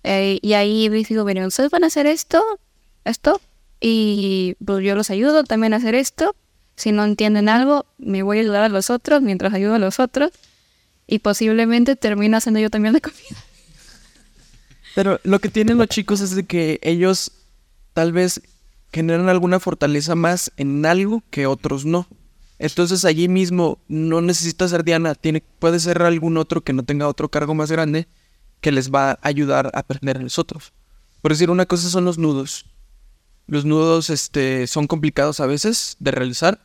[0.09, 2.41] eh, y ahí digo, bueno, ustedes van a hacer esto,
[3.05, 3.41] esto,
[3.81, 6.37] y pues yo los ayudo también a hacer esto.
[6.77, 9.99] Si no entienden algo, me voy a ayudar a los otros mientras ayudo a los
[9.99, 10.31] otros
[11.09, 13.37] y posiblemente termino haciendo yo también la comida.
[14.95, 17.33] Pero lo que tienen los chicos es de que ellos
[17.93, 18.43] tal vez
[18.93, 22.07] generan alguna fortaleza más en algo que otros no.
[22.61, 27.09] Entonces allí mismo no necesita ser Diana, tiene, puede ser algún otro que no tenga
[27.09, 28.07] otro cargo más grande
[28.67, 30.73] que les va a ayudar a aprender a los otros.
[31.23, 32.65] Por decir una cosa son los nudos.
[33.47, 36.59] Los nudos este, son complicados a veces de realizar,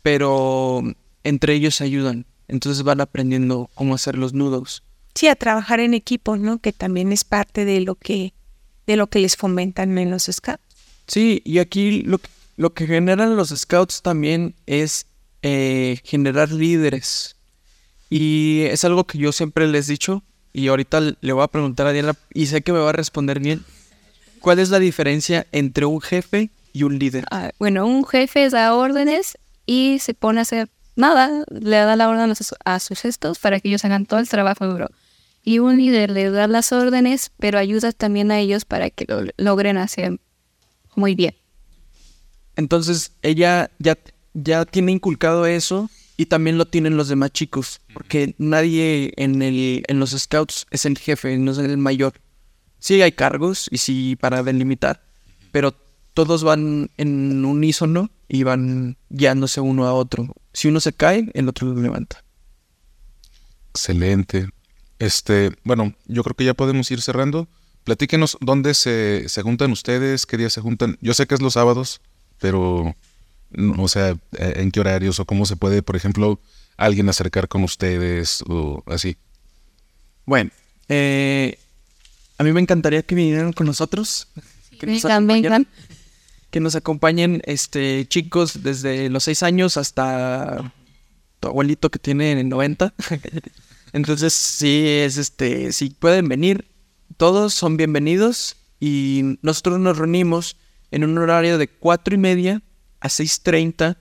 [0.00, 0.82] pero
[1.22, 2.24] entre ellos se ayudan.
[2.48, 4.82] Entonces van aprendiendo cómo hacer los nudos.
[5.14, 6.60] Sí, a trabajar en equipo, ¿no?
[6.60, 8.32] Que también es parte de lo que,
[8.86, 10.62] de lo que les fomentan en los scouts.
[11.06, 15.04] Sí, y aquí lo, que- lo que generan los scouts también es
[15.42, 17.36] eh, generar líderes.
[18.08, 20.22] Y es algo que yo siempre les he dicho,
[20.54, 23.40] y ahorita le voy a preguntar a Diana, y sé que me va a responder
[23.40, 23.62] bien.
[24.40, 27.26] ¿Cuál es la diferencia entre un jefe y un líder?
[27.30, 29.36] Ah, bueno, un jefe da órdenes
[29.66, 33.40] y se pone a hacer nada, le da la orden a sus, a sus gestos
[33.40, 34.88] para que ellos hagan todo el trabajo duro.
[35.42, 39.24] Y un líder le da las órdenes, pero ayuda también a ellos para que lo
[39.36, 40.20] logren hacer
[40.94, 41.34] muy bien.
[42.54, 43.98] Entonces ella ya,
[44.34, 49.84] ya tiene inculcado eso y también lo tienen los demás chicos, porque nadie en, el,
[49.88, 52.14] en los scouts es el jefe, no es el mayor.
[52.78, 55.02] Sí hay cargos y sí para delimitar,
[55.50, 55.74] pero
[56.12, 60.34] todos van en unísono y van guiándose uno a otro.
[60.52, 62.22] Si uno se cae, el otro lo levanta.
[63.70, 64.48] Excelente.
[65.00, 67.48] Este, bueno, yo creo que ya podemos ir cerrando.
[67.82, 70.96] Platíquenos dónde se, se juntan ustedes, qué días se juntan.
[71.00, 72.00] Yo sé que es los sábados,
[72.38, 72.94] pero,
[73.78, 76.40] o sea, eh, en qué horarios o cómo se puede, por ejemplo,
[76.76, 79.16] alguien acercar con ustedes o así.
[80.26, 80.50] Bueno,
[80.88, 81.58] eh,
[82.38, 84.28] a mí me encantaría que vinieran con nosotros.
[84.78, 85.66] que nos vengan.
[86.50, 90.72] que nos acompañen este chicos desde los 6 años hasta
[91.40, 92.94] tu abuelito que tiene 90.
[93.92, 96.66] Entonces, sí, es este, si pueden venir,
[97.16, 100.56] todos son bienvenidos y nosotros nos reunimos
[100.90, 102.62] en un horario de cuatro y media
[103.04, 103.96] a 6.30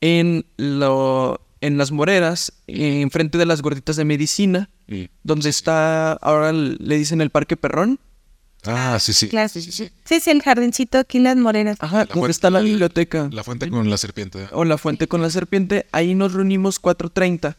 [0.00, 4.68] en, lo, en las moreras, enfrente de las gorditas de medicina,
[5.22, 7.98] donde está, ahora le dicen el Parque Perrón.
[8.64, 9.28] Ah, sí, sí.
[9.28, 9.90] Claro, sí, sí.
[10.04, 11.76] Sí, sí, el jardincito aquí, las morenas.
[11.80, 13.28] Ajá, donde está la biblioteca.
[13.32, 14.48] La fuente con la serpiente.
[14.52, 17.56] o la fuente con la serpiente, ahí nos reunimos 4.30.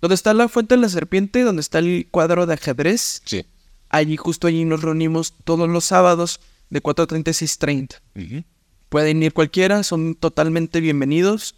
[0.00, 3.44] Donde está la fuente de la serpiente, donde está el cuadro de ajedrez, Sí.
[3.88, 6.40] allí justo allí nos reunimos todos los sábados
[6.70, 8.00] de 4.30 a 6.30.
[8.16, 8.44] Ujú.
[8.92, 11.54] Pueden ir cualquiera, son totalmente bienvenidos.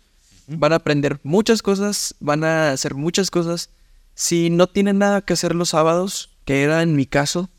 [0.47, 3.71] Van a aprender muchas cosas, van a hacer muchas cosas.
[4.15, 7.51] Si no tienen nada que hacer los sábados, que era en mi caso,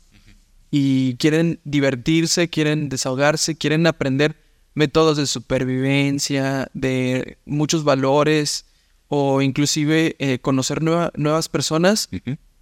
[0.70, 4.36] y quieren divertirse, quieren desahogarse, quieren aprender
[4.72, 8.64] métodos de supervivencia, de muchos valores,
[9.08, 12.08] o inclusive eh, conocer nueva- nuevas personas,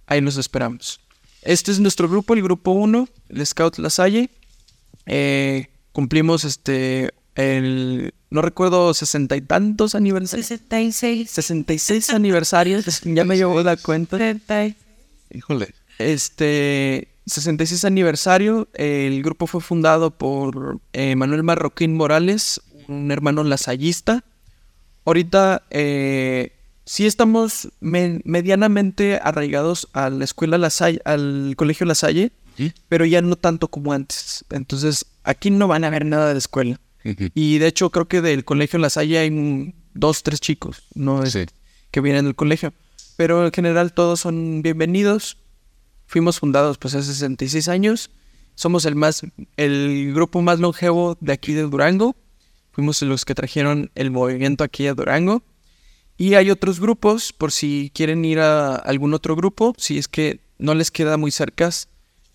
[0.05, 0.99] ahí los esperamos.
[1.43, 4.29] Este es nuestro grupo, el grupo 1, el Scout La Salle.
[5.05, 11.31] Eh, cumplimos este el no recuerdo sesenta y tantos aniversarios 66.
[11.31, 14.75] 66 aniversarios ya me llevo la cuenta 70.
[15.31, 15.73] Híjole.
[15.97, 24.23] este 66 aniversario el grupo fue fundado por eh, Manuel Marroquín Morales un hermano lasallista
[25.05, 26.51] ahorita eh,
[26.85, 32.69] sí estamos me- medianamente arraigados a la escuela La Salle, al colegio La Salle Ujú.
[32.89, 36.79] pero ya no tanto como antes entonces aquí no van a ver nada de escuela
[37.35, 41.21] y de hecho creo que del colegio La Salle hay dos, tres chicos, ¿no?
[41.23, 41.45] Es- Sí.
[41.91, 42.73] Que vienen del colegio.
[43.15, 45.37] Pero en general todos son bienvenidos.
[46.07, 48.09] Fuimos fundados pues hace 66 años.
[48.55, 49.21] Somos el más,
[49.57, 52.15] el grupo más longevo de aquí de Durango.
[52.71, 55.43] Fuimos los que trajeron el movimiento aquí a Durango.
[56.17, 60.41] Y hay otros grupos, por si quieren ir a algún otro grupo, si es que
[60.57, 61.69] no les queda muy cerca.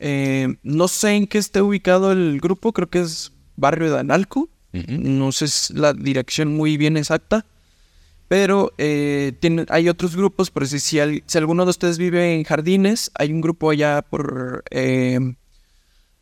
[0.01, 4.49] Eh, no sé en qué esté ubicado el grupo, creo que es Barrio de Analco.
[4.73, 4.85] Ujú.
[4.89, 7.45] No sé s- la dirección muy bien exacta.
[8.29, 12.35] Pero eh, tiene- hay otros grupos, por si, si, al- si alguno de ustedes vive
[12.35, 14.63] en Jardines, hay un grupo allá por...
[14.71, 15.19] eh,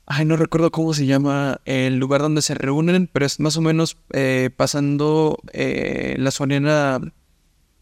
[0.06, 3.60] ay, no recuerdo cómo se llama el lugar donde se reúnen, pero es más o
[3.60, 6.98] menos eh, pasando eh, la Soriana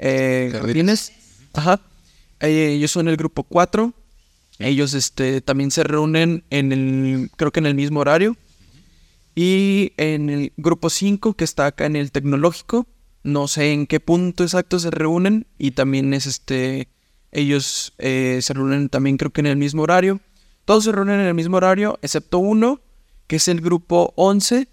[0.01, 1.12] eh, Jardines.
[1.12, 1.12] Jardines.
[1.55, 1.81] Ajá.
[2.40, 3.94] Eh, ellos son el grupo 4.
[4.59, 8.37] Ellos este, también se reúnen en el, creo que en el mismo horario.
[9.35, 12.87] Y en el grupo 5, que está acá en el tecnológico,
[13.23, 16.89] No sé en qué punto exacto se reúnen y también es este,
[17.33, 20.20] ellos eh, se reúnen también creo que en el mismo horario.
[20.65, 22.81] Todos se reúnen en el mismo horario, excepto uno,
[23.27, 24.69] que es el grupo 11.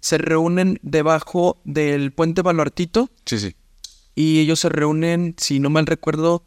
[0.00, 3.54] Se reúnen debajo del puente Baluartito Sí, sí.
[4.14, 6.44] y ellos se reúnen, si no mal recuerdo,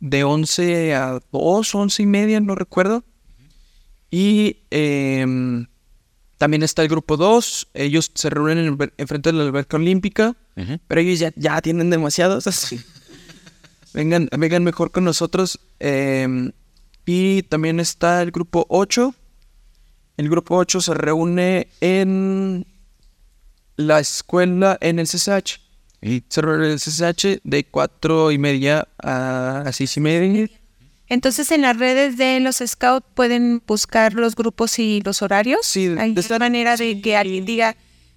[0.00, 3.04] de 11 a 2, 11 y media, no recuerdo.
[4.10, 5.66] Y em,
[6.38, 10.36] también está el grupo 2, ellos se reúnen en, enfrente de la alberca olímpica,
[10.88, 12.46] pero ellos ya, ya tienen demasiados.
[12.46, 12.80] así.
[13.94, 15.60] vengan, vengan mejor con nosotros.
[15.78, 16.52] em,
[17.06, 19.14] y también está el grupo 8.
[20.18, 22.66] El grupo 8 se reúne en
[23.76, 25.67] la escuela, en el CCH.
[26.00, 30.48] Y en el CCH de 4 y media a 6 y media.
[31.08, 35.60] Entonces en las redes de los scouts pueden buscar los grupos y los horarios.
[35.64, 37.76] Sí, de de estar- manera de que alguien diga,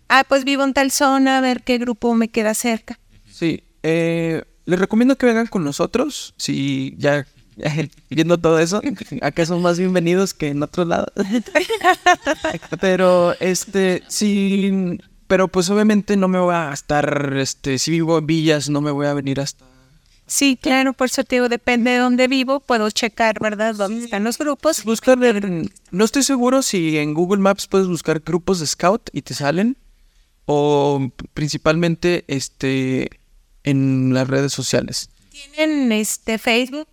[0.10, 3.00] ah, pues vivo en tal zona, a ver qué grupo me queda cerca.
[3.32, 6.34] Sí, eh, les recomiendo que vengan con nosotros.
[6.38, 7.26] Si ya,
[7.56, 7.74] ya
[8.10, 8.82] viendo todo eso,
[9.22, 11.12] acá son más bienvenidos que en otros lados.
[12.82, 15.00] pero este, sí,
[15.32, 18.92] pero pues obviamente no me voy a estar, este, si vivo en villas, no me
[18.92, 19.64] voy a venir hasta.
[20.28, 23.74] Sí, claro, por eso te digo, depende de dónde vivo, puedo checar, ¿verdad?
[23.76, 24.84] Dónde están los grupos.
[24.84, 29.22] Buscar, en- no estoy seguro si en Google Maps puedes buscar grupos de scout y
[29.22, 29.78] te salen,
[30.48, 33.10] o principalmente, este,
[33.64, 35.12] en las redes sociales.
[35.30, 36.90] Tienen este Facebook,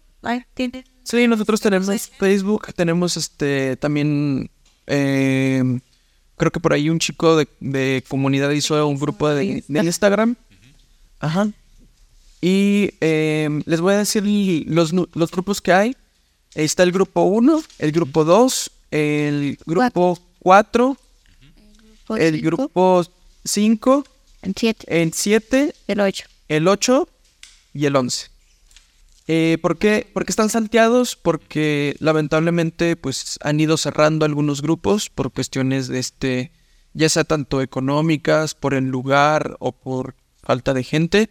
[0.54, 4.48] tienen Sí, nosotros tenemos Facebook, tenemos este también
[4.86, 5.80] eh,
[6.38, 10.36] creo que por ahí un chico de, de comunidad hizo un grupo de, de Instagram.
[11.20, 11.48] Ajá.
[12.40, 14.22] Y eh, les voy a decir
[14.68, 15.96] los, los grupos que hay.
[16.54, 20.96] Está el grupo 1, el grupo 2, el grupo 4,
[22.16, 23.04] el grupo
[23.44, 24.04] 5,
[24.42, 26.24] En siete, el 7 el ocho.
[26.48, 27.08] el 8
[27.74, 28.37] y el 11.
[29.30, 30.08] Eh, ¿Por qué?
[30.14, 36.50] Porque están salteados, porque lamentablemente pues han ido cerrando algunos grupos por cuestiones de este,
[36.94, 41.30] ya sea tanto económicas, por el lugar o por falta de gente.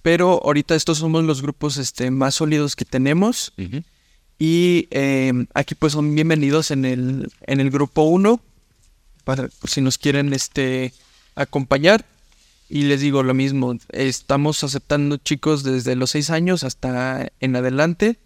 [0.00, 3.52] Pero ahorita estos somos los grupos este, más sólidos que tenemos.
[4.38, 8.40] Y eh, aquí pues son bienvenidos en el, en el grupo 1,
[9.24, 10.94] para por si nos quieren este,
[11.34, 12.06] acompañar.
[12.68, 18.18] Y les digo lo mismo, estamos aceptando chicos desde los 6 años hasta en adelante.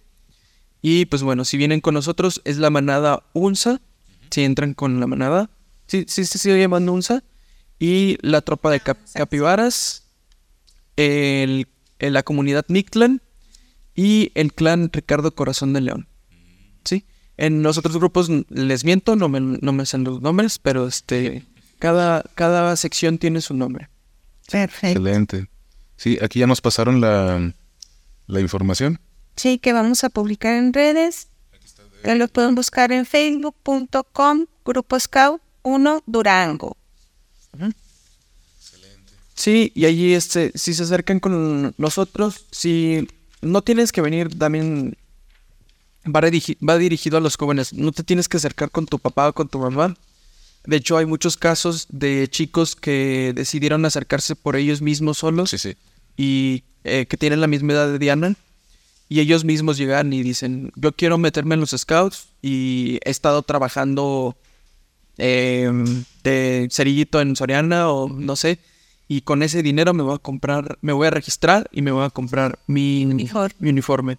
[0.80, 3.80] Y pues bueno, si vienen con nosotros es la manada UNSA,
[4.30, 5.48] si entran con la manada,
[5.86, 7.22] sí, sí, sí, se llamando UNSA.
[7.78, 10.04] Y la tropa de cap- capibaras,
[10.96, 11.68] el,
[12.00, 13.22] el- la comunidad Mictlan
[13.94, 16.08] y el clan Ricardo Corazón de León.
[16.84, 17.04] ¿Sí?
[17.36, 21.44] En los otros grupos les miento, no me, no me sé los nombres, pero este
[21.78, 23.88] cada, cada sección tiene su nombre.
[24.50, 24.98] Perfecto.
[24.98, 25.48] excelente.
[25.96, 27.52] Sí, aquí ya nos pasaron la,
[28.26, 29.00] la información.
[29.36, 31.28] Sí, que vamos a publicar en redes.
[32.02, 36.76] Que lo pueden buscar en facebook.com, Grupo Scout 1 Durango.
[39.34, 43.08] Sí, y allí este, si se acercan con nosotros, si
[43.40, 44.96] no tienes que venir también
[46.06, 49.32] va, va dirigido a los jóvenes, no te tienes que acercar con tu papá o
[49.32, 49.96] con tu mamá.
[50.64, 55.58] De hecho, hay muchos casos de chicos que decidieron acercarse por ellos mismos solos Sí,
[55.58, 55.76] sí.
[56.16, 58.34] y eh, que tienen la misma edad de Diana.
[59.08, 63.42] Y ellos mismos llegan y dicen, yo quiero meterme en los scouts y he estado
[63.42, 64.36] trabajando
[65.18, 65.70] eh,
[66.24, 68.58] de cerillito en Soriana o no sé.
[69.08, 72.04] Y con ese dinero me voy a comprar, me voy a registrar y me voy
[72.06, 74.16] a comprar mi, mi uniforme.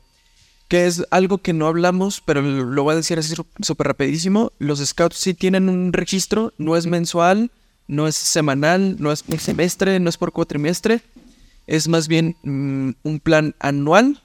[0.67, 4.51] Que es algo que no hablamos, pero lo voy a decir así súper rapidísimo.
[4.59, 7.51] Los scouts sí tienen un registro, no es mensual,
[7.87, 11.01] no es semanal, no es por semestre, no es por cuatrimestre.
[11.67, 14.19] Es más bien mm, un plan anual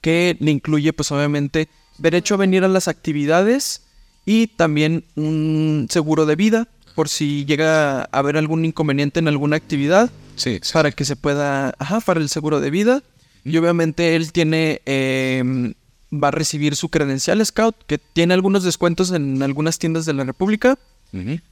[0.00, 1.68] que le incluye pues obviamente
[1.98, 3.82] derecho a venir a las actividades
[4.24, 9.56] y también un seguro de vida por si llega a haber algún inconveniente en alguna
[9.56, 10.72] actividad Sí, sí.
[10.72, 13.02] para que se pueda, ajá, para el seguro de vida.
[13.48, 15.72] Y obviamente él tiene, eh,
[16.12, 20.24] va a recibir su credencial Scout, que tiene algunos descuentos en algunas tiendas de la
[20.24, 20.78] República.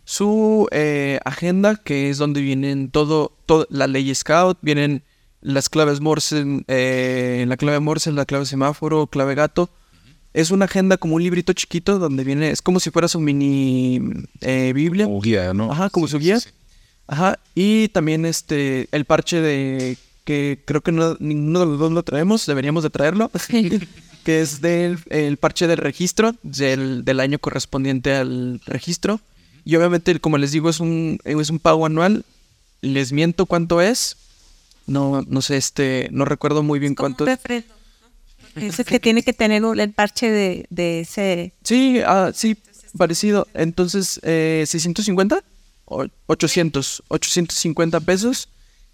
[0.04, 5.02] Su eh, agenda, que es donde vienen todo, todo, la ley Scout, vienen
[5.40, 9.70] las claves Morse, eh, la clave Morse, la clave semáforo, clave gato.
[10.34, 14.00] Es una agenda como un librito chiquito donde viene, es como si fuera su mini
[14.40, 15.04] eh, Biblia.
[15.06, 15.70] Como guía, ¿no?
[15.70, 16.40] Ajá, como Sí, su sí, guía.
[16.40, 16.50] sí.
[17.06, 21.92] Ajá, y también este, el parche de, que creo que no, ninguno de los dos
[21.92, 23.30] lo traemos, deberíamos de traerlo,
[24.24, 29.20] que es del el parche del registro, del, del año correspondiente al registro.
[29.64, 32.24] Y obviamente, como les digo, es un, es un pago anual,
[32.82, 34.16] les miento cuánto es,
[34.86, 37.26] No, no sé, este, no recuerdo muy bien Como un cuántos.
[37.26, 37.72] refresco,
[38.56, 38.62] ¿no?
[38.62, 41.52] Ese que tiene que tener un- el parche de, de ese...
[41.64, 42.56] Sí, ah, sí,
[42.98, 43.46] parecido.
[43.55, 45.42] Entonces, eh, 650,
[45.86, 48.48] o 800, 850 pesos.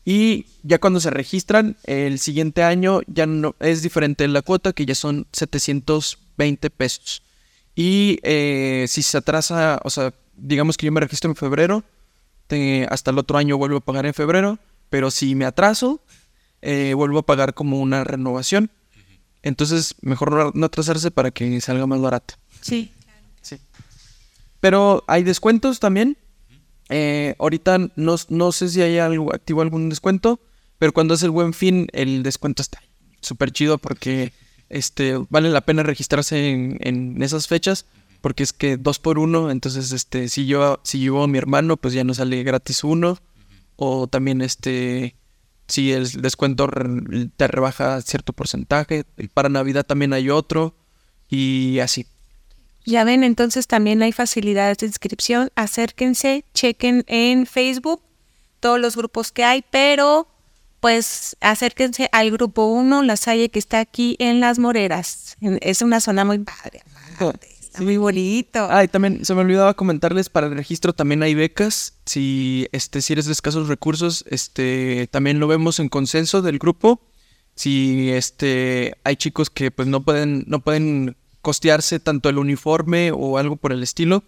[0.04, 4.86] Y ya cuando se registran, el siguiente año ya no es diferente la cuota, que
[4.86, 7.22] ya son 720 pesos.
[7.74, 11.84] Y eh, si se atrasa, o sea, digamos que yo me registro en febrero,
[12.46, 14.58] te- hasta el otro año vuelvo a pagar en febrero,
[14.88, 16.00] pero si me atraso,
[16.62, 18.70] eh, vuelvo a pagar como una renovación.
[19.42, 22.34] Entonces, mejor no- no atrasarse para que salga más barato.
[22.60, 22.92] Sí.
[23.42, 23.58] Sí.
[24.60, 26.16] Pero hay descuentos también.
[26.90, 30.40] Eh, ahorita no, no sé si hay algo activo algún descuento,
[30.78, 32.82] pero cuando es el buen fin, el descuento está
[33.20, 34.32] súper chido porque
[34.68, 37.86] este, vale la pena registrarse en, en esas fechas
[38.20, 41.76] porque es que dos por uno, entonces este, si yo si llevo a mi hermano,
[41.76, 43.18] pues ya no sale gratis uno.
[43.76, 45.14] O también este
[45.68, 46.68] si el descuento
[47.36, 49.04] te rebaja cierto porcentaje.
[49.32, 50.74] Para Navidad también hay otro.
[51.28, 52.06] Y así.
[52.84, 55.50] Ya ven, entonces también hay facilidades de inscripción.
[55.54, 58.02] Acérquense, chequen en Facebook
[58.60, 60.28] todos los grupos que hay, pero
[60.80, 65.36] pues acérquense al grupo 1, La Salle, que está aquí en Las Moreras.
[65.40, 66.82] Es una zona muy padre.
[67.60, 68.66] Está muy bonito.
[68.68, 71.94] Ah, y también se me olvidaba comentarles para el registro también hay becas.
[72.04, 77.00] Si este si eres de escasos recursos, este también lo vemos en consenso del grupo.
[77.54, 83.38] Si este hay chicos que pues no pueden no pueden costearse tanto el uniforme o
[83.38, 84.22] algo por el estilo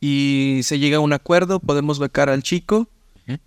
[0.00, 2.88] y se llega a un acuerdo, podemos becar al chico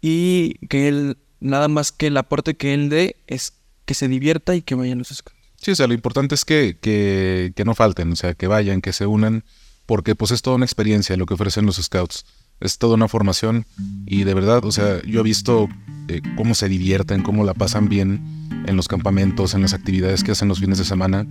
[0.02, 3.54] y que él nada más que el aporte que él dé es
[3.86, 5.40] que se divierta y que vayan los escasos.
[5.56, 8.82] Sí, o sea, lo importante es que, que, que no falten, o sea, que vayan,
[8.82, 9.44] que se unan,
[9.86, 12.26] porque pues es toda una experiencia lo que ofrecen los scouts.
[12.60, 13.66] Es toda una formación
[14.06, 15.70] y de verdad, o sea, yo he visto
[16.10, 18.22] eh, cómo se divierten, cómo la pasan bien
[18.68, 21.26] en los campamentos, en las actividades que hacen los fines de semana.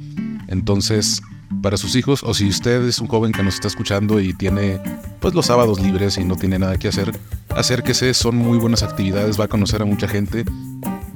[0.49, 1.21] Entonces,
[1.63, 4.81] para sus hijos, o si usted es un joven que nos está escuchando y tiene
[5.21, 7.19] pues los sábados libres y no tiene nada que hacer,
[7.51, 10.45] acérquese, son muy buenas actividades, va a conocer a mucha gente,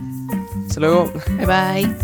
[0.68, 1.10] Hasta luego.
[1.38, 1.94] Bye bye.